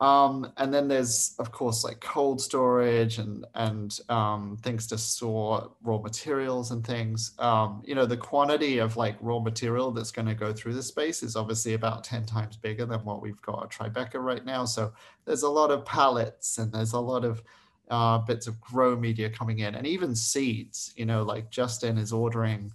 Um, 0.00 0.52
and 0.56 0.74
then 0.74 0.88
there's, 0.88 1.36
of 1.38 1.52
course, 1.52 1.84
like 1.84 2.00
cold 2.00 2.40
storage 2.40 3.18
and 3.18 3.46
and 3.54 3.98
um, 4.08 4.58
things 4.60 4.88
to 4.88 4.98
store 4.98 5.70
raw 5.82 5.98
materials 5.98 6.72
and 6.72 6.84
things. 6.84 7.32
Um, 7.38 7.82
you 7.86 7.94
know, 7.94 8.04
the 8.04 8.16
quantity 8.16 8.78
of 8.78 8.96
like 8.96 9.16
raw 9.20 9.38
material 9.38 9.92
that's 9.92 10.10
going 10.10 10.26
to 10.26 10.34
go 10.34 10.52
through 10.52 10.74
the 10.74 10.82
space 10.82 11.22
is 11.22 11.36
obviously 11.36 11.74
about 11.74 12.02
10 12.02 12.26
times 12.26 12.56
bigger 12.56 12.86
than 12.86 13.04
what 13.04 13.22
we've 13.22 13.40
got 13.42 13.62
at 13.62 13.70
Tribeca 13.70 14.22
right 14.22 14.44
now. 14.44 14.64
So 14.64 14.92
there's 15.26 15.44
a 15.44 15.48
lot 15.48 15.70
of 15.70 15.84
pallets 15.84 16.58
and 16.58 16.72
there's 16.72 16.92
a 16.92 17.00
lot 17.00 17.24
of 17.24 17.42
uh, 17.88 18.18
bits 18.18 18.46
of 18.48 18.60
grow 18.60 18.96
media 18.96 19.30
coming 19.30 19.60
in 19.60 19.76
and 19.76 19.86
even 19.86 20.16
seeds. 20.16 20.92
You 20.96 21.06
know, 21.06 21.22
like 21.22 21.50
Justin 21.50 21.98
is 21.98 22.12
ordering 22.12 22.72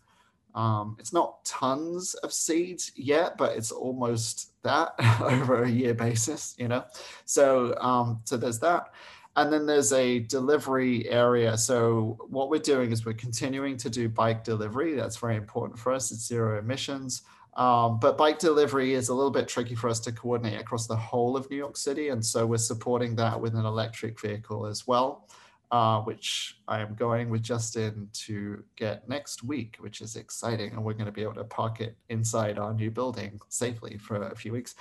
um, 0.56 0.98
it's 1.00 1.14
not 1.14 1.44
tons 1.46 2.16
of 2.16 2.34
seeds 2.34 2.92
yet, 2.96 3.38
but 3.38 3.56
it's 3.56 3.72
almost 3.72 4.52
that 4.64 4.94
over 5.22 5.64
a 5.64 5.70
year 5.70 5.94
basis, 5.94 6.56
you 6.58 6.68
know. 6.68 6.84
So 7.26 7.76
um, 7.80 8.22
so 8.24 8.38
there's 8.38 8.60
that. 8.60 8.94
And 9.36 9.54
then 9.54 9.66
there's 9.66 9.94
a 9.94 10.20
delivery 10.20 11.08
area. 11.08 11.58
So 11.58 12.18
what 12.30 12.50
we're 12.50 12.60
doing 12.60 12.92
is 12.92 13.06
we're 13.06 13.14
continuing 13.14 13.78
to 13.78 13.90
do 13.90 14.10
bike 14.10 14.44
delivery. 14.44 14.96
That's 14.96 15.18
very 15.18 15.38
important 15.38 15.80
for 15.80 15.94
us. 15.94 16.12
It's 16.12 16.26
zero 16.26 16.60
emissions. 16.60 17.22
Um, 17.56 18.00
but 18.00 18.18
bike 18.18 18.40
delivery 18.40 18.94
is 18.94 19.10
a 19.10 19.14
little 19.14 19.32
bit 19.32 19.48
tricky 19.48 19.76
for 19.76 19.90
us 19.90 20.00
to 20.02 20.12
coordinate 20.12 20.60
across 20.60 20.88
the 20.88 20.96
whole 20.96 21.38
of 21.38 21.50
New 21.50 21.58
York 21.58 21.78
City. 21.78 22.10
And 22.10 22.26
so 22.26 22.46
we're 22.46 22.58
supporting 22.58 23.16
that 23.16 23.40
with 23.40 23.56
an 23.56 23.66
electric 23.66 24.20
vehicle 24.20 24.66
as 24.66 24.88
well 24.88 25.28
uh, 25.72 26.02
which 26.02 26.58
I 26.68 26.80
am 26.80 26.96
going 26.96 27.30
with 27.30 27.44
Justin 27.44 28.10
to 28.14 28.64
get 28.76 29.08
next 29.08 29.44
week, 29.44 29.78
which 29.80 30.02
is 30.02 30.16
exciting. 30.16 30.72
And 30.72 30.84
we're 30.84 30.94
going 30.94 31.06
to 31.06 31.12
be 31.12 31.22
able 31.22 31.36
to 31.36 31.44
park 31.44 31.80
it 31.80 31.96
inside 32.10 32.58
our 32.58 32.74
new 32.74 32.90
building 32.90 33.40
safely 33.50 33.98
for 33.98 34.22
a 34.24 34.36
few 34.36 34.52
weeks. 34.52 34.76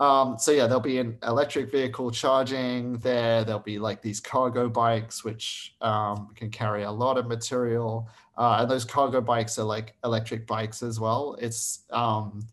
Um, 0.00 0.38
so 0.38 0.52
yeah, 0.52 0.66
there'll 0.66 0.80
be 0.80 0.98
an 0.98 1.18
electric 1.26 1.72
vehicle 1.72 2.12
charging 2.12 2.98
there. 2.98 3.42
There'll 3.42 3.60
be 3.60 3.80
like 3.80 4.00
these 4.00 4.20
cargo 4.20 4.68
bikes, 4.68 5.24
which 5.24 5.74
um, 5.80 6.28
can 6.36 6.50
carry 6.50 6.84
a 6.84 6.90
lot 6.90 7.18
of 7.18 7.26
material. 7.26 8.08
Uh, 8.36 8.58
and 8.60 8.70
those 8.70 8.84
cargo 8.84 9.20
bikes 9.20 9.58
are 9.58 9.64
like 9.64 9.96
electric 10.04 10.46
bikes 10.46 10.84
as 10.84 11.00
well. 11.00 11.36
It's 11.40 11.80
um, 11.90 12.46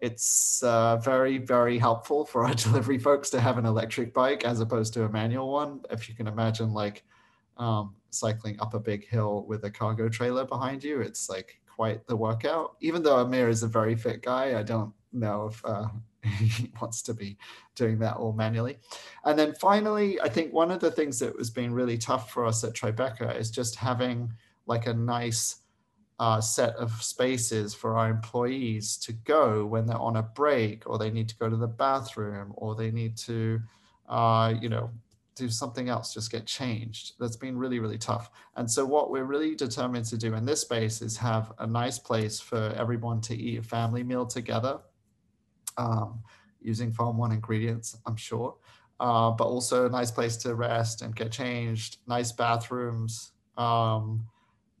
it's 0.00 0.62
uh, 0.62 0.96
very 0.98 1.38
very 1.38 1.78
helpful 1.78 2.24
for 2.24 2.44
our 2.44 2.54
delivery 2.66 2.98
folks 2.98 3.30
to 3.30 3.40
have 3.40 3.58
an 3.58 3.66
electric 3.66 4.14
bike 4.14 4.44
as 4.44 4.60
opposed 4.60 4.94
to 4.94 5.04
a 5.04 5.08
manual 5.08 5.52
one. 5.52 5.80
If 5.90 6.08
you 6.08 6.14
can 6.14 6.26
imagine, 6.26 6.72
like 6.72 7.04
um, 7.58 7.94
cycling 8.10 8.58
up 8.60 8.74
a 8.74 8.80
big 8.80 9.06
hill 9.06 9.44
with 9.46 9.64
a 9.64 9.70
cargo 9.70 10.08
trailer 10.08 10.44
behind 10.44 10.82
you. 10.82 11.00
It's 11.00 11.28
like 11.28 11.60
quite 11.66 12.06
the 12.06 12.16
workout. 12.16 12.76
Even 12.80 13.02
though 13.02 13.18
Amir 13.18 13.48
is 13.48 13.62
a 13.62 13.68
very 13.68 13.96
fit 13.96 14.22
guy, 14.22 14.58
I 14.58 14.62
don't 14.62 14.92
know 15.12 15.46
if 15.46 15.64
uh, 15.64 15.88
he 16.22 16.72
wants 16.80 17.02
to 17.02 17.14
be 17.14 17.36
doing 17.74 17.98
that 18.00 18.16
all 18.16 18.32
manually. 18.32 18.78
And 19.24 19.38
then 19.38 19.54
finally, 19.54 20.20
I 20.20 20.28
think 20.28 20.52
one 20.52 20.70
of 20.70 20.80
the 20.80 20.90
things 20.90 21.18
that 21.18 21.36
has 21.36 21.50
been 21.50 21.72
really 21.72 21.98
tough 21.98 22.30
for 22.30 22.46
us 22.46 22.64
at 22.64 22.74
Tribeca 22.74 23.36
is 23.36 23.50
just 23.50 23.76
having 23.76 24.32
like 24.66 24.86
a 24.86 24.94
nice 24.94 25.56
uh, 26.18 26.40
set 26.40 26.74
of 26.74 26.90
spaces 27.02 27.74
for 27.74 27.96
our 27.96 28.10
employees 28.10 28.96
to 28.96 29.12
go 29.12 29.64
when 29.64 29.86
they're 29.86 29.96
on 29.98 30.16
a 30.16 30.22
break 30.22 30.88
or 30.88 30.98
they 30.98 31.10
need 31.10 31.28
to 31.28 31.36
go 31.36 31.48
to 31.48 31.56
the 31.56 31.66
bathroom 31.66 32.52
or 32.56 32.74
they 32.74 32.90
need 32.90 33.16
to, 33.16 33.60
uh, 34.08 34.52
you 34.60 34.68
know, 34.68 34.90
do 35.36 35.48
something 35.48 35.88
else, 35.88 36.12
just 36.12 36.32
get 36.32 36.44
changed. 36.44 37.12
That's 37.20 37.36
been 37.36 37.56
really, 37.56 37.78
really 37.78 37.98
tough. 37.98 38.30
And 38.56 38.68
so 38.68 38.84
what 38.84 39.10
we're 39.10 39.24
really 39.24 39.54
determined 39.54 40.06
to 40.06 40.16
do 40.16 40.34
in 40.34 40.44
this 40.44 40.62
space 40.62 41.00
is 41.00 41.16
have 41.18 41.52
a 41.60 41.66
nice 41.66 41.98
place 41.98 42.40
for 42.40 42.74
everyone 42.76 43.20
to 43.22 43.36
eat 43.36 43.60
a 43.60 43.62
family 43.62 44.02
meal 44.02 44.26
together 44.26 44.80
um, 45.76 46.20
using 46.60 46.90
Farm 46.90 47.16
One 47.16 47.30
ingredients, 47.30 47.96
I'm 48.04 48.16
sure. 48.16 48.56
Uh, 48.98 49.30
but 49.30 49.44
also 49.44 49.86
a 49.86 49.88
nice 49.88 50.10
place 50.10 50.36
to 50.38 50.56
rest 50.56 51.02
and 51.02 51.14
get 51.14 51.30
changed, 51.30 51.98
nice 52.08 52.32
bathrooms. 52.32 53.30
Um, 53.56 54.26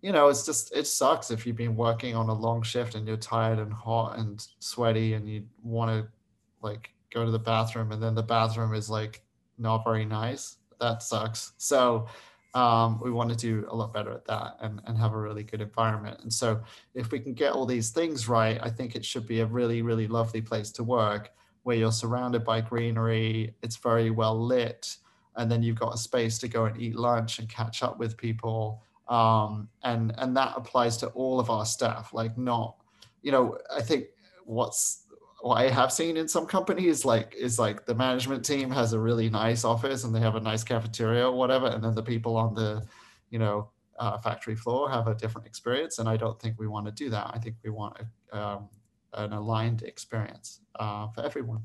you 0.00 0.12
know, 0.12 0.28
it's 0.28 0.46
just, 0.46 0.74
it 0.76 0.86
sucks 0.86 1.30
if 1.30 1.46
you've 1.46 1.56
been 1.56 1.76
working 1.76 2.14
on 2.14 2.28
a 2.28 2.32
long 2.32 2.62
shift 2.62 2.94
and 2.94 3.06
you're 3.06 3.16
tired 3.16 3.58
and 3.58 3.72
hot 3.72 4.18
and 4.18 4.46
sweaty 4.60 5.14
and 5.14 5.28
you 5.28 5.44
want 5.62 5.90
to 5.90 6.08
like 6.62 6.90
go 7.12 7.24
to 7.24 7.30
the 7.30 7.38
bathroom 7.38 7.92
and 7.92 8.02
then 8.02 8.14
the 8.14 8.22
bathroom 8.22 8.74
is 8.74 8.88
like 8.88 9.22
not 9.58 9.84
very 9.84 10.04
nice. 10.04 10.56
That 10.80 11.02
sucks. 11.02 11.52
So 11.58 12.06
um, 12.54 13.00
we 13.00 13.10
want 13.10 13.30
to 13.30 13.36
do 13.36 13.66
a 13.70 13.74
lot 13.74 13.92
better 13.92 14.12
at 14.12 14.24
that 14.26 14.56
and, 14.60 14.80
and 14.86 14.96
have 14.96 15.12
a 15.12 15.18
really 15.18 15.42
good 15.42 15.60
environment. 15.60 16.20
And 16.22 16.32
so, 16.32 16.60
if 16.94 17.12
we 17.12 17.20
can 17.20 17.34
get 17.34 17.52
all 17.52 17.66
these 17.66 17.90
things 17.90 18.26
right, 18.28 18.58
I 18.62 18.70
think 18.70 18.96
it 18.96 19.04
should 19.04 19.26
be 19.26 19.40
a 19.40 19.46
really, 19.46 19.82
really 19.82 20.08
lovely 20.08 20.40
place 20.40 20.70
to 20.72 20.82
work 20.82 21.30
where 21.62 21.76
you're 21.76 21.92
surrounded 21.92 22.44
by 22.44 22.62
greenery, 22.62 23.54
it's 23.62 23.76
very 23.76 24.10
well 24.10 24.42
lit, 24.42 24.96
and 25.36 25.50
then 25.50 25.62
you've 25.62 25.78
got 25.78 25.94
a 25.94 25.98
space 25.98 26.38
to 26.38 26.48
go 26.48 26.64
and 26.64 26.80
eat 26.80 26.96
lunch 26.96 27.38
and 27.38 27.48
catch 27.48 27.82
up 27.82 27.98
with 27.98 28.16
people. 28.16 28.82
Um, 29.08 29.68
and 29.82 30.12
and 30.18 30.36
that 30.36 30.52
applies 30.56 30.96
to 30.98 31.08
all 31.08 31.40
of 31.40 31.50
our 31.50 31.64
staff. 31.64 32.12
Like, 32.12 32.36
not, 32.36 32.76
you 33.22 33.32
know, 33.32 33.58
I 33.74 33.80
think 33.82 34.06
what's 34.44 35.04
what 35.40 35.56
I 35.56 35.70
have 35.70 35.92
seen 35.92 36.16
in 36.16 36.28
some 36.28 36.46
companies 36.46 37.04
like 37.04 37.34
is 37.38 37.58
like 37.58 37.86
the 37.86 37.94
management 37.94 38.44
team 38.44 38.70
has 38.70 38.92
a 38.92 38.98
really 38.98 39.30
nice 39.30 39.64
office 39.64 40.04
and 40.04 40.14
they 40.14 40.20
have 40.20 40.34
a 40.34 40.40
nice 40.40 40.64
cafeteria 40.64 41.28
or 41.28 41.36
whatever, 41.36 41.66
and 41.66 41.82
then 41.82 41.94
the 41.94 42.02
people 42.02 42.36
on 42.36 42.54
the, 42.54 42.84
you 43.30 43.38
know, 43.38 43.70
uh, 43.98 44.18
factory 44.18 44.56
floor 44.56 44.90
have 44.90 45.08
a 45.08 45.14
different 45.14 45.46
experience. 45.46 45.98
And 45.98 46.08
I 46.08 46.16
don't 46.16 46.40
think 46.40 46.58
we 46.58 46.66
want 46.66 46.86
to 46.86 46.92
do 46.92 47.08
that. 47.10 47.30
I 47.32 47.38
think 47.38 47.56
we 47.64 47.70
want 47.70 47.96
a, 48.32 48.38
um, 48.38 48.68
an 49.14 49.32
aligned 49.32 49.82
experience 49.82 50.60
uh, 50.78 51.08
for 51.08 51.22
everyone. 51.22 51.64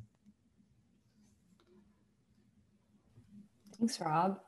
Thanks, 3.78 4.00
Rob. 4.00 4.40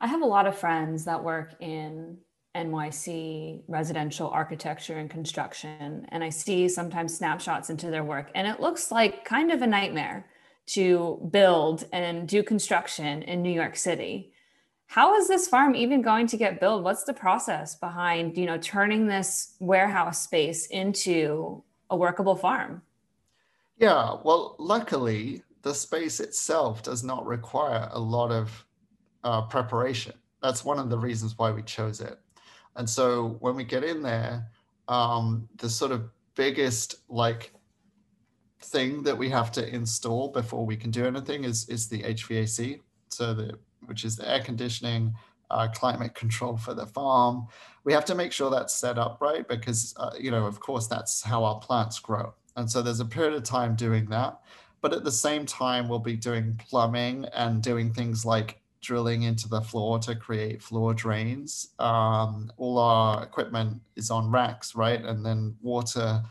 I 0.00 0.06
have 0.06 0.22
a 0.22 0.26
lot 0.26 0.46
of 0.46 0.56
friends 0.56 1.04
that 1.04 1.22
work 1.22 1.54
in 1.60 2.18
NYC 2.56 3.62
residential 3.68 4.28
architecture 4.30 4.98
and 4.98 5.10
construction. 5.10 6.06
And 6.08 6.24
I 6.24 6.30
see 6.30 6.68
sometimes 6.68 7.16
snapshots 7.16 7.70
into 7.70 7.90
their 7.90 8.04
work, 8.04 8.30
and 8.34 8.46
it 8.46 8.60
looks 8.60 8.90
like 8.90 9.24
kind 9.24 9.52
of 9.52 9.62
a 9.62 9.66
nightmare 9.66 10.26
to 10.66 11.28
build 11.30 11.84
and 11.92 12.28
do 12.28 12.42
construction 12.42 13.22
in 13.22 13.42
New 13.42 13.52
York 13.52 13.76
City. 13.76 14.32
How 14.86 15.14
is 15.14 15.28
this 15.28 15.46
farm 15.46 15.76
even 15.76 16.02
going 16.02 16.26
to 16.28 16.36
get 16.36 16.60
built? 16.60 16.82
What's 16.82 17.04
the 17.04 17.14
process 17.14 17.76
behind, 17.76 18.36
you 18.36 18.46
know, 18.46 18.58
turning 18.58 19.06
this 19.06 19.54
warehouse 19.60 20.22
space 20.22 20.66
into 20.66 21.62
a 21.90 21.96
workable 21.96 22.36
farm? 22.36 22.82
Yeah, 23.78 24.16
well, 24.24 24.56
luckily, 24.58 25.42
the 25.62 25.74
space 25.74 26.20
itself 26.20 26.82
does 26.82 27.04
not 27.04 27.26
require 27.26 27.88
a 27.92 28.00
lot 28.00 28.32
of 28.32 28.66
uh, 29.24 29.42
preparation. 29.42 30.14
That's 30.42 30.64
one 30.64 30.78
of 30.78 30.90
the 30.90 30.98
reasons 30.98 31.36
why 31.36 31.50
we 31.50 31.62
chose 31.62 32.00
it. 32.00 32.18
And 32.76 32.88
so 32.88 33.36
when 33.40 33.56
we 33.56 33.64
get 33.64 33.84
in 33.84 34.02
there, 34.02 34.46
um, 34.88 35.48
the 35.56 35.68
sort 35.68 35.92
of 35.92 36.08
biggest 36.34 36.96
like 37.08 37.52
thing 38.62 39.02
that 39.02 39.16
we 39.16 39.28
have 39.30 39.50
to 39.52 39.74
install 39.74 40.28
before 40.28 40.64
we 40.66 40.76
can 40.76 40.90
do 40.90 41.06
anything 41.06 41.44
is 41.44 41.68
is 41.68 41.88
the 41.88 42.02
HVAC. 42.02 42.80
So 43.08 43.34
the 43.34 43.58
which 43.86 44.04
is 44.04 44.16
the 44.16 44.28
air 44.28 44.42
conditioning, 44.42 45.14
uh, 45.50 45.68
climate 45.68 46.14
control 46.14 46.56
for 46.56 46.74
the 46.74 46.86
farm. 46.86 47.46
We 47.84 47.92
have 47.92 48.04
to 48.06 48.14
make 48.14 48.30
sure 48.32 48.50
that's 48.50 48.74
set 48.74 48.98
up 48.98 49.18
right 49.20 49.46
because 49.48 49.94
uh, 49.96 50.10
you 50.18 50.30
know 50.30 50.46
of 50.46 50.60
course 50.60 50.86
that's 50.86 51.22
how 51.22 51.44
our 51.44 51.58
plants 51.58 51.98
grow. 51.98 52.34
And 52.56 52.70
so 52.70 52.82
there's 52.82 53.00
a 53.00 53.04
period 53.04 53.34
of 53.34 53.42
time 53.42 53.74
doing 53.74 54.06
that. 54.06 54.40
But 54.80 54.94
at 54.94 55.04
the 55.04 55.12
same 55.12 55.44
time, 55.44 55.88
we'll 55.88 55.98
be 55.98 56.16
doing 56.16 56.58
plumbing 56.68 57.26
and 57.34 57.62
doing 57.62 57.92
things 57.92 58.24
like 58.24 58.59
drilling 58.80 59.22
into 59.22 59.48
the 59.48 59.60
floor 59.60 59.98
to 60.00 60.14
create 60.14 60.62
floor 60.62 60.94
drains. 60.94 61.68
Um, 61.78 62.50
all 62.56 62.78
our 62.78 63.22
equipment 63.22 63.80
is 63.96 64.10
on 64.10 64.30
racks, 64.30 64.74
right? 64.74 65.02
And 65.02 65.24
then 65.24 65.56
water, 65.62 66.22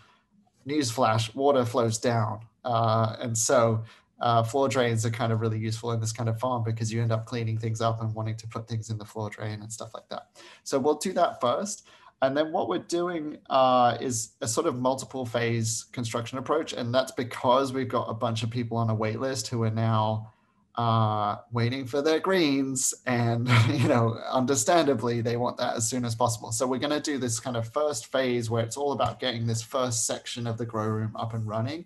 newsflash, 0.67 1.33
water 1.35 1.65
flows 1.65 1.97
down. 1.97 2.41
Uh, 2.65 3.15
and 3.19 3.37
so 3.37 3.83
uh, 4.19 4.43
floor 4.43 4.67
drains 4.67 5.05
are 5.05 5.11
kind 5.11 5.31
of 5.31 5.41
really 5.41 5.59
useful 5.59 5.91
in 5.91 5.99
this 5.99 6.11
kind 6.11 6.27
of 6.27 6.39
farm 6.39 6.63
because 6.63 6.91
you 6.91 7.01
end 7.01 7.11
up 7.11 7.25
cleaning 7.25 7.57
things 7.57 7.81
up 7.81 8.01
and 8.01 8.13
wanting 8.13 8.35
to 8.35 8.47
put 8.47 8.67
things 8.67 8.89
in 8.89 8.97
the 8.97 9.05
floor 9.05 9.29
drain 9.29 9.61
and 9.61 9.71
stuff 9.71 9.93
like 9.93 10.09
that. 10.09 10.27
So 10.63 10.79
we'll 10.79 10.95
do 10.95 11.13
that 11.13 11.39
first. 11.39 11.87
And 12.21 12.35
then 12.35 12.51
what 12.51 12.67
we're 12.67 12.79
doing 12.79 13.37
uh, 13.49 13.97
is 14.01 14.31
a 14.41 14.47
sort 14.47 14.67
of 14.67 14.75
multiple 14.75 15.25
phase 15.25 15.85
construction 15.93 16.37
approach. 16.37 16.73
And 16.73 16.93
that's 16.93 17.13
because 17.13 17.71
we've 17.71 17.87
got 17.87 18.09
a 18.09 18.13
bunch 18.13 18.43
of 18.43 18.49
people 18.49 18.77
on 18.77 18.89
a 18.89 18.95
wait 18.95 19.21
list 19.21 19.47
who 19.47 19.63
are 19.63 19.71
now 19.71 20.33
uh, 20.79 21.35
waiting 21.51 21.85
for 21.85 22.01
their 22.01 22.21
greens. 22.21 22.93
And, 23.05 23.49
you 23.69 23.89
know, 23.89 24.17
understandably, 24.31 25.19
they 25.19 25.35
want 25.35 25.57
that 25.57 25.75
as 25.75 25.89
soon 25.89 26.05
as 26.05 26.15
possible. 26.15 26.53
So 26.53 26.65
we're 26.65 26.79
going 26.79 26.91
to 26.91 27.01
do 27.01 27.17
this 27.17 27.37
kind 27.37 27.57
of 27.57 27.67
first 27.73 28.09
phase 28.13 28.49
where 28.49 28.63
it's 28.63 28.77
all 28.77 28.93
about 28.93 29.19
getting 29.19 29.45
this 29.45 29.61
first 29.61 30.07
section 30.07 30.47
of 30.47 30.57
the 30.57 30.65
grow 30.65 30.87
room 30.87 31.13
up 31.17 31.33
and 31.33 31.45
running. 31.45 31.85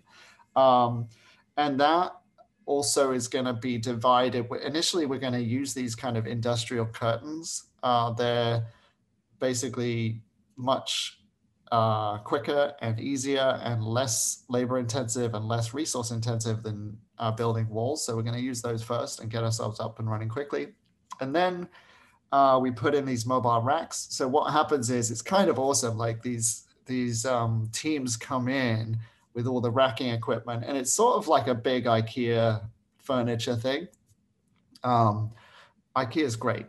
Um, 0.54 1.08
and 1.56 1.80
that 1.80 2.12
also 2.66 3.10
is 3.10 3.26
going 3.26 3.46
to 3.46 3.52
be 3.52 3.78
divided. 3.78 4.46
Initially, 4.64 5.06
we're 5.06 5.18
going 5.18 5.32
to 5.32 5.42
use 5.42 5.74
these 5.74 5.96
kind 5.96 6.16
of 6.16 6.28
industrial 6.28 6.86
curtains. 6.86 7.64
Uh, 7.82 8.12
they're 8.12 8.64
basically 9.40 10.22
much 10.56 11.18
uh, 11.72 12.18
quicker 12.18 12.74
and 12.80 13.00
easier 13.00 13.58
and 13.62 13.82
less 13.82 14.44
labor 14.48 14.78
intensive 14.78 15.34
and 15.34 15.46
less 15.46 15.74
resource 15.74 16.10
intensive 16.10 16.62
than 16.62 16.96
uh, 17.18 17.30
building 17.30 17.68
walls. 17.68 18.04
So 18.04 18.16
we're 18.16 18.22
going 18.22 18.36
to 18.36 18.42
use 18.42 18.62
those 18.62 18.82
first 18.82 19.20
and 19.20 19.30
get 19.30 19.42
ourselves 19.42 19.80
up 19.80 19.98
and 19.98 20.10
running 20.10 20.28
quickly. 20.28 20.68
And 21.20 21.34
then 21.34 21.68
uh, 22.32 22.58
we 22.60 22.70
put 22.70 22.94
in 22.94 23.04
these 23.04 23.26
mobile 23.26 23.62
racks. 23.62 24.08
So 24.10 24.26
what 24.26 24.52
happens 24.52 24.90
is 24.90 25.10
it's 25.10 25.22
kind 25.22 25.48
of 25.48 25.58
awesome. 25.58 25.96
Like 25.96 26.22
these 26.22 26.64
these 26.86 27.24
um, 27.24 27.68
teams 27.72 28.16
come 28.16 28.48
in 28.48 28.98
with 29.32 29.46
all 29.46 29.60
the 29.60 29.70
racking 29.70 30.10
equipment, 30.10 30.64
and 30.66 30.76
it's 30.76 30.92
sort 30.92 31.16
of 31.16 31.28
like 31.28 31.46
a 31.46 31.54
big 31.54 31.84
IKEA 31.84 32.60
furniture 32.98 33.56
thing. 33.56 33.88
Um, 34.82 35.30
IKEA 35.96 36.22
is 36.24 36.36
great. 36.36 36.66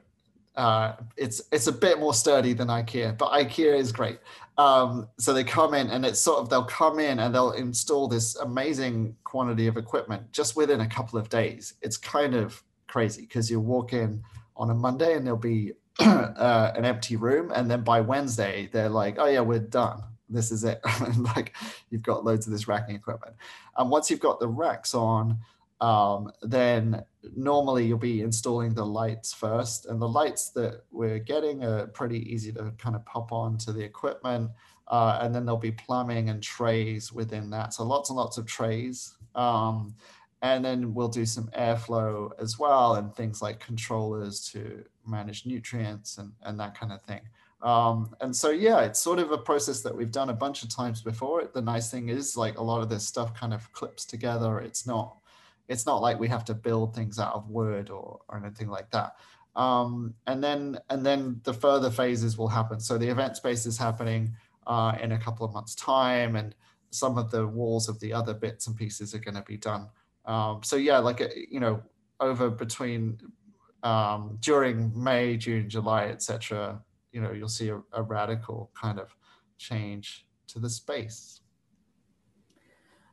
Uh, 0.56 0.94
it's 1.18 1.42
it's 1.52 1.68
a 1.68 1.72
bit 1.72 2.00
more 2.00 2.14
sturdy 2.14 2.54
than 2.54 2.68
IKEA, 2.68 3.18
but 3.18 3.32
IKEA 3.32 3.78
is 3.78 3.92
great. 3.92 4.20
Um, 4.58 5.10
so 5.20 5.34
they 5.34 5.44
come 5.44 5.74
in 5.74 5.90
and 5.90 6.06
it's 6.06 6.20
sort 6.20 6.40
of 6.40 6.50
they'll 6.50 6.64
come 6.64 7.00
in 7.00 7.20
and 7.20 7.36
they'll 7.36 7.52
install 7.52 8.08
this 8.08 8.36
amazing 8.38 9.16
quantity 9.24 9.68
of 9.68 9.76
equipment 9.76 10.32
just 10.32 10.56
within 10.56 10.82
a 10.82 10.88
couple 10.88 11.20
of 11.20 11.28
days. 11.28 11.74
It's 11.82 11.98
kind 11.98 12.34
of 12.36 12.64
crazy 12.88 13.24
because 13.24 13.52
you 13.52 13.60
walk 13.60 13.92
in 13.92 14.24
on 14.56 14.70
a 14.70 14.74
Monday 14.74 15.16
and 15.16 15.26
there'll 15.26 15.38
be 15.38 15.74
uh, 16.00 16.72
an 16.76 16.86
empty 16.86 17.16
room, 17.16 17.52
and 17.56 17.72
then 17.72 17.82
by 17.82 18.02
Wednesday 18.02 18.70
they're 18.72 18.90
like, 18.90 19.16
"Oh 19.18 19.28
yeah, 19.28 19.40
we're 19.40 19.60
done. 19.60 20.04
This 20.30 20.52
is 20.52 20.64
it." 20.64 20.82
like 21.36 21.56
you've 21.90 22.04
got 22.04 22.26
loads 22.26 22.48
of 22.48 22.52
this 22.52 22.68
racking 22.68 22.96
equipment, 22.96 23.36
and 23.78 23.90
once 23.90 24.12
you've 24.12 24.20
got 24.20 24.40
the 24.40 24.48
racks 24.48 24.94
on, 24.94 25.40
um, 25.82 26.32
then 26.42 27.04
normally 27.36 27.86
you'll 27.86 27.98
be 27.98 28.22
installing 28.22 28.74
the 28.74 28.86
lights 28.86 29.34
first. 29.34 29.86
And 29.88 30.02
the 30.02 30.08
lights 30.08 30.50
that 30.52 30.84
we're 30.92 31.20
getting 31.20 31.64
are 31.64 31.88
pretty 31.88 32.32
easy 32.32 32.52
to 32.54 32.72
kind 32.78 32.96
of 32.96 33.06
pop 33.06 33.32
on 33.32 33.58
to 33.60 33.74
the 33.74 33.84
equipment. 33.84 34.52
Uh, 34.88 35.20
and 35.22 35.34
then 35.34 35.46
there'll 35.46 35.60
be 35.60 35.72
plumbing 35.72 36.30
and 36.30 36.42
trays 36.42 37.12
within 37.12 37.50
that. 37.50 37.74
So 37.74 37.84
lots 37.84 38.10
and 38.10 38.18
lots 38.18 38.38
of 38.38 38.46
trays. 38.46 39.16
Um, 39.34 39.96
and 40.42 40.64
then 40.64 40.94
we'll 40.94 41.08
do 41.08 41.26
some 41.26 41.50
airflow 41.58 42.30
as 42.40 42.60
well 42.60 42.96
and 42.96 43.14
things 43.14 43.42
like 43.42 43.60
controllers 43.60 44.48
to 44.52 44.84
manage 45.06 45.46
nutrients 45.46 46.20
and, 46.20 46.32
and 46.44 46.60
that 46.60 46.78
kind 46.78 46.92
of 46.92 47.02
thing. 47.02 47.22
Um, 47.62 48.16
and 48.22 48.36
so, 48.36 48.52
yeah, 48.52 48.82
it's 48.82 49.00
sort 49.00 49.18
of 49.18 49.32
a 49.32 49.40
process 49.40 49.82
that 49.82 49.96
we've 49.96 50.12
done 50.12 50.30
a 50.30 50.34
bunch 50.34 50.62
of 50.62 50.70
times 50.70 51.02
before. 51.02 51.50
The 51.52 51.62
nice 51.62 51.90
thing 51.90 52.10
is 52.10 52.38
like 52.38 52.60
a 52.60 52.64
lot 52.64 52.82
of 52.82 52.90
this 52.90 53.08
stuff 53.08 53.34
kind 53.34 53.54
of 53.54 53.72
clips 53.72 54.06
together. 54.06 54.60
It's 54.60 54.86
not 54.86 55.18
it's 55.68 55.86
not 55.86 56.02
like 56.02 56.20
we 56.20 56.28
have 56.28 56.46
to 56.46 56.54
build 56.54 56.96
things 56.96 57.20
out 57.20 57.34
of 57.34 57.50
Word 57.50 57.90
or, 57.90 58.22
or 58.28 58.38
anything 58.38 58.70
like 58.70 58.92
that. 58.92 59.16
Um, 59.56 60.14
and 60.28 60.44
then 60.44 60.80
and 60.90 61.06
then 61.06 61.40
the 61.44 61.54
further 61.54 61.90
phases 61.90 62.38
will 62.38 62.50
happen. 62.50 62.80
So 62.80 62.98
the 62.98 63.08
event 63.08 63.38
space 63.38 63.66
is 63.66 63.78
happening 63.78 64.36
uh, 64.68 64.98
in 65.02 65.14
a 65.14 65.18
couple 65.18 65.46
of 65.46 65.54
months' 65.54 65.76
time, 65.76 66.36
and 66.36 66.54
some 66.90 67.18
of 67.18 67.32
the 67.32 67.48
walls 67.48 67.88
of 67.88 68.00
the 68.00 68.14
other 68.14 68.34
bits 68.34 68.68
and 68.68 68.76
pieces 68.76 69.16
are 69.16 69.20
going 69.20 69.36
to 69.36 69.44
be 69.44 69.58
done. 69.58 69.88
Um, 70.26 70.62
so 70.64 70.76
yeah, 70.76 71.00
like 71.00 71.22
uh, 71.22 71.28
you 71.50 71.60
know, 71.60 71.82
over 72.20 72.50
between 72.50 73.20
um, 73.84 74.38
during 74.42 74.92
May, 75.02 75.38
June, 75.38 75.70
July, 75.70 76.06
etc. 76.08 76.82
You 77.12 77.22
know, 77.22 77.32
you'll 77.32 77.48
see 77.48 77.70
a, 77.70 77.82
a 77.94 78.04
radical 78.04 78.72
kind 78.80 79.00
of 79.00 79.16
change 79.58 80.26
to 80.48 80.60
the 80.60 80.70
space. 80.70 81.40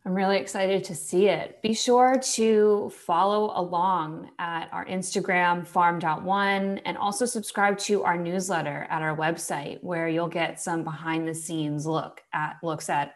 I'm 0.05 0.15
really 0.15 0.39
excited 0.39 0.83
to 0.85 0.97
see 0.97 1.29
it. 1.29 1.63
Be 1.63 1.75
sure 1.75 2.19
to 2.35 2.91
follow 2.91 3.53
along 3.55 4.31
at 4.41 4.69
our 4.73 4.85
Instagram, 4.87 5.65
farm.one, 5.65 6.79
and 6.79 6.97
also 6.99 7.25
subscribe 7.25 7.79
to 7.79 8.03
our 8.03 8.19
newsletter 8.19 8.89
at 8.91 9.01
our 9.01 9.17
website, 9.17 9.83
where 9.83 10.09
you'll 10.09 10.27
get 10.27 10.61
some 10.61 10.83
behind 10.83 11.29
the 11.29 11.35
scenes 11.35 11.87
look 11.87 12.21
at 12.33 12.57
looks 12.65 12.91
at 12.91 13.15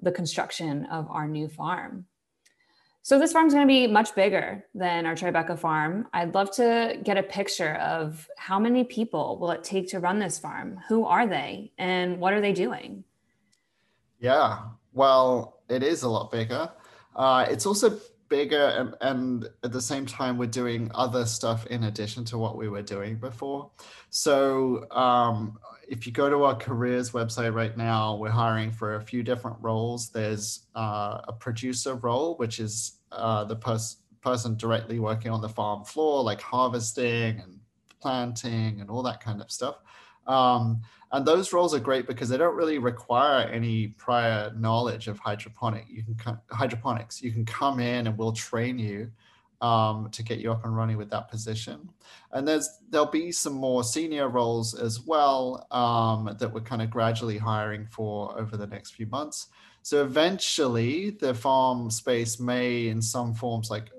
the 0.00 0.12
construction 0.12 0.86
of 0.86 1.10
our 1.10 1.26
new 1.26 1.48
farm. 1.48 2.06
So 3.02 3.18
this 3.18 3.32
farm 3.32 3.46
is 3.46 3.54
going 3.54 3.66
to 3.66 3.72
be 3.72 3.86
much 3.88 4.14
bigger 4.14 4.64
than 4.74 5.06
our 5.06 5.14
Tribeca 5.14 5.58
farm. 5.58 6.06
I'd 6.12 6.34
love 6.34 6.50
to 6.52 7.00
get 7.02 7.18
a 7.18 7.22
picture 7.22 7.74
of 7.76 8.28
how 8.36 8.58
many 8.58 8.84
people 8.84 9.38
will 9.38 9.50
it 9.50 9.64
take 9.64 9.88
to 9.88 10.00
run 10.00 10.18
this 10.18 10.38
farm? 10.38 10.78
Who 10.86 11.06
are 11.06 11.26
they 11.26 11.72
and 11.78 12.20
what 12.20 12.34
are 12.34 12.40
they 12.40 12.52
doing? 12.52 13.02
Yeah. 14.20 14.58
Well, 14.92 15.59
it 15.70 15.82
is 15.82 16.02
a 16.02 16.08
lot 16.08 16.30
bigger. 16.30 16.70
Uh, 17.14 17.46
it's 17.48 17.66
also 17.66 17.98
bigger 18.28 18.66
and, 18.78 18.94
and 19.00 19.48
at 19.64 19.72
the 19.72 19.80
same 19.82 20.06
time 20.06 20.38
we're 20.38 20.46
doing 20.46 20.90
other 20.94 21.26
stuff 21.26 21.66
in 21.66 21.84
addition 21.84 22.24
to 22.24 22.38
what 22.38 22.56
we 22.56 22.68
were 22.68 22.82
doing 22.82 23.16
before. 23.16 23.70
So 24.10 24.88
um, 24.92 25.58
if 25.88 26.06
you 26.06 26.12
go 26.12 26.30
to 26.30 26.44
our 26.44 26.54
careers 26.54 27.10
website 27.10 27.52
right 27.52 27.76
now 27.76 28.14
we're 28.16 28.30
hiring 28.30 28.70
for 28.70 28.94
a 28.94 29.00
few 29.00 29.24
different 29.24 29.56
roles. 29.60 30.10
There's 30.10 30.66
uh, 30.76 31.20
a 31.24 31.32
producer 31.32 31.96
role 31.96 32.36
which 32.36 32.60
is 32.60 33.00
uh, 33.10 33.44
the 33.44 33.56
pers- 33.56 33.96
person 34.20 34.56
directly 34.56 35.00
working 35.00 35.32
on 35.32 35.40
the 35.40 35.48
farm 35.48 35.84
floor 35.84 36.22
like 36.22 36.40
harvesting 36.40 37.40
and 37.40 37.58
planting 38.00 38.80
and 38.80 38.88
all 38.88 39.02
that 39.02 39.20
kind 39.20 39.40
of 39.40 39.50
stuff 39.50 39.76
um, 40.30 40.82
and 41.12 41.26
those 41.26 41.52
roles 41.52 41.74
are 41.74 41.80
great 41.80 42.06
because 42.06 42.28
they 42.28 42.36
don't 42.36 42.54
really 42.54 42.78
require 42.78 43.48
any 43.48 43.88
prior 43.88 44.52
knowledge 44.56 45.08
of 45.08 45.18
hydroponic. 45.18 45.86
You 45.88 46.04
can 46.04 46.38
hydroponics. 46.50 47.20
You 47.20 47.32
can 47.32 47.44
come 47.44 47.80
in 47.80 48.06
and 48.06 48.16
we'll 48.16 48.32
train 48.32 48.78
you 48.78 49.10
um, 49.60 50.08
to 50.12 50.22
get 50.22 50.38
you 50.38 50.52
up 50.52 50.64
and 50.64 50.76
running 50.76 50.96
with 50.96 51.10
that 51.10 51.28
position. 51.28 51.90
And 52.30 52.46
there's 52.46 52.78
there'll 52.90 53.06
be 53.06 53.32
some 53.32 53.54
more 53.54 53.82
senior 53.82 54.28
roles 54.28 54.72
as 54.74 55.00
well 55.00 55.66
um, 55.72 56.36
that 56.38 56.52
we're 56.52 56.60
kind 56.60 56.80
of 56.80 56.90
gradually 56.90 57.38
hiring 57.38 57.88
for 57.90 58.38
over 58.38 58.56
the 58.56 58.68
next 58.68 58.92
few 58.92 59.06
months. 59.06 59.48
So 59.82 60.04
eventually, 60.04 61.10
the 61.10 61.34
farm 61.34 61.90
space 61.90 62.38
may, 62.38 62.86
in 62.86 63.02
some 63.02 63.34
forms, 63.34 63.68
like 63.68 63.90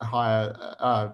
hire 0.00 0.56
uh, 0.78 1.08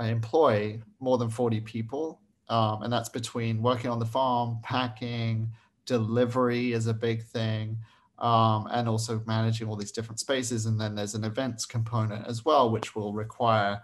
employ 0.00 0.82
more 0.98 1.16
than 1.16 1.30
40 1.30 1.60
people 1.60 2.20
um, 2.48 2.82
and 2.82 2.92
that's 2.92 3.08
between 3.08 3.62
working 3.62 3.90
on 3.90 3.98
the 3.98 4.06
farm, 4.06 4.58
packing, 4.62 5.50
delivery 5.86 6.72
is 6.72 6.86
a 6.86 6.94
big 6.94 7.22
thing, 7.22 7.78
um, 8.18 8.68
and 8.70 8.88
also 8.88 9.22
managing 9.26 9.68
all 9.68 9.76
these 9.76 9.92
different 9.92 10.20
spaces. 10.20 10.66
And 10.66 10.80
then 10.80 10.94
there's 10.94 11.14
an 11.14 11.24
events 11.24 11.66
component 11.66 12.26
as 12.26 12.44
well, 12.44 12.70
which 12.70 12.94
will 12.94 13.12
require 13.12 13.82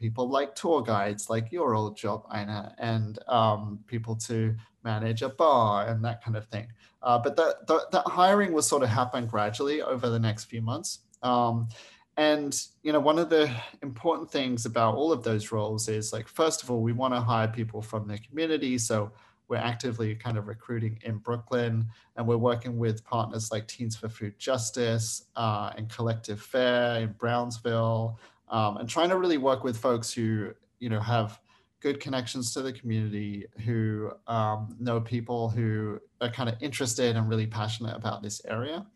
people 0.00 0.28
like 0.28 0.54
tour 0.54 0.82
guides, 0.82 1.30
like 1.30 1.50
your 1.50 1.74
old 1.74 1.96
job, 1.96 2.26
Ina, 2.34 2.74
and 2.78 3.18
um, 3.28 3.80
people 3.86 4.16
to 4.16 4.54
manage 4.82 5.22
a 5.22 5.28
bar 5.28 5.86
and 5.86 6.04
that 6.04 6.22
kind 6.22 6.36
of 6.36 6.46
thing. 6.46 6.66
Uh, 7.02 7.18
but 7.18 7.36
that, 7.36 7.66
that, 7.66 7.90
that 7.90 8.06
hiring 8.06 8.52
will 8.52 8.62
sort 8.62 8.82
of 8.82 8.88
happen 8.88 9.26
gradually 9.26 9.82
over 9.82 10.10
the 10.10 10.18
next 10.18 10.44
few 10.44 10.60
months. 10.60 11.00
Um, 11.22 11.68
and 12.16 12.66
you 12.82 12.92
know 12.92 13.00
one 13.00 13.18
of 13.18 13.28
the 13.28 13.50
important 13.82 14.30
things 14.30 14.66
about 14.66 14.94
all 14.94 15.12
of 15.12 15.22
those 15.22 15.52
roles 15.52 15.88
is 15.88 16.12
like 16.12 16.28
first 16.28 16.62
of 16.62 16.70
all 16.70 16.80
we 16.80 16.92
want 16.92 17.14
to 17.14 17.20
hire 17.20 17.48
people 17.48 17.82
from 17.82 18.06
the 18.06 18.18
community. 18.18 18.78
So 18.78 19.12
we're 19.48 19.56
actively 19.56 20.14
kind 20.14 20.38
of 20.38 20.48
recruiting 20.48 20.98
in 21.04 21.18
brooklyn 21.18 21.86
and 22.16 22.26
we're 22.26 22.36
working 22.36 22.78
with 22.78 23.04
partners 23.04 23.52
like 23.52 23.68
teens 23.68 23.94
for 23.94 24.08
food 24.08 24.38
justice 24.38 25.26
uh, 25.36 25.70
and 25.76 25.88
collective 25.90 26.40
fair 26.40 27.00
in 27.00 27.12
brownsville 27.12 28.18
um, 28.48 28.78
and 28.78 28.88
trying 28.88 29.10
to 29.10 29.18
really 29.18 29.36
work 29.36 29.62
with 29.62 29.76
folks 29.76 30.12
who 30.12 30.50
you 30.78 30.88
know 30.88 31.00
have 31.00 31.38
good 31.80 32.00
connections 32.00 32.54
to 32.54 32.62
the 32.62 32.72
community 32.72 33.44
who 33.66 34.10
um, 34.26 34.74
know 34.80 35.00
people 35.00 35.50
who 35.50 36.00
are 36.22 36.30
kind 36.30 36.48
of 36.48 36.56
interested 36.62 37.14
and 37.14 37.28
really 37.28 37.46
passionate 37.46 37.94
about 37.94 38.22
this 38.22 38.40
area 38.46 38.86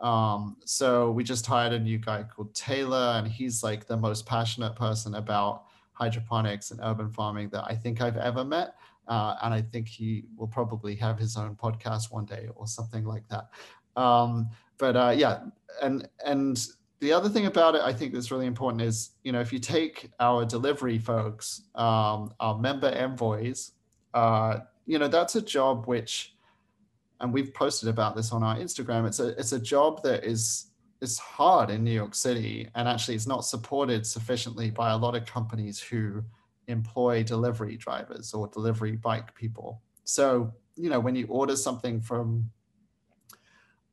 um, 0.00 0.56
so 0.64 1.10
we 1.10 1.24
just 1.24 1.46
hired 1.46 1.72
a 1.72 1.78
new 1.78 1.98
guy 1.98 2.22
called 2.22 2.54
Taylor, 2.54 3.14
and 3.16 3.28
he's 3.28 3.62
like 3.62 3.86
the 3.86 3.96
most 3.96 4.26
passionate 4.26 4.74
person 4.74 5.14
about 5.14 5.64
hydroponics 5.92 6.70
and 6.70 6.80
urban 6.82 7.10
farming 7.10 7.50
that 7.50 7.64
I 7.66 7.74
think 7.74 8.00
I've 8.00 8.16
ever 8.16 8.44
met. 8.44 8.74
Uh, 9.06 9.36
and 9.42 9.52
I 9.52 9.60
think 9.60 9.88
he 9.88 10.24
will 10.36 10.46
probably 10.46 10.94
have 10.96 11.18
his 11.18 11.36
own 11.36 11.56
podcast 11.56 12.12
one 12.12 12.24
day 12.24 12.48
or 12.54 12.66
something 12.66 13.04
like 13.04 13.24
that. 13.28 13.48
Um, 14.00 14.48
but 14.78 14.96
uh, 14.96 15.14
yeah, 15.16 15.40
and 15.82 16.08
and 16.24 16.66
the 17.00 17.12
other 17.12 17.28
thing 17.28 17.46
about 17.46 17.74
it, 17.74 17.82
I 17.82 17.92
think 17.92 18.12
that's 18.12 18.30
really 18.30 18.46
important 18.46 18.82
is 18.82 19.10
you 19.24 19.32
know 19.32 19.40
if 19.40 19.52
you 19.52 19.58
take 19.58 20.10
our 20.20 20.44
delivery 20.44 20.98
folks, 20.98 21.62
um, 21.74 22.32
our 22.40 22.58
member 22.58 22.88
envoys, 22.88 23.72
uh, 24.14 24.60
you 24.86 24.98
know 24.98 25.08
that's 25.08 25.36
a 25.36 25.42
job 25.42 25.86
which 25.86 26.34
and 27.20 27.32
we've 27.32 27.52
posted 27.52 27.88
about 27.88 28.16
this 28.16 28.32
on 28.32 28.42
our 28.42 28.56
Instagram. 28.56 29.06
It's 29.06 29.20
a 29.20 29.28
it's 29.38 29.52
a 29.52 29.60
job 29.60 30.02
that 30.02 30.24
is 30.24 30.66
is 31.00 31.18
hard 31.18 31.70
in 31.70 31.82
New 31.84 31.92
York 31.92 32.14
City, 32.14 32.68
and 32.74 32.88
actually, 32.88 33.14
it's 33.14 33.26
not 33.26 33.44
supported 33.44 34.06
sufficiently 34.06 34.70
by 34.70 34.90
a 34.90 34.96
lot 34.96 35.14
of 35.14 35.24
companies 35.26 35.80
who 35.80 36.22
employ 36.68 37.22
delivery 37.22 37.76
drivers 37.76 38.32
or 38.32 38.48
delivery 38.48 38.96
bike 38.96 39.34
people. 39.34 39.82
So 40.04 40.52
you 40.76 40.88
know, 40.88 41.00
when 41.00 41.14
you 41.14 41.26
order 41.26 41.56
something 41.56 42.00
from 42.00 42.50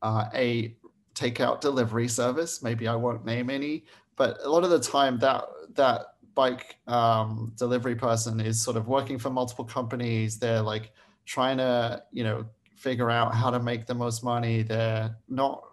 uh, 0.02 0.26
a 0.34 0.76
takeout 1.16 1.60
delivery 1.60 2.08
service, 2.08 2.64
maybe 2.64 2.88
I 2.88 2.96
won't 2.96 3.26
name 3.26 3.50
any, 3.50 3.86
but 4.16 4.38
a 4.44 4.50
lot 4.50 4.64
of 4.64 4.70
the 4.70 4.80
time 4.80 5.20
that 5.20 5.44
that 5.74 6.14
bike 6.34 6.78
um, 6.88 7.52
delivery 7.58 7.96
person 7.96 8.40
is 8.40 8.62
sort 8.62 8.78
of 8.78 8.88
working 8.88 9.18
for 9.18 9.30
multiple 9.30 9.66
companies. 9.66 10.40
They're 10.40 10.62
like 10.62 10.94
trying 11.26 11.58
to 11.58 12.04
you 12.12 12.24
know 12.24 12.46
figure 12.78 13.10
out 13.10 13.34
how 13.34 13.50
to 13.50 13.60
make 13.60 13.88
the 13.88 13.96
most 13.96 14.24
money. 14.24 14.62
They're 14.62 15.16
not, 15.28 15.64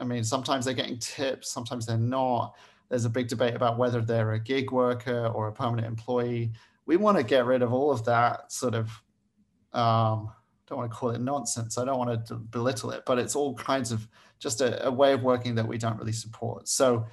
I 0.00 0.04
mean, 0.04 0.24
sometimes 0.24 0.64
they're 0.64 0.74
getting 0.74 0.98
tips, 0.98 1.52
sometimes 1.52 1.86
they're 1.86 1.98
not. 1.98 2.54
There's 2.88 3.04
a 3.04 3.10
big 3.10 3.28
debate 3.28 3.54
about 3.54 3.76
whether 3.76 4.00
they're 4.00 4.32
a 4.32 4.40
gig 4.40 4.72
worker 4.72 5.26
or 5.26 5.48
a 5.48 5.52
permanent 5.52 5.86
employee. 5.86 6.52
We 6.86 6.96
want 6.96 7.18
to 7.18 7.22
get 7.22 7.44
rid 7.44 7.60
of 7.60 7.72
all 7.72 7.90
of 7.90 8.04
that 8.06 8.50
sort 8.50 8.74
of, 8.74 8.88
um, 9.74 10.32
don't 10.66 10.78
want 10.78 10.90
to 10.90 10.96
call 10.96 11.10
it 11.10 11.20
nonsense. 11.20 11.76
I 11.76 11.84
don't 11.84 11.98
want 11.98 12.26
to 12.26 12.34
belittle 12.36 12.90
it, 12.92 13.02
but 13.04 13.18
it's 13.18 13.36
all 13.36 13.54
kinds 13.54 13.92
of 13.92 14.08
just 14.38 14.62
a, 14.62 14.86
a 14.86 14.90
way 14.90 15.12
of 15.12 15.22
working 15.22 15.54
that 15.56 15.68
we 15.68 15.76
don't 15.76 15.98
really 15.98 16.12
support. 16.12 16.66
So 16.66 17.06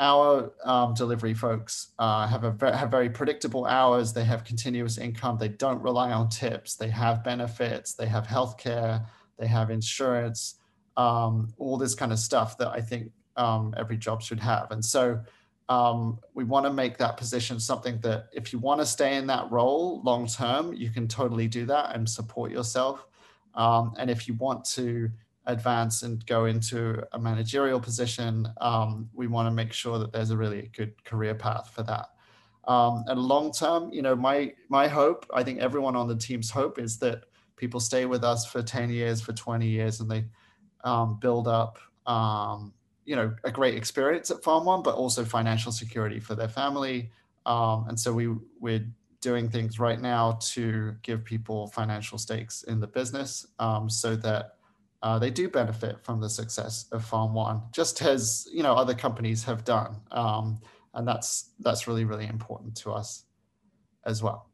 our 0.00 0.52
um, 0.64 0.94
delivery 0.94 1.34
folks 1.34 1.88
uh, 1.98 2.26
have 2.26 2.44
a 2.44 2.76
have 2.76 2.90
very 2.90 3.10
predictable 3.10 3.66
hours. 3.66 4.12
They 4.12 4.24
have 4.24 4.44
continuous 4.44 4.96
income. 4.98 5.38
They 5.38 5.48
don't 5.48 5.82
rely 5.82 6.12
on 6.12 6.28
tips. 6.28 6.76
They 6.76 6.88
have 6.88 7.24
benefits. 7.24 7.94
They 7.94 8.06
have 8.06 8.26
healthcare. 8.26 9.06
They 9.38 9.46
have 9.48 9.70
insurance. 9.70 10.56
Um, 10.96 11.52
all 11.58 11.76
this 11.76 11.94
kind 11.94 12.12
of 12.12 12.18
stuff 12.18 12.58
that 12.58 12.68
I 12.68 12.80
think 12.80 13.10
um, 13.36 13.74
every 13.76 13.96
job 13.96 14.22
should 14.22 14.40
have. 14.40 14.70
And 14.70 14.84
so 14.84 15.20
um, 15.68 16.18
we 16.34 16.44
want 16.44 16.66
to 16.66 16.72
make 16.72 16.96
that 16.98 17.16
position 17.16 17.60
something 17.60 18.00
that 18.00 18.28
if 18.32 18.52
you 18.52 18.58
want 18.58 18.80
to 18.80 18.86
stay 18.86 19.16
in 19.16 19.26
that 19.26 19.50
role 19.50 20.00
long 20.02 20.26
term, 20.26 20.72
you 20.72 20.90
can 20.90 21.06
totally 21.08 21.46
do 21.46 21.66
that 21.66 21.94
and 21.94 22.08
support 22.08 22.50
yourself. 22.50 23.06
Um, 23.54 23.94
and 23.98 24.10
if 24.10 24.28
you 24.28 24.34
want 24.34 24.64
to 24.66 25.10
advance 25.48 26.02
and 26.02 26.24
go 26.26 26.44
into 26.44 27.02
a 27.12 27.18
managerial 27.18 27.80
position, 27.80 28.46
um, 28.60 29.08
we 29.14 29.26
want 29.26 29.46
to 29.46 29.50
make 29.50 29.72
sure 29.72 29.98
that 29.98 30.12
there's 30.12 30.30
a 30.30 30.36
really 30.36 30.70
good 30.76 31.02
career 31.04 31.34
path 31.34 31.70
for 31.74 31.82
that. 31.82 32.06
Um, 32.68 33.04
and 33.08 33.18
long 33.18 33.50
term, 33.50 33.90
you 33.90 34.02
know, 34.02 34.14
my 34.14 34.52
my 34.68 34.86
hope, 34.86 35.26
I 35.32 35.42
think 35.42 35.58
everyone 35.58 35.96
on 35.96 36.06
the 36.06 36.16
team's 36.16 36.50
hope 36.50 36.78
is 36.78 36.98
that 36.98 37.24
people 37.56 37.80
stay 37.80 38.04
with 38.04 38.22
us 38.22 38.46
for 38.46 38.62
10 38.62 38.90
years, 38.90 39.20
for 39.20 39.32
20 39.32 39.66
years, 39.66 40.00
and 40.00 40.10
they 40.10 40.24
um, 40.84 41.18
build 41.18 41.48
up, 41.48 41.78
um, 42.06 42.72
you 43.06 43.16
know, 43.16 43.34
a 43.42 43.50
great 43.50 43.74
experience 43.74 44.30
at 44.30 44.44
Farm 44.44 44.66
One, 44.66 44.82
but 44.82 44.94
also 44.94 45.24
financial 45.24 45.72
security 45.72 46.20
for 46.20 46.34
their 46.34 46.48
family. 46.48 47.10
Um, 47.46 47.86
and 47.88 47.98
so 47.98 48.12
we 48.12 48.28
we're 48.60 48.86
doing 49.22 49.48
things 49.48 49.80
right 49.80 50.00
now 50.00 50.38
to 50.40 50.94
give 51.02 51.24
people 51.24 51.68
financial 51.68 52.18
stakes 52.18 52.64
in 52.64 52.78
the 52.80 52.86
business 52.86 53.46
um, 53.58 53.88
so 53.88 54.14
that 54.14 54.57
uh, 55.02 55.18
they 55.18 55.30
do 55.30 55.48
benefit 55.48 56.02
from 56.02 56.20
the 56.20 56.28
success 56.28 56.86
of 56.92 57.04
Farm 57.04 57.34
One, 57.34 57.62
just 57.72 58.02
as 58.02 58.48
you 58.52 58.62
know 58.62 58.74
other 58.74 58.94
companies 58.94 59.44
have 59.44 59.64
done, 59.64 59.96
um, 60.10 60.60
and 60.94 61.06
that's 61.06 61.50
that's 61.60 61.86
really 61.86 62.04
really 62.04 62.26
important 62.26 62.76
to 62.78 62.92
us 62.92 63.24
as 64.04 64.22
well. 64.22 64.48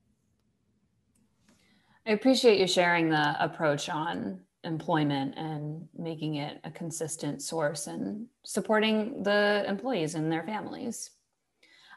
I 2.06 2.10
appreciate 2.10 2.60
you 2.60 2.66
sharing 2.66 3.08
the 3.08 3.42
approach 3.42 3.88
on 3.88 4.40
employment 4.64 5.34
and 5.36 5.88
making 5.96 6.36
it 6.36 6.60
a 6.64 6.70
consistent 6.70 7.40
source 7.40 7.86
and 7.86 8.26
supporting 8.44 9.22
the 9.22 9.64
employees 9.66 10.14
and 10.14 10.30
their 10.30 10.42
families. 10.42 11.10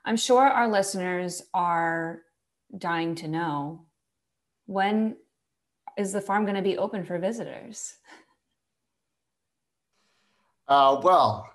I'm 0.06 0.18
sure 0.18 0.48
our 0.48 0.70
listeners 0.70 1.42
are 1.54 2.22
dying 2.78 3.16
to 3.16 3.28
know 3.28 3.86
when 4.66 5.18
is 5.98 6.14
the 6.14 6.22
farm 6.22 6.44
going 6.44 6.56
to 6.56 6.62
be 6.62 6.78
open 6.78 7.04
for 7.04 7.18
visitors? 7.20 7.98
Uh, 10.68 11.00
well, 11.02 11.50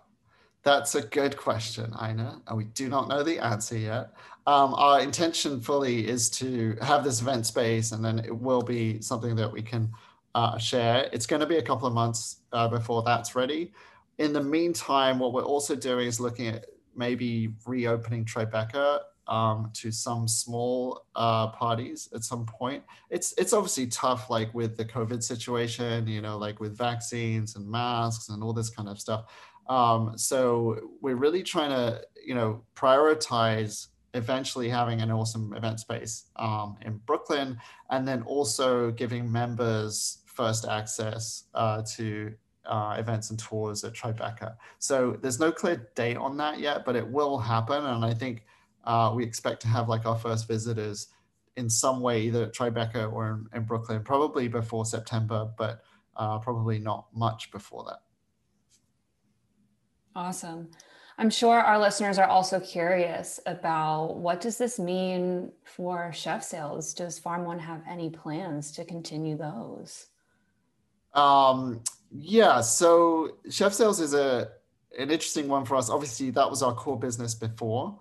that's 0.63 0.95
a 0.95 1.03
good 1.03 1.37
question, 1.37 1.93
Ina, 2.03 2.41
and 2.47 2.57
we 2.57 2.65
do 2.65 2.89
not 2.89 3.09
know 3.09 3.23
the 3.23 3.39
answer 3.39 3.77
yet. 3.77 4.13
Um, 4.47 4.75
our 4.75 5.01
intention 5.01 5.61
fully 5.61 6.09
is 6.09 6.31
to 6.31 6.77
have 6.81 7.05
this 7.05 7.21
event 7.21 7.47
space, 7.47 7.93
and 7.93 8.05
then 8.05 8.21
it 8.21 8.37
will 8.37 8.63
be 8.63 9.01
something 9.01 9.37
that 9.37 9.53
we 9.53 9.63
can 9.63 9.93
uh, 10.35 10.59
share. 10.59 11.09
It's 11.13 11.27
going 11.27 11.41
to 11.41 11.47
be 11.47 11.59
a 11.59 11.63
couple 11.63 11.87
of 11.87 11.95
months 11.95 12.39
uh, 12.53 12.69
before 12.69 13.03
that's 13.03 13.35
ready. 13.35 13.73
In 14.19 14.33
the 14.33 14.43
meantime, 14.43 15.19
what 15.19 15.33
we're 15.33 15.43
also 15.43 15.75
doing 15.75 16.07
is 16.07 16.19
looking 16.21 16.49
at 16.49 16.67
maybe 16.97 17.55
reopening 17.67 18.25
Tribeca 18.25 19.01
um, 19.29 19.71
to 19.75 19.91
some 19.93 20.27
small 20.29 21.05
uh, 21.15 21.49
parties 21.49 22.09
at 22.15 22.25
some 22.25 22.45
point. 22.47 22.83
It's 23.11 23.35
it's 23.39 23.53
obviously 23.53 23.87
tough, 23.87 24.31
like 24.31 24.53
with 24.55 24.77
the 24.77 24.85
COVID 24.85 25.23
situation, 25.23 26.07
you 26.07 26.21
know, 26.21 26.39
like 26.39 26.61
with 26.61 26.77
vaccines 26.77 27.57
and 27.57 27.69
masks 27.69 28.29
and 28.29 28.43
all 28.43 28.53
this 28.53 28.71
kind 28.71 28.89
of 28.89 29.01
stuff. 29.01 29.25
Um, 29.69 30.19
so 30.19 30.79
we're 31.01 31.17
really 31.17 31.43
trying 31.43 31.71
to, 31.71 32.03
you 32.27 32.35
know, 32.35 32.63
prioritize 32.75 33.89
eventually 34.15 34.69
having 34.69 35.01
an 35.01 35.11
awesome 35.11 35.55
event 35.55 35.81
space 35.81 36.27
um, 36.37 36.77
in 36.83 36.99
Brooklyn, 37.07 37.59
and 37.91 38.07
then 38.07 38.23
also 38.23 38.91
giving 38.91 39.31
members 39.31 40.19
first 40.27 40.67
access 40.67 41.45
uh, 41.55 41.83
to 41.97 42.33
uh, 42.67 42.97
events 42.99 43.31
and 43.31 43.39
tours 43.39 43.85
at 43.85 43.93
Tribeca. 43.93 44.57
So 44.79 45.17
there's 45.21 45.41
no 45.41 45.53
clear 45.53 45.91
date 45.95 46.17
on 46.17 46.37
that 46.39 46.59
yet, 46.59 46.85
but 46.85 46.97
it 46.97 47.07
will 47.07 47.39
happen, 47.39 47.85
and 47.87 48.05
I 48.05 48.15
think 48.15 48.45
uh, 48.85 49.13
we 49.15 49.25
expect 49.25 49.63
to 49.63 49.69
have 49.69 49.89
like 49.89 50.07
our 50.07 50.19
first 50.19 50.49
visitors 50.49 51.09
in 51.57 51.69
some 51.69 52.01
way, 52.01 52.23
either 52.23 52.45
at 52.45 52.55
Tribeca 52.55 53.13
or 53.13 53.31
in, 53.31 53.59
in 53.59 53.65
Brooklyn, 53.65 54.03
probably 54.03 54.49
before 54.49 54.85
September, 54.85 55.51
but 55.59 55.83
uh, 56.17 56.39
probably 56.39 56.79
not 56.79 57.07
much 57.15 57.51
before 57.51 57.85
that. 57.85 58.01
Awesome. 60.15 60.71
I'm 61.19 61.31
sure 61.31 61.59
our 61.59 61.79
listeners 61.79 62.19
are 62.19 62.27
also 62.27 62.59
curious 62.59 63.39
about 63.47 64.17
what 64.17 64.41
does 64.41 64.59
this 64.59 64.79
mean 64.79 65.53
for 65.65 66.13
chef 66.13 66.43
sales? 66.43 66.95
Does 66.95 67.19
Farm 67.19 67.45
One 67.45 67.59
have 67.59 67.83
any 67.89 68.11
plans 68.11 68.73
to 68.73 68.85
continue 68.85 69.37
those? 69.37 70.07
Um, 71.15 71.83
yeah, 72.11 72.61
so 72.63 73.37
chef 73.51 73.75
sales 73.75 74.01
is 74.01 74.15
a 74.15 74.49
an 74.99 75.11
interesting 75.11 75.49
one 75.49 75.65
for 75.65 75.77
us. 75.77 75.89
Obviously, 75.89 76.31
that 76.31 76.49
was 76.49 76.63
our 76.63 76.75
core 76.75 76.99
business 76.99 77.35
before. 77.35 77.99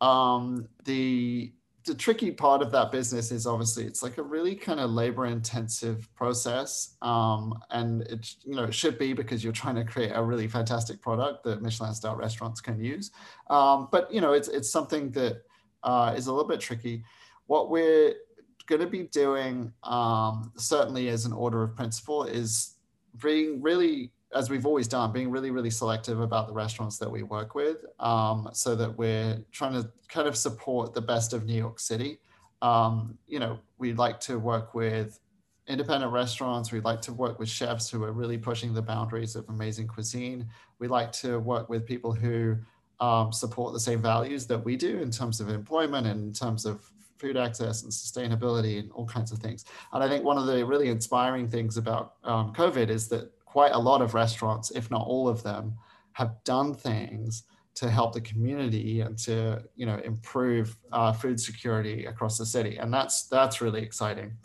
Um, 0.00 0.68
the 0.84 1.52
the 1.86 1.94
tricky 1.94 2.30
part 2.30 2.60
of 2.60 2.70
that 2.70 2.92
business 2.92 3.32
is 3.32 3.46
obviously 3.46 3.84
it's 3.84 4.02
like 4.02 4.18
a 4.18 4.22
really 4.22 4.54
kind 4.54 4.80
of 4.80 4.90
labor 4.90 5.26
intensive 5.26 6.08
process. 6.14 6.96
Um, 7.00 7.58
and 7.70 8.02
it 8.02 8.34
you 8.44 8.54
know 8.54 8.64
it 8.64 8.74
should 8.74 8.98
be 8.98 9.12
because 9.12 9.42
you're 9.42 9.52
trying 9.52 9.76
to 9.76 9.84
create 9.84 10.12
a 10.14 10.22
really 10.22 10.46
fantastic 10.46 11.00
product 11.00 11.44
that 11.44 11.62
michelin 11.62 11.94
star 11.94 12.16
restaurants 12.16 12.60
can 12.60 12.82
use. 12.82 13.10
Um, 13.48 13.88
but 13.90 14.12
you 14.12 14.20
know 14.20 14.32
it's 14.32 14.48
it's 14.48 14.70
something 14.70 15.10
that 15.12 15.42
uh, 15.82 16.14
is 16.16 16.26
a 16.26 16.32
little 16.32 16.48
bit 16.48 16.60
tricky. 16.60 17.02
What 17.46 17.70
we're 17.70 18.14
going 18.66 18.80
to 18.80 18.86
be 18.86 19.04
doing 19.04 19.72
um, 19.82 20.52
certainly 20.56 21.08
as 21.08 21.24
an 21.24 21.32
order 21.32 21.62
of 21.62 21.74
principle 21.74 22.24
is 22.24 22.76
being 23.20 23.60
really 23.60 24.12
as 24.34 24.48
we've 24.48 24.66
always 24.66 24.86
done, 24.86 25.12
being 25.12 25.30
really, 25.30 25.50
really 25.50 25.70
selective 25.70 26.20
about 26.20 26.46
the 26.46 26.52
restaurants 26.52 26.98
that 26.98 27.10
we 27.10 27.22
work 27.22 27.54
with 27.54 27.84
um, 27.98 28.48
so 28.52 28.76
that 28.76 28.96
we're 28.96 29.38
trying 29.50 29.72
to 29.72 29.90
kind 30.08 30.28
of 30.28 30.36
support 30.36 30.94
the 30.94 31.00
best 31.00 31.32
of 31.32 31.46
New 31.46 31.56
York 31.56 31.80
City. 31.80 32.18
Um, 32.62 33.18
you 33.26 33.38
know, 33.38 33.58
we 33.78 33.92
like 33.92 34.20
to 34.20 34.38
work 34.38 34.74
with 34.74 35.18
independent 35.66 36.12
restaurants. 36.12 36.70
We 36.70 36.80
like 36.80 37.00
to 37.02 37.12
work 37.12 37.38
with 37.38 37.48
chefs 37.48 37.88
who 37.90 38.04
are 38.04 38.12
really 38.12 38.38
pushing 38.38 38.74
the 38.74 38.82
boundaries 38.82 39.34
of 39.36 39.48
amazing 39.48 39.88
cuisine. 39.88 40.46
We 40.78 40.88
like 40.88 41.12
to 41.12 41.38
work 41.38 41.68
with 41.68 41.86
people 41.86 42.12
who 42.12 42.56
um, 43.00 43.32
support 43.32 43.72
the 43.72 43.80
same 43.80 44.02
values 44.02 44.46
that 44.46 44.62
we 44.62 44.76
do 44.76 44.98
in 44.98 45.10
terms 45.10 45.40
of 45.40 45.48
employment 45.48 46.06
and 46.06 46.28
in 46.28 46.32
terms 46.32 46.66
of 46.66 46.82
food 47.18 47.36
access 47.36 47.82
and 47.82 47.92
sustainability 47.92 48.78
and 48.78 48.90
all 48.92 49.06
kinds 49.06 49.30
of 49.30 49.38
things. 49.38 49.64
And 49.92 50.02
I 50.02 50.08
think 50.08 50.24
one 50.24 50.38
of 50.38 50.46
the 50.46 50.64
really 50.64 50.88
inspiring 50.88 51.48
things 51.48 51.76
about 51.76 52.14
um, 52.24 52.52
COVID 52.52 52.88
is 52.88 53.08
that 53.08 53.30
quite 53.50 53.72
a 53.72 53.78
lot 53.78 54.00
of 54.00 54.14
restaurants, 54.14 54.70
if 54.70 54.90
not 54.92 55.04
all 55.06 55.26
of 55.28 55.42
them, 55.42 55.74
have 56.12 56.32
done 56.44 56.72
things 56.72 57.42
to 57.74 57.90
help 57.90 58.12
the 58.12 58.20
community 58.20 59.00
and 59.00 59.18
to 59.18 59.62
you 59.74 59.86
know 59.86 59.98
improve 60.04 60.76
uh, 60.92 61.12
food 61.12 61.40
security 61.40 62.06
across 62.06 62.38
the 62.38 62.46
city, 62.46 62.76
and 62.76 62.92
that's 62.94 63.26
that's 63.26 63.60
really 63.60 63.82
exciting. 63.82 64.36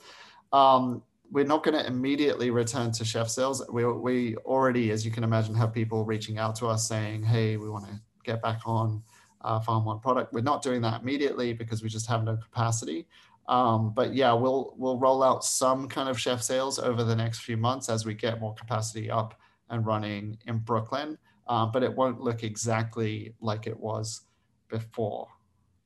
Um, 0.53 1.03
we're 1.31 1.45
not 1.45 1.63
going 1.63 1.77
to 1.77 1.85
immediately 1.85 2.49
return 2.49 2.91
to 2.93 3.05
chef 3.05 3.29
sales. 3.29 3.63
We 3.69 3.85
we 3.85 4.35
already, 4.37 4.91
as 4.91 5.05
you 5.05 5.11
can 5.11 5.23
imagine, 5.23 5.53
have 5.55 5.71
people 5.71 6.03
reaching 6.03 6.39
out 6.39 6.55
to 6.55 6.67
us 6.67 6.87
saying, 6.87 7.23
"Hey, 7.23 7.57
we 7.57 7.69
want 7.69 7.85
to 7.85 7.99
get 8.23 8.41
back 8.41 8.61
on 8.65 9.03
uh, 9.41 9.59
Farm 9.59 9.85
One 9.85 9.99
product." 9.99 10.33
We're 10.33 10.41
not 10.41 10.63
doing 10.63 10.81
that 10.81 11.01
immediately 11.01 11.53
because 11.53 11.83
we 11.83 11.89
just 11.89 12.07
have 12.07 12.23
no 12.23 12.37
capacity. 12.37 13.05
Um, 13.47 13.93
but 13.93 14.13
yeah, 14.13 14.33
we'll 14.33 14.73
we'll 14.77 14.97
roll 14.97 15.21
out 15.21 15.43
some 15.43 15.87
kind 15.87 16.09
of 16.09 16.19
chef 16.19 16.41
sales 16.41 16.79
over 16.79 17.03
the 17.03 17.15
next 17.15 17.39
few 17.39 17.57
months 17.57 17.89
as 17.89 18.05
we 18.05 18.13
get 18.13 18.39
more 18.39 18.53
capacity 18.55 19.11
up 19.11 19.39
and 19.69 19.85
running 19.85 20.37
in 20.47 20.59
Brooklyn. 20.59 21.17
Um, 21.47 21.71
but 21.71 21.83
it 21.83 21.95
won't 21.95 22.21
look 22.21 22.43
exactly 22.43 23.35
like 23.39 23.67
it 23.67 23.79
was 23.79 24.21
before. 24.67 25.27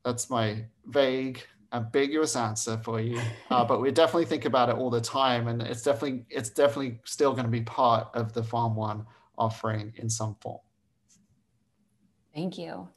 That's 0.06 0.30
my 0.30 0.66
vague, 0.86 1.44
ambiguous 1.74 2.36
answer 2.36 2.80
for 2.84 3.00
you. 3.00 3.20
Uh, 3.52 3.66
but 3.66 3.82
we 3.82 3.92
definitely 3.92 4.26
think 4.26 4.46
about 4.46 4.70
it 4.70 4.76
all 4.76 4.92
the 4.92 5.02
time, 5.02 5.48
and 5.48 5.64
it's 5.64 5.82
definitely 5.82 6.24
it's 6.30 6.52
definitely 6.52 7.00
still 7.04 7.32
going 7.32 7.46
to 7.46 7.50
be 7.50 7.62
part 7.62 8.08
of 8.14 8.32
the 8.32 8.44
Farm 8.44 8.76
One 8.76 9.04
offering 9.40 9.92
in 9.96 10.08
some 10.08 10.36
form. 10.40 10.60
Thank 12.32 12.60
you. 12.60 12.88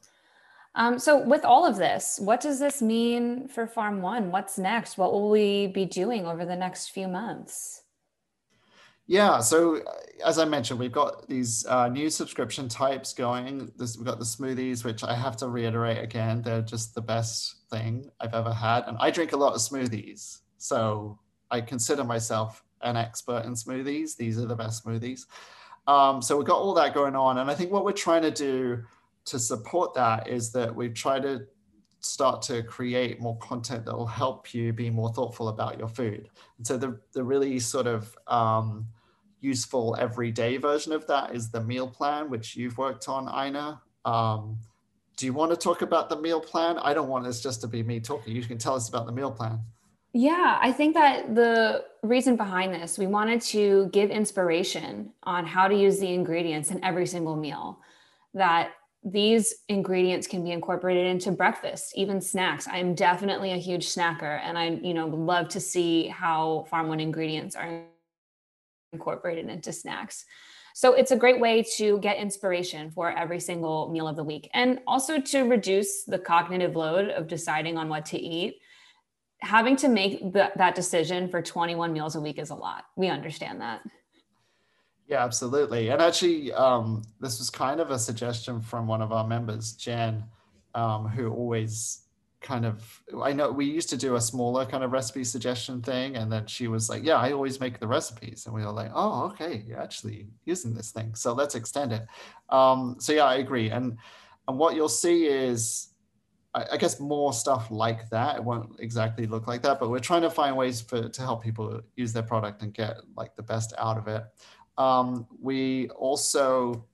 Um, 0.75 0.97
so, 0.97 1.19
with 1.19 1.45
all 1.45 1.65
of 1.65 1.77
this, 1.77 2.19
what 2.19 2.41
does 2.41 2.59
this 2.59 2.81
mean 2.81 3.47
for 3.47 3.67
Farm 3.67 4.01
One? 4.01 4.31
What's 4.31 4.57
next? 4.57 4.97
What 4.97 5.11
will 5.11 5.29
we 5.29 5.67
be 5.67 5.85
doing 5.85 6.25
over 6.25 6.45
the 6.45 6.55
next 6.55 6.89
few 6.89 7.07
months? 7.07 7.83
Yeah, 9.05 9.39
so 9.39 9.77
uh, 9.77 9.81
as 10.25 10.39
I 10.39 10.45
mentioned, 10.45 10.79
we've 10.79 10.91
got 10.91 11.27
these 11.27 11.65
uh, 11.67 11.89
new 11.89 12.09
subscription 12.09 12.69
types 12.69 13.13
going. 13.13 13.71
This, 13.77 13.97
we've 13.97 14.05
got 14.05 14.17
the 14.17 14.25
smoothies, 14.25 14.83
which 14.83 15.03
I 15.03 15.13
have 15.13 15.37
to 15.37 15.49
reiterate 15.49 16.01
again, 16.01 16.41
they're 16.41 16.61
just 16.61 16.95
the 16.95 17.01
best 17.01 17.67
thing 17.69 18.09
I've 18.19 18.33
ever 18.33 18.53
had. 18.53 18.85
And 18.87 18.97
I 18.99 19.11
drink 19.11 19.33
a 19.33 19.37
lot 19.37 19.53
of 19.53 19.59
smoothies, 19.59 20.39
so 20.57 21.19
I 21.51 21.61
consider 21.61 22.03
myself 22.03 22.63
an 22.81 22.97
expert 22.97 23.45
in 23.45 23.53
smoothies. 23.53 24.15
These 24.15 24.39
are 24.39 24.45
the 24.45 24.55
best 24.55 24.83
smoothies. 24.83 25.25
Um, 25.85 26.21
so 26.21 26.37
we've 26.37 26.47
got 26.47 26.57
all 26.57 26.73
that 26.75 26.93
going 26.93 27.15
on. 27.15 27.37
And 27.39 27.51
I 27.51 27.55
think 27.55 27.71
what 27.71 27.85
we're 27.85 27.91
trying 27.91 28.21
to 28.21 28.31
do 28.31 28.83
to 29.25 29.39
support 29.39 29.93
that 29.93 30.27
is 30.27 30.51
that 30.51 30.73
we've 30.73 30.93
tried 30.93 31.23
to 31.23 31.45
start 31.99 32.41
to 32.41 32.61
create 32.63 33.21
more 33.21 33.37
content 33.37 33.85
that 33.85 33.95
will 33.95 34.05
help 34.05 34.53
you 34.53 34.73
be 34.73 34.89
more 34.89 35.11
thoughtful 35.13 35.47
about 35.47 35.79
your 35.79 35.87
food. 35.87 36.29
And 36.57 36.67
so 36.67 36.77
the, 36.77 36.99
the 37.13 37.23
really 37.23 37.59
sort 37.59 37.87
of 37.87 38.17
um, 38.27 38.87
useful 39.39 39.95
everyday 39.99 40.57
version 40.57 40.91
of 40.91 41.07
that 41.07 41.33
is 41.33 41.49
the 41.49 41.61
meal 41.61 41.87
plan, 41.87 42.29
which 42.29 42.55
you've 42.55 42.77
worked 42.77 43.07
on, 43.07 43.23
Ina. 43.47 43.81
Um, 44.05 44.59
do 45.15 45.25
you 45.25 45.33
want 45.33 45.51
to 45.51 45.57
talk 45.57 45.81
about 45.81 46.09
the 46.09 46.17
meal 46.17 46.41
plan? 46.41 46.77
I 46.79 46.93
don't 46.93 47.07
want 47.07 47.25
this 47.25 47.41
just 47.41 47.61
to 47.61 47.67
be 47.67 47.83
me 47.83 47.99
talking. 47.99 48.35
You 48.35 48.43
can 48.43 48.57
tell 48.57 48.75
us 48.75 48.89
about 48.89 49.05
the 49.05 49.11
meal 49.11 49.31
plan. 49.31 49.59
Yeah, 50.11 50.59
I 50.61 50.71
think 50.71 50.93
that 50.95 51.33
the 51.33 51.85
reason 52.03 52.35
behind 52.35 52.73
this, 52.73 52.97
we 52.97 53.07
wanted 53.07 53.41
to 53.41 53.89
give 53.91 54.11
inspiration 54.11 55.11
on 55.23 55.45
how 55.45 55.67
to 55.67 55.75
use 55.75 55.99
the 55.99 56.13
ingredients 56.13 56.69
in 56.69 56.83
every 56.83 57.07
single 57.07 57.35
meal. 57.35 57.79
That 58.33 58.71
these 59.05 59.53
ingredients 59.67 60.27
can 60.27 60.43
be 60.43 60.51
incorporated 60.51 61.05
into 61.05 61.31
breakfast 61.31 61.93
even 61.95 62.21
snacks. 62.21 62.67
I'm 62.67 62.95
definitely 62.95 63.51
a 63.51 63.57
huge 63.57 63.87
snacker 63.87 64.39
and 64.43 64.57
i 64.57 64.69
you 64.69 64.93
know 64.93 65.07
love 65.07 65.49
to 65.49 65.59
see 65.59 66.07
how 66.07 66.65
farm 66.69 66.87
one 66.87 66.99
ingredients 66.99 67.55
are 67.55 67.83
incorporated 68.93 69.49
into 69.49 69.73
snacks. 69.73 70.25
So 70.75 70.93
it's 70.93 71.11
a 71.11 71.15
great 71.15 71.39
way 71.39 71.63
to 71.77 71.99
get 71.99 72.17
inspiration 72.17 72.89
for 72.89 73.11
every 73.11 73.39
single 73.39 73.89
meal 73.91 74.07
of 74.07 74.15
the 74.15 74.23
week 74.23 74.49
and 74.53 74.79
also 74.87 75.19
to 75.19 75.43
reduce 75.43 76.03
the 76.03 76.17
cognitive 76.17 76.75
load 76.75 77.09
of 77.09 77.27
deciding 77.27 77.77
on 77.77 77.89
what 77.89 78.05
to 78.07 78.19
eat. 78.19 78.55
Having 79.41 79.75
to 79.77 79.89
make 79.89 80.33
the, 80.33 80.51
that 80.55 80.73
decision 80.73 81.27
for 81.27 81.41
21 81.41 81.91
meals 81.91 82.15
a 82.15 82.21
week 82.21 82.39
is 82.39 82.49
a 82.49 82.55
lot. 82.55 82.85
We 82.95 83.09
understand 83.09 83.61
that 83.61 83.81
yeah, 85.13 85.23
absolutely. 85.23 85.89
And 85.89 86.01
actually, 86.01 86.51
um, 86.53 87.03
this 87.19 87.37
was 87.37 87.51
kind 87.51 87.79
of 87.79 87.91
a 87.91 87.99
suggestion 87.99 88.59
from 88.61 88.87
one 88.87 88.99
of 88.99 89.11
our 89.11 89.27
members, 89.27 89.73
Jen, 89.73 90.23
um, 90.73 91.07
who 91.07 91.31
always 91.31 91.99
kind 92.41 92.65
of 92.65 93.01
I 93.23 93.31
know 93.31 93.51
we 93.51 93.65
used 93.65 93.89
to 93.89 93.97
do 93.97 94.15
a 94.15 94.21
smaller 94.21 94.65
kind 94.65 94.83
of 94.83 94.91
recipe 94.91 95.23
suggestion 95.23 95.83
thing, 95.83 96.15
and 96.15 96.31
then 96.31 96.47
she 96.47 96.67
was 96.67 96.89
like, 96.89 97.03
"Yeah, 97.03 97.17
I 97.17 97.31
always 97.31 97.59
make 97.59 97.79
the 97.79 97.87
recipes," 97.87 98.47
and 98.47 98.55
we 98.55 98.65
were 98.65 98.71
like, 98.71 98.89
"Oh, 98.93 99.25
okay, 99.27 99.63
you're 99.67 99.79
actually 99.79 100.29
using 100.45 100.73
this 100.73 100.89
thing, 100.91 101.13
so 101.13 101.33
let's 101.33 101.53
extend 101.53 101.93
it." 101.93 102.07
Um, 102.49 102.95
so 102.99 103.13
yeah, 103.13 103.25
I 103.25 103.35
agree. 103.35 103.69
And 103.69 103.97
and 104.47 104.57
what 104.57 104.75
you'll 104.75 104.89
see 104.89 105.27
is 105.27 105.89
I, 106.55 106.77
guess 106.77 106.99
more 106.99 107.33
stuff 107.33 107.71
like 107.71 108.09
that. 108.09 108.37
It 108.37 108.43
won't 108.43 108.79
exactly 108.79 109.25
look 109.25 109.47
like 109.47 109.61
that, 109.63 109.79
but 109.79 109.89
we're 109.89 110.07
trying 110.09 110.21
to 110.23 110.29
find 110.29 110.55
ways 110.55 110.81
for 110.81 111.07
to 111.07 111.21
help 111.21 111.43
people 111.43 111.81
use 111.95 112.13
their 112.13 112.23
product 112.23 112.61
and 112.63 112.73
get 112.73 112.97
like 113.15 113.35
the 113.35 113.43
best 113.43 113.73
out 113.77 113.97
of 113.97 114.07
it 114.07 114.23
um, 114.77 115.27
we 115.41 115.89
also 115.89 116.85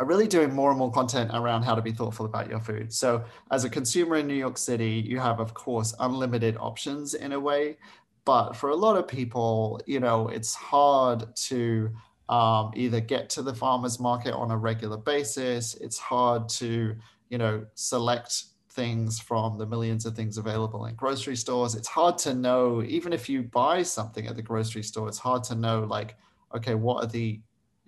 are 0.00 0.06
really 0.06 0.26
doing 0.26 0.52
more 0.52 0.70
and 0.70 0.78
more 0.78 0.90
content 0.90 1.30
around 1.34 1.62
how 1.62 1.74
to 1.74 1.82
be 1.82 1.92
thoughtful 1.92 2.26
about 2.26 2.48
your 2.48 2.60
food. 2.60 2.92
So, 2.92 3.24
as 3.50 3.64
a 3.64 3.70
consumer 3.70 4.16
in 4.16 4.26
New 4.26 4.34
York 4.34 4.58
City, 4.58 5.02
you 5.06 5.18
have, 5.18 5.38
of 5.38 5.54
course, 5.54 5.94
unlimited 6.00 6.56
options 6.58 7.14
in 7.14 7.32
a 7.32 7.40
way. 7.40 7.76
But 8.24 8.54
for 8.54 8.70
a 8.70 8.76
lot 8.76 8.96
of 8.96 9.06
people, 9.08 9.80
you 9.86 10.00
know, 10.00 10.28
it's 10.28 10.54
hard 10.54 11.24
to 11.36 11.90
um, 12.28 12.72
either 12.74 13.00
get 13.00 13.28
to 13.30 13.42
the 13.42 13.54
farmers 13.54 13.98
market 14.00 14.32
on 14.32 14.50
a 14.50 14.56
regular 14.56 14.96
basis. 14.96 15.74
It's 15.74 15.98
hard 15.98 16.48
to, 16.50 16.96
you 17.28 17.38
know, 17.38 17.66
select 17.74 18.44
things 18.70 19.20
from 19.20 19.58
the 19.58 19.66
millions 19.66 20.06
of 20.06 20.16
things 20.16 20.38
available 20.38 20.86
in 20.86 20.94
grocery 20.94 21.36
stores. 21.36 21.74
It's 21.74 21.88
hard 21.88 22.16
to 22.18 22.34
know, 22.34 22.82
even 22.82 23.12
if 23.12 23.28
you 23.28 23.42
buy 23.42 23.82
something 23.82 24.26
at 24.26 24.36
the 24.36 24.42
grocery 24.42 24.82
store, 24.82 25.08
it's 25.08 25.18
hard 25.18 25.44
to 25.44 25.54
know 25.54 25.84
like, 25.84 26.16
okay, 26.54 26.74
what 26.74 27.04
are 27.04 27.06
the 27.06 27.40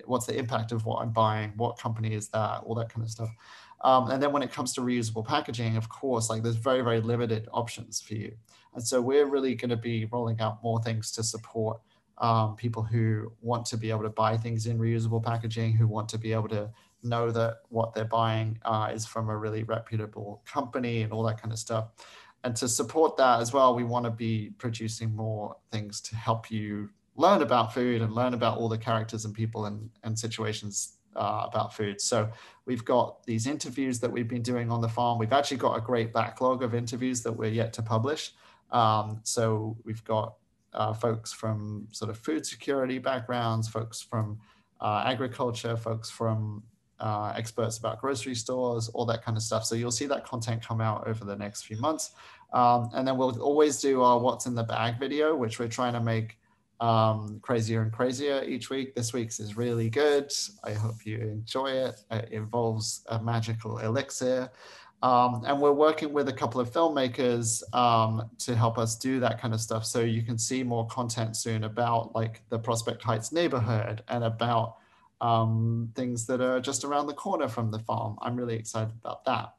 what's 0.07 0.27
the 0.27 0.37
impact 0.37 0.73
of 0.73 0.85
what 0.85 1.01
I'm 1.03 1.13
buying? 1.13 1.53
What 1.57 1.79
company 1.79 2.15
is 2.15 2.29
that? 2.29 2.63
All 2.65 2.75
that 2.75 2.93
kind 2.93 3.05
of 3.05 3.11
stuff. 3.11 3.31
Um, 3.83 4.11
and 4.11 4.23
then 4.23 4.33
when 4.33 4.43
it 4.43 4.53
comes 4.53 4.73
to 4.75 4.81
reusable 4.81 5.25
packaging, 5.25 5.77
of 5.77 5.89
course, 5.89 6.31
like 6.31 6.43
there's 6.43 6.57
very, 6.57 6.81
very 6.83 7.01
limited 7.01 7.49
options 7.53 8.01
for 8.01 8.15
you. 8.15 8.35
And 8.75 8.83
so 8.83 9.01
we're 9.01 9.27
really 9.27 9.55
going 9.55 9.71
to 9.71 9.77
be 9.77 10.07
rolling 10.07 10.41
out 10.41 10.63
more 10.63 10.83
things 10.83 11.13
to 11.13 11.23
support 11.23 11.81
um, 12.19 12.57
people 12.57 12.83
who 12.83 13.33
want 13.41 13.67
to 13.67 13.77
be 13.77 13.91
able 13.91 14.03
to 14.03 14.11
buy 14.11 14.37
things 14.37 14.67
in 14.67 14.79
reusable 14.79 15.23
packaging, 15.23 15.75
who 15.75 15.87
want 15.87 16.09
to 16.11 16.19
be 16.19 16.33
able 16.33 16.49
to 16.49 16.71
know 17.03 17.31
that 17.31 17.59
what 17.69 17.93
they're 17.93 18.05
buying 18.05 18.59
uh, 18.65 18.91
is 18.93 19.05
from 19.05 19.29
a 19.29 19.37
really 19.37 19.65
reputable 19.65 20.43
company 20.47 21.03
and 21.03 21.13
all 21.13 21.23
that 21.25 21.41
kind 21.41 21.53
of 21.53 21.59
stuff. 21.59 21.89
And 22.45 22.55
to 22.57 22.69
support 22.69 23.17
that 23.17 23.41
as 23.41 23.53
well, 23.53 23.75
we 23.75 23.85
want 23.85 24.05
to 24.05 24.11
be 24.11 24.51
producing 24.59 25.15
more 25.15 25.57
things 25.71 26.01
to 26.03 26.17
help 26.17 26.51
you 26.51 26.91
learn 27.17 27.43
about 27.43 27.73
food 27.73 28.03
and 28.03 28.13
learn 28.13 28.35
about 28.35 28.59
all 28.59 28.69
the 28.69 28.79
characters 28.79 29.25
and 29.25 29.35
people 29.35 29.67
and, 29.67 29.91
and 30.03 30.19
situations 30.19 30.97
uh, 31.17 31.47
about 31.49 31.73
food. 31.75 32.01
So 32.01 32.29
we've 32.67 32.85
got 32.85 33.25
these 33.25 33.47
interviews 33.47 34.01
that 34.01 34.11
we've 34.11 34.29
been 34.29 34.43
doing 34.43 34.71
on 34.71 34.81
the 34.81 34.89
farm. 34.89 35.19
We've 35.19 35.33
actually 35.33 35.59
got 35.59 35.77
a 35.77 35.81
great 35.81 36.13
backlog 36.13 36.63
of 36.63 36.75
interviews 36.75 37.23
that 37.23 37.33
we're 37.33 37.51
yet 37.51 37.73
to 37.75 37.83
publish. 37.83 38.33
Um, 38.71 39.21
so 39.23 39.77
we've 39.85 40.03
got 40.05 40.35
uh, 40.73 40.93
folks 40.93 41.33
from 41.33 41.87
sort 41.93 42.11
of 42.11 42.19
food 42.19 42.45
security 42.45 42.99
backgrounds, 42.99 43.69
folks 43.69 44.03
from 44.03 44.39
uh, 44.81 45.05
agriculture, 45.07 45.77
folks 45.77 46.11
from 46.11 46.63
uh, 46.99 47.33
experts 47.37 47.79
about 47.79 48.01
grocery 48.01 48.35
stores, 48.35 48.89
all 48.89 49.05
that 49.07 49.25
kind 49.25 49.37
of 49.37 49.43
stuff. 49.43 49.65
So 49.65 49.75
you'll 49.75 49.93
see 49.93 50.07
that 50.07 50.25
content 50.25 50.67
come 50.67 50.81
out 50.81 51.07
over 51.07 51.25
the 51.25 51.37
next 51.37 51.63
few 51.63 51.77
months. 51.77 52.13
Um, 52.53 52.91
and 52.95 53.07
then 53.07 53.17
we'll 53.17 53.41
always 53.41 53.81
do 53.81 54.03
our 54.03 54.19
what's 54.19 54.47
in 54.47 54.55
the 54.55 54.63
bag 54.63 54.99
video, 54.99 55.35
which 55.35 55.59
we're 55.59 55.69
trying 55.69 55.93
to 55.93 56.01
make 56.01 56.39
um, 56.81 57.39
crazier 57.41 57.83
and 57.83 57.93
crazier 57.93 58.43
each 58.45 58.71
week. 58.71 58.95
This 58.95 59.13
week's 59.13 59.41
is 59.41 59.57
really 59.57 59.91
good. 59.91 60.33
I 60.65 60.73
hope 60.73 61.07
you 61.07 61.19
enjoy 61.19 61.71
it. 61.71 62.01
It 62.11 62.31
involves 62.33 63.05
a 63.09 63.23
magical 63.23 63.79
elixir. 63.79 64.51
Um, 65.03 65.43
and 65.47 65.61
we're 65.61 65.73
working 65.73 66.15
with 66.15 66.29
a 66.29 66.33
couple 66.33 66.61
of 66.63 66.73
filmmakers 66.73 67.63
um, 67.75 68.31
to 68.39 68.57
help 68.57 68.79
us 68.79 68.97
do 68.97 69.21
that 69.21 69.39
kind 69.39 69.53
of 69.53 69.61
stuff. 69.61 69.85
So 69.85 70.01
you 70.01 70.23
can 70.23 70.39
see 70.39 70.63
more 70.63 70.87
content 70.87 71.37
soon 71.37 71.65
about 71.65 72.15
like 72.15 72.41
the 72.49 72.59
Prospect 72.59 73.03
Heights 73.03 73.31
neighborhood 73.31 74.03
and 74.09 74.25
about 74.25 74.77
um, 75.21 75.91
things 75.95 76.27
that 76.27 76.41
are 76.41 76.59
just 76.59 76.85
around 76.85 77.07
the 77.07 77.15
corner 77.15 77.49
from 77.49 77.71
the 77.71 77.81
farm. 77.81 78.17
I'm 78.23 78.35
really 78.35 78.55
excited 78.57 78.95
about 79.03 79.25
that. 79.27 79.55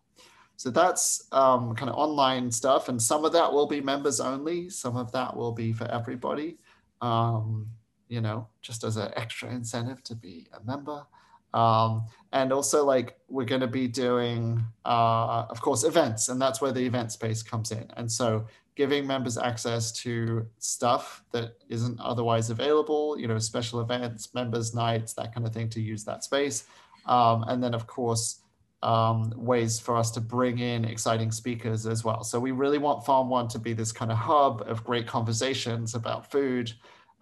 So 0.58 0.72
that's 0.72 1.28
um, 1.32 1.76
kind 1.76 1.90
of 1.90 1.96
online 1.96 2.52
stuff. 2.52 2.90
And 2.90 3.02
some 3.02 3.26
of 3.26 3.32
that 3.34 3.52
will 3.52 3.68
be 3.68 3.82
members 3.82 4.20
only. 4.20 4.70
Some 4.70 4.96
of 4.96 5.12
that 5.12 5.36
will 5.36 5.52
be 5.52 5.74
for 5.74 5.86
everybody, 5.92 6.58
um, 7.02 7.68
you 8.08 8.22
know, 8.22 8.48
just 8.62 8.84
as 8.84 8.98
an 8.98 9.12
extra 9.16 9.50
incentive 9.50 10.04
to 10.04 10.16
be 10.16 10.48
a 10.54 10.64
member. 10.66 11.06
Um, 11.54 12.06
and 12.34 12.52
also 12.52 12.84
like 12.84 13.18
we're 13.30 13.46
going 13.46 13.62
to 13.62 13.68
be 13.68 13.88
doing, 13.88 14.62
uh, 14.84 15.46
of 15.50 15.62
course, 15.62 15.84
events, 15.86 16.28
and 16.28 16.42
that's 16.42 16.60
where 16.60 16.74
the 16.74 16.86
event 16.86 17.12
space 17.12 17.42
comes 17.42 17.72
in. 17.72 17.90
And 17.96 18.12
so 18.12 18.46
giving 18.76 19.08
members 19.08 19.38
access 19.38 19.92
to 19.94 20.46
stuff 20.60 21.24
that 21.32 21.56
isn't 21.70 21.98
otherwise 22.02 22.50
available, 22.50 23.18
you 23.18 23.28
know, 23.28 23.40
special 23.40 23.80
events, 23.80 24.34
members 24.34 24.76
nights, 24.76 25.14
that 25.14 25.34
kind 25.34 25.48
of 25.48 25.54
thing 25.54 25.70
to 25.70 25.82
use 25.82 26.04
that 26.04 26.26
space. 26.26 26.66
Um, 27.06 27.46
and 27.48 27.64
then 27.64 27.74
of 27.74 27.88
course, 27.88 28.42
um, 28.86 29.34
ways 29.36 29.80
for 29.80 29.98
us 29.98 30.12
to 30.12 30.22
bring 30.22 30.60
in 30.60 30.86
exciting 30.86 31.32
speakers 31.32 31.88
as 31.88 32.04
well. 32.04 32.24
So 32.24 32.40
we 32.40 32.52
really 32.52 32.78
want 32.78 33.04
Farm 33.04 33.30
One 33.30 33.48
to 33.48 33.58
be 33.58 33.74
this 33.74 33.92
kind 33.92 34.12
of 34.12 34.18
hub 34.18 34.62
of 34.68 34.84
great 34.84 35.08
conversations 35.08 35.96
about 35.96 36.30
food, 36.30 36.72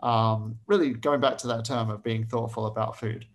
um, 0.02 0.60
really 0.68 0.94
going 0.94 1.22
back 1.22 1.38
to 1.38 1.48
that 1.48 1.64
term 1.64 1.90
of 1.90 2.04
being 2.04 2.26
thoughtful 2.26 2.66
about 2.66 3.00
food. 3.00 3.26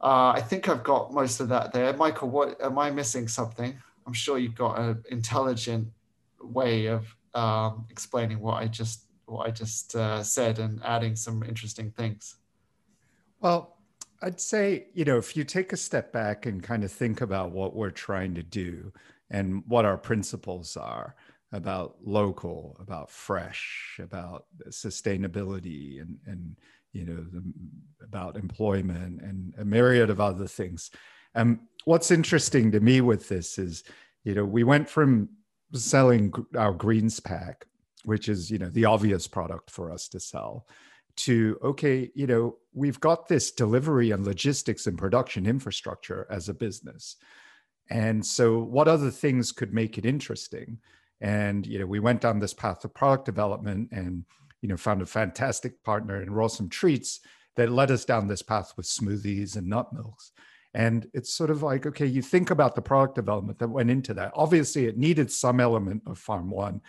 Uh, 0.00 0.32
I 0.34 0.40
think 0.40 0.70
I've 0.70 0.82
got 0.82 1.12
most 1.12 1.40
of 1.40 1.50
that 1.50 1.70
there. 1.72 1.92
Michael, 1.94 2.30
what 2.30 2.58
am 2.62 2.78
I 2.78 2.90
missing 2.90 3.28
something? 3.28 3.76
I'm 4.06 4.14
sure 4.14 4.38
you've 4.38 4.54
got 4.54 4.78
an 4.78 5.04
intelligent 5.10 5.88
way 6.40 6.86
of 6.86 7.14
um, 7.34 7.84
explaining 7.90 8.40
what 8.40 8.54
I 8.54 8.68
just 8.68 9.02
what 9.26 9.46
I 9.46 9.50
just 9.50 9.94
uh, 9.96 10.22
said 10.22 10.58
and 10.58 10.80
adding 10.82 11.14
some 11.14 11.42
interesting 11.42 11.90
things. 11.90 12.36
Well, 13.40 13.73
I'd 14.22 14.40
say 14.40 14.86
you 14.94 15.04
know 15.04 15.18
if 15.18 15.36
you 15.36 15.44
take 15.44 15.72
a 15.72 15.76
step 15.76 16.12
back 16.12 16.46
and 16.46 16.62
kind 16.62 16.84
of 16.84 16.92
think 16.92 17.20
about 17.20 17.52
what 17.52 17.74
we're 17.74 17.90
trying 17.90 18.34
to 18.34 18.42
do 18.42 18.92
and 19.30 19.62
what 19.66 19.84
our 19.84 19.98
principles 19.98 20.76
are 20.76 21.16
about 21.52 21.96
local, 22.02 22.76
about 22.80 23.10
fresh, 23.10 23.98
about 24.02 24.46
sustainability, 24.70 26.00
and 26.00 26.18
and 26.26 26.56
you 26.94 27.04
know, 27.04 27.24
the, 27.32 27.42
about 28.02 28.36
employment 28.36 29.20
and 29.20 29.52
a 29.58 29.64
myriad 29.64 30.08
of 30.08 30.20
other 30.20 30.46
things. 30.46 30.90
And 31.34 31.58
um, 31.58 31.60
what's 31.84 32.12
interesting 32.12 32.70
to 32.70 32.80
me 32.80 33.00
with 33.00 33.28
this 33.28 33.58
is, 33.58 33.82
you 34.22 34.34
know, 34.34 34.44
we 34.44 34.62
went 34.62 34.88
from 34.88 35.28
selling 35.74 36.32
our 36.56 36.72
greens 36.72 37.18
pack, 37.18 37.66
which 38.04 38.28
is, 38.28 38.50
you 38.50 38.58
know, 38.58 38.68
the 38.68 38.84
obvious 38.84 39.26
product 39.26 39.70
for 39.70 39.90
us 39.90 40.08
to 40.08 40.20
sell, 40.20 40.66
to, 41.16 41.58
okay, 41.62 42.10
you 42.14 42.26
know, 42.26 42.56
we've 42.72 43.00
got 43.00 43.28
this 43.28 43.52
delivery 43.52 44.10
and 44.10 44.24
logistics 44.24 44.86
and 44.86 44.98
production 44.98 45.46
infrastructure 45.46 46.26
as 46.30 46.48
a 46.48 46.54
business. 46.54 47.16
And 47.90 48.24
so, 48.24 48.58
what 48.58 48.88
other 48.88 49.10
things 49.10 49.52
could 49.52 49.74
make 49.74 49.98
it 49.98 50.06
interesting? 50.06 50.78
And, 51.20 51.66
you 51.66 51.78
know, 51.78 51.86
we 51.86 52.00
went 52.00 52.20
down 52.20 52.38
this 52.38 52.54
path 52.54 52.84
of 52.84 52.94
product 52.94 53.24
development 53.24 53.90
and 53.92 54.24
you 54.64 54.68
know, 54.68 54.78
found 54.78 55.02
a 55.02 55.06
fantastic 55.06 55.84
partner 55.84 56.22
in 56.22 56.30
Rawsome 56.30 56.70
Treats 56.70 57.20
that 57.56 57.70
led 57.70 57.90
us 57.90 58.06
down 58.06 58.26
this 58.26 58.40
path 58.40 58.72
with 58.78 58.86
smoothies 58.86 59.56
and 59.56 59.68
nut 59.68 59.92
milks. 59.92 60.32
And 60.72 61.06
it's 61.12 61.34
sort 61.34 61.50
of 61.50 61.62
like, 61.62 61.84
okay, 61.84 62.06
you 62.06 62.22
think 62.22 62.48
about 62.48 62.74
the 62.74 62.80
product 62.80 63.14
development 63.14 63.58
that 63.58 63.68
went 63.68 63.90
into 63.90 64.14
that. 64.14 64.32
Obviously, 64.34 64.86
it 64.86 64.96
needed 64.96 65.30
some 65.30 65.60
element 65.60 66.04
of 66.06 66.18
Farm 66.18 66.48
One, 66.48 66.80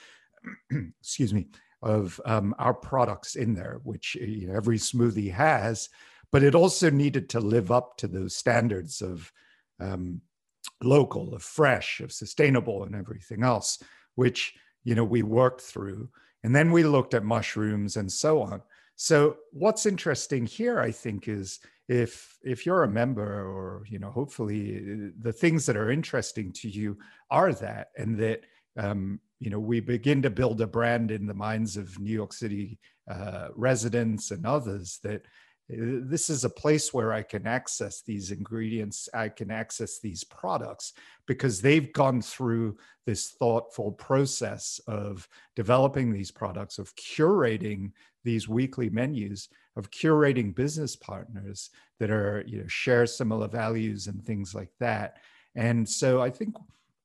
excuse 1.02 1.34
me, 1.34 1.48
of 1.82 2.20
um, 2.26 2.56
our 2.58 2.74
products 2.74 3.36
in 3.36 3.54
there, 3.54 3.80
which 3.84 4.16
you 4.16 4.48
know, 4.48 4.56
every 4.56 4.78
smoothie 4.78 5.32
has, 5.32 5.90
but 6.32 6.44
it 6.44 6.56
also 6.56 6.90
needed 6.90 7.30
to 7.30 7.40
live 7.40 7.72
up 7.72 7.98
to 7.98 8.08
those 8.08 8.36
standards 8.36 9.02
of 9.02 9.32
um, 9.80 10.22
local, 10.84 11.34
of 11.34 11.44
fresh, 11.44 12.00
of 12.00 12.12
sustainable, 12.12 12.84
and 12.84 12.96
everything 12.96 13.44
else, 13.44 13.82
which 14.16 14.54
you 14.84 14.96
know 14.96 15.04
we 15.04 15.24
worked 15.24 15.62
through. 15.62 16.10
And 16.44 16.56
then 16.56 16.72
we 16.72 16.84
looked 16.84 17.16
at 17.16 17.24
mushrooms 17.24 17.98
and 17.98 18.12
so 18.12 18.42
on. 18.42 18.62
So 18.96 19.38
what's 19.52 19.88
interesting 19.88 20.46
here, 20.46 20.80
I 20.80 20.92
think, 20.92 21.28
is 21.28 21.60
if 21.88 22.38
if 22.44 22.66
you're 22.66 22.84
a 22.84 22.90
member 22.90 23.24
or 23.24 23.84
you 23.88 24.00
know 24.00 24.10
hopefully 24.10 24.78
uh, 24.78 25.10
the 25.22 25.34
things 25.34 25.66
that 25.66 25.78
are 25.78 25.92
interesting 25.92 26.52
to 26.54 26.70
you 26.70 26.98
are 27.30 27.54
that 27.54 27.90
and 27.98 28.18
that 28.18 28.42
um, 28.78 29.20
you 29.40 29.50
know 29.50 29.60
we 29.60 29.80
begin 29.80 30.22
to 30.22 30.30
build 30.30 30.62
a 30.62 30.68
brand 30.68 31.12
in 31.12 31.26
the 31.26 31.34
minds 31.34 31.78
of 31.78 32.00
new 32.00 32.14
york 32.14 32.34
city 32.34 32.80
uh, 33.10 33.50
residents 33.56 34.32
and 34.32 34.46
others 34.46 35.00
that 35.04 35.26
this 35.68 36.30
is 36.30 36.44
a 36.44 36.50
place 36.50 36.94
where 36.94 37.12
I 37.12 37.24
can 37.24 37.48
access 37.48 38.02
these 38.02 38.30
ingredients, 38.30 39.10
I 39.14 39.30
can 39.30 39.50
access 39.50 40.00
these 40.00 40.24
products 40.24 40.94
because 41.26 41.60
they've 41.60 41.92
gone 41.92 42.22
through 42.22 42.78
this 43.06 43.32
thoughtful 43.32 43.92
process 43.94 44.80
of 44.88 45.28
developing 45.56 46.12
these 46.12 46.30
products, 46.30 46.78
of 46.78 46.96
curating 46.96 47.92
these 48.24 48.48
weekly 48.48 48.90
menus, 48.92 49.50
of 49.76 49.90
curating 49.90 50.54
business 50.54 50.96
partners 50.96 51.72
that 52.00 52.12
are, 52.12 52.44
you 52.46 52.60
know, 52.60 52.68
share 52.68 53.08
similar 53.08 53.48
values 53.48 54.06
and 54.06 54.24
things 54.24 54.54
like 54.54 54.72
that. 54.80 55.18
And 55.56 55.88
so 55.88 56.22
I 56.22 56.30
think 56.30 56.56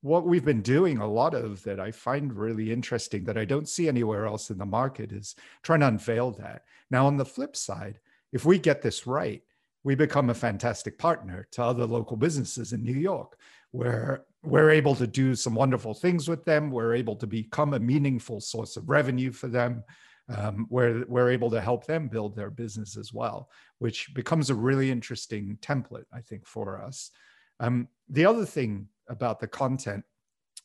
what 0.03 0.27
we've 0.27 0.45
been 0.45 0.63
doing 0.63 0.99
a 0.99 1.11
lot 1.11 1.35
of 1.35 1.63
that 1.65 1.79
I 1.79 1.91
find 1.91 2.33
really 2.33 2.73
interesting 2.73 3.25
that 3.25 3.37
I 3.37 3.45
don't 3.45 3.69
see 3.69 3.87
anywhere 3.87 4.27
else 4.27 4.51
in 4.51 4.59
the 4.59 4.67
market 4.67 5.13
is 5.13 5.35
trying 5.63 5.81
to 5.81 5.89
unveil 5.89 6.31
that. 6.33 6.65
Now, 6.91 7.07
on 7.07 7.17
the 7.17 7.25
flip 7.25 7.55
side, 7.55 8.01
if 8.33 8.45
we 8.45 8.59
get 8.59 8.81
this 8.81 9.07
right, 9.07 9.43
we 9.85 9.95
become 9.95 10.31
a 10.31 10.35
fantastic 10.35 10.99
partner 10.99 11.47
to 11.53 11.63
other 11.63 11.87
local 11.87 12.17
businesses 12.17 12.73
in 12.73 12.83
New 12.83 12.97
York, 12.97 13.39
where 13.73 14.25
we're 14.43 14.71
able 14.71 14.95
to 14.95 15.07
do 15.07 15.35
some 15.35 15.55
wonderful 15.55 15.95
things 15.95 16.29
with 16.29 16.45
them. 16.45 16.71
We're 16.71 16.95
able 16.95 17.17
to 17.17 17.27
become 17.27 17.75
a 17.75 17.79
meaningful 17.81 18.41
source 18.41 18.77
of 18.77 18.89
revenue 18.89 19.33
for 19.33 19.49
them. 19.49 19.85
Um, 20.29 20.67
where 20.69 21.05
we're 21.09 21.33
able 21.33 21.51
to 21.51 21.61
help 21.61 21.87
them 21.87 22.07
build 22.07 22.37
their 22.37 22.51
business 22.51 22.97
as 22.97 23.13
well, 23.13 23.51
which 23.81 24.15
becomes 24.15 24.49
a 24.49 24.55
really 24.55 24.89
interesting 24.89 25.59
template, 25.61 26.05
I 26.13 26.21
think, 26.21 26.47
for 26.47 26.81
us. 26.81 27.11
Um, 27.59 27.89
the 28.09 28.27
other 28.27 28.45
thing 28.45 28.87
about 29.11 29.41
the 29.41 29.47
content, 29.47 30.05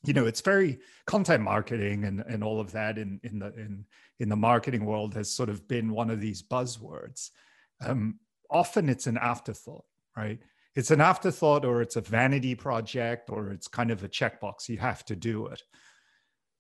you 0.06 0.14
know, 0.14 0.26
it's 0.26 0.42
very 0.42 0.80
content 1.06 1.44
marketing 1.44 2.06
and, 2.06 2.22
and 2.22 2.44
all 2.44 2.62
of 2.62 2.72
that 2.72 2.98
in, 2.98 3.20
in 3.24 3.40
the 3.40 3.48
in 3.56 3.86
in 4.20 4.30
the 4.30 4.36
marketing 4.38 4.86
world 4.86 5.14
has 5.16 5.30
sort 5.30 5.50
of 5.50 5.68
been 5.68 5.92
one 5.92 6.10
of 6.10 6.22
these 6.22 6.42
buzzwords 6.42 7.32
um, 7.86 8.20
often 8.50 8.88
it's 8.88 9.08
an 9.08 9.18
afterthought, 9.18 9.84
right? 10.16 10.40
it's 10.76 10.92
an 10.92 11.00
afterthought 11.00 11.64
or 11.64 11.82
it's 11.82 11.96
a 11.96 12.02
vanity 12.02 12.54
project 12.54 13.30
or 13.30 13.50
it's 13.52 13.68
kind 13.68 13.92
of 13.92 14.04
a 14.04 14.10
checkbox. 14.10 14.68
You 14.68 14.78
have 14.78 15.06
to 15.06 15.16
do 15.16 15.48
it. 15.48 15.64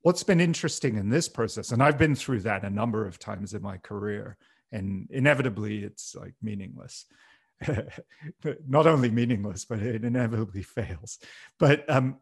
What's 0.01 0.23
been 0.23 0.39
interesting 0.39 0.97
in 0.97 1.09
this 1.09 1.27
process, 1.27 1.71
and 1.71 1.83
I've 1.83 1.97
been 1.97 2.15
through 2.15 2.41
that 2.41 2.63
a 2.63 2.69
number 2.69 3.05
of 3.05 3.19
times 3.19 3.53
in 3.53 3.61
my 3.61 3.77
career, 3.77 4.37
and 4.71 5.09
inevitably 5.11 5.83
it's 5.83 6.15
like 6.15 6.35
meaningless. 6.41 7.05
Not 8.67 8.87
only 8.87 9.09
meaningless, 9.09 9.65
but 9.65 9.79
it 9.79 10.03
inevitably 10.03 10.63
fails. 10.63 11.19
But 11.59 11.89
um, 11.89 12.17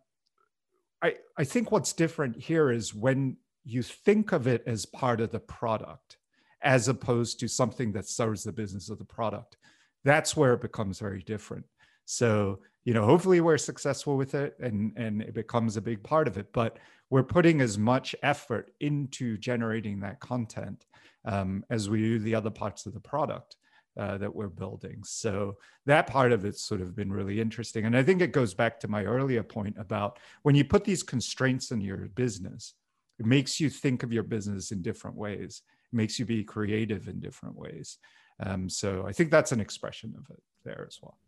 I, 1.02 1.16
I 1.38 1.44
think 1.44 1.72
what's 1.72 1.94
different 1.94 2.42
here 2.42 2.72
is 2.72 2.94
when 2.94 3.38
you 3.64 3.82
think 3.82 4.32
of 4.32 4.48
it 4.48 4.64
as 4.66 4.86
part 4.86 5.22
of 5.22 5.32
the 5.32 5.40
product, 5.40 6.18
as 6.62 6.88
opposed 6.88 7.40
to 7.40 7.48
something 7.48 7.92
that 7.94 8.08
serves 8.08 8.44
the 8.44 8.52
business 8.52 8.90
of 8.90 8.98
the 8.98 9.06
product, 9.06 9.58
that's 10.04 10.36
where 10.36 10.54
it 10.54 10.62
becomes 10.62 11.00
very 11.00 11.22
different. 11.22 11.66
So, 12.06 12.60
you 12.84 12.94
know, 12.94 13.06
hopefully 13.06 13.42
we're 13.42 13.58
successful 13.58 14.18
with 14.18 14.36
it 14.36 14.56
and, 14.60 14.94
and 14.98 15.22
it 15.22 15.34
becomes 15.34 15.78
a 15.78 15.82
big 15.82 16.04
part 16.04 16.28
of 16.28 16.38
it, 16.38 16.52
but 16.54 16.78
we're 17.10 17.24
putting 17.24 17.62
as 17.62 17.78
much 17.78 18.16
effort 18.24 18.72
into 18.80 19.38
generating 19.38 20.00
that 20.02 20.20
content 20.20 20.86
um, 21.26 21.64
as 21.70 21.90
we 21.90 22.00
do 22.00 22.20
the 22.20 22.36
other 22.36 22.50
parts 22.50 22.86
of 22.86 22.94
the 22.94 23.00
product. 23.00 23.56
Uh, 23.96 24.18
that 24.18 24.34
we're 24.34 24.48
building. 24.48 25.04
So 25.04 25.56
that 25.86 26.08
part 26.08 26.32
of 26.32 26.46
it's 26.46 26.64
sort 26.64 26.82
of 26.82 26.96
been 26.96 27.14
really 27.14 27.40
interesting. 27.40 27.86
And 27.86 27.96
I 27.96 28.02
think 28.02 28.24
it 28.24 28.32
goes 28.32 28.56
back 28.56 28.80
to 28.80 28.88
my 28.88 29.04
earlier 29.04 29.44
point 29.44 29.76
about 29.78 30.18
when 30.42 30.56
you 30.56 30.66
put 30.66 30.84
these 30.84 31.04
constraints 31.04 31.70
in 31.70 31.80
your 31.80 31.98
business, 32.16 32.74
it 33.20 33.28
makes 33.28 33.60
you 33.60 33.70
think 33.70 34.02
of 34.02 34.12
your 34.12 34.24
business 34.24 34.72
in 34.72 34.82
different 34.82 35.16
ways. 35.16 35.62
It 35.92 35.96
makes 35.96 36.18
you 36.18 36.26
be 36.26 36.44
creative 36.44 37.08
in 37.08 37.20
different 37.20 37.56
ways. 37.56 38.00
Um, 38.40 38.68
so 38.68 39.06
I 39.08 39.12
think 39.12 39.30
that's 39.30 39.52
an 39.52 39.62
expression 39.62 40.16
of 40.18 40.28
it 40.32 40.42
there 40.66 40.86
as 40.88 40.98
well. 41.00 41.20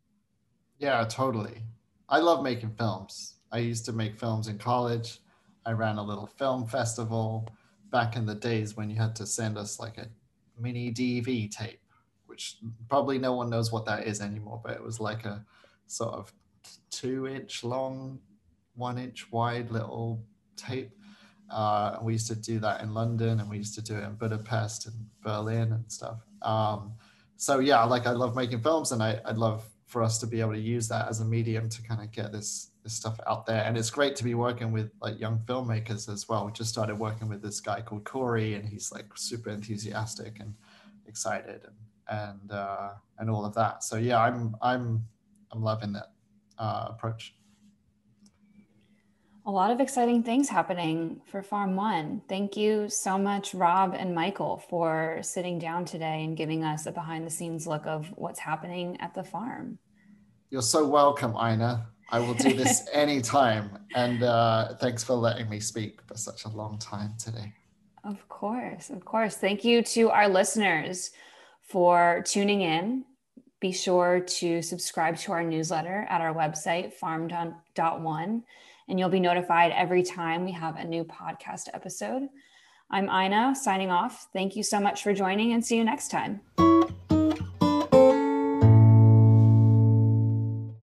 Yeah, 0.80 1.06
totally. 1.08 1.62
I 2.10 2.18
love 2.18 2.44
making 2.44 2.72
films. 2.72 3.36
I 3.52 3.60
used 3.60 3.86
to 3.86 3.94
make 3.94 4.20
films 4.20 4.48
in 4.48 4.58
college. 4.58 5.20
I 5.66 5.72
ran 5.74 5.98
a 5.98 6.04
little 6.04 6.26
film 6.26 6.68
festival 6.68 7.48
back 7.92 8.16
in 8.16 8.26
the 8.26 8.36
days 8.36 8.76
when 8.76 8.90
you 8.90 8.96
had 8.96 9.16
to 9.18 9.26
send 9.26 9.58
us 9.58 9.80
like 9.80 9.98
a 9.98 10.08
mini 10.60 10.92
DV 10.92 11.52
tape, 11.52 11.80
which 12.36 12.58
probably 12.90 13.18
no 13.18 13.32
one 13.32 13.50
knows 13.50 13.72
what 13.72 13.86
that 13.86 14.06
is 14.06 14.20
anymore, 14.20 14.60
but 14.62 14.74
it 14.74 14.84
was 14.84 15.00
like 15.00 15.24
a 15.24 15.42
sort 15.88 16.14
of 16.14 16.34
two 16.92 17.28
inch 17.28 17.64
long, 17.64 18.20
one 18.76 18.98
inch 18.98 19.32
wide 19.32 19.72
little 19.72 20.22
tape. 20.58 20.92
Uh, 21.50 21.98
we 22.02 22.12
used 22.12 22.28
to 22.28 22.36
do 22.36 22.60
that 22.60 22.82
in 22.82 22.94
London 22.94 23.40
and 23.40 23.50
we 23.50 23.56
used 23.56 23.74
to 23.74 23.82
do 23.82 23.96
it 23.96 24.04
in 24.04 24.16
Budapest 24.16 24.88
and 24.88 24.96
Berlin 25.24 25.72
and 25.72 25.90
stuff. 25.90 26.26
Um, 26.42 26.96
so 27.38 27.60
yeah, 27.60 27.82
like 27.86 28.06
I 28.06 28.12
love 28.12 28.36
making 28.36 28.60
films 28.60 28.92
and 28.92 29.02
I, 29.02 29.22
I 29.24 29.32
love 29.32 29.64
for 29.86 30.04
us 30.04 30.18
to 30.18 30.28
be 30.28 30.42
able 30.42 30.52
to 30.52 30.60
use 30.60 30.90
that 30.90 31.08
as 31.08 31.22
a 31.22 31.26
medium 31.26 31.70
to 31.70 31.82
kind 31.84 32.02
of 32.02 32.12
get 32.12 32.34
this 32.34 32.72
this 32.84 32.92
stuff 32.92 33.18
out 33.28 33.46
there. 33.46 33.64
And 33.64 33.78
it's 33.78 33.90
great 33.90 34.18
to 34.18 34.26
be 34.26 34.36
working 34.36 34.74
with 34.74 34.92
like 35.02 35.22
young 35.22 35.40
filmmakers 35.46 36.12
as 36.12 36.28
well. 36.28 36.46
We 36.46 36.52
just 36.52 36.70
started 36.70 37.00
working 37.00 37.30
with 37.30 37.42
this 37.42 37.62
guy 37.62 37.80
called 37.80 38.04
Corey, 38.04 38.56
and 38.56 38.68
he's 38.68 38.92
like 38.92 39.06
super 39.16 39.52
enthusiastic 39.52 40.42
and 40.42 40.54
excited 41.08 41.62
and 41.64 41.76
and 42.10 42.52
uh, 42.52 42.92
and 43.20 43.30
all 43.30 43.46
of 43.46 43.54
that. 43.56 43.84
So 43.84 43.98
yeah, 43.98 44.22
I'm 44.22 44.56
I'm 44.62 45.06
I'm 45.52 45.62
loving 45.62 45.94
that 45.94 46.12
uh, 46.58 46.88
approach. 46.90 47.36
A 49.48 49.52
lot 49.52 49.70
of 49.70 49.80
exciting 49.80 50.24
things 50.24 50.50
happening 50.50 51.22
for 51.28 51.44
Farm 51.44 51.76
One. 51.76 52.24
Thank 52.28 52.58
you 52.58 52.90
so 52.90 53.16
much, 53.16 53.54
Rob 53.54 53.94
and 53.96 54.16
Michael, 54.16 54.58
for 54.58 55.20
sitting 55.22 55.60
down 55.60 55.86
today 55.86 56.24
and 56.24 56.36
giving 56.36 56.64
us 56.64 56.88
a 56.88 56.92
behind 56.92 57.28
the 57.28 57.30
scenes 57.30 57.68
look 57.68 57.86
of 57.86 58.12
what's 58.16 58.40
happening 58.40 59.00
at 59.02 59.14
the 59.14 59.24
farm. 59.24 59.78
You're 60.50 60.64
so 60.64 60.88
welcome, 60.88 61.36
Ina. 61.36 61.86
I 62.12 62.20
will 62.20 62.34
do 62.34 62.54
this 62.54 62.88
anytime. 62.94 63.78
And 63.94 64.24
uh, 64.24 64.76
thanks 64.78 65.04
for 65.04 65.14
letting 65.14 65.48
me 65.48 65.60
speak 65.60 66.02
for 66.08 66.18
such 66.18 66.46
a 66.46 66.50
long 66.50 66.80
time 66.80 67.14
today. 67.20 67.54
Of 68.04 68.28
course, 68.30 68.90
of 68.90 69.06
course. 69.06 69.36
Thank 69.38 69.64
you 69.64 69.84
to 69.84 70.10
our 70.10 70.28
listeners 70.28 71.12
for 71.66 72.24
tuning 72.26 72.62
in. 72.62 73.06
Be 73.60 73.72
sure 73.72 74.20
to 74.20 74.62
subscribe 74.62 75.18
to 75.20 75.32
our 75.32 75.44
newsletter 75.44 76.06
at 76.10 76.22
our 76.22 76.34
website, 76.34 76.94
farm.one 76.94 78.44
and 78.88 79.00
you'll 79.00 79.10
be 79.10 79.20
notified 79.20 79.72
every 79.72 80.04
time 80.04 80.46
we 80.46 80.52
have 80.52 80.78
a 80.78 80.84
new 80.84 81.04
podcast 81.04 81.70
episode. 81.74 82.28
I'm 82.90 83.10
Ina 83.10 83.56
signing 83.56 83.90
off. 83.90 84.28
Thank 84.32 84.56
you 84.56 84.64
so 84.64 84.80
much 84.80 85.04
for 85.04 85.14
joining 85.14 85.54
and 85.54 85.66
see 85.66 85.78
you 85.78 85.84
next 85.84 86.10
time. 86.12 86.42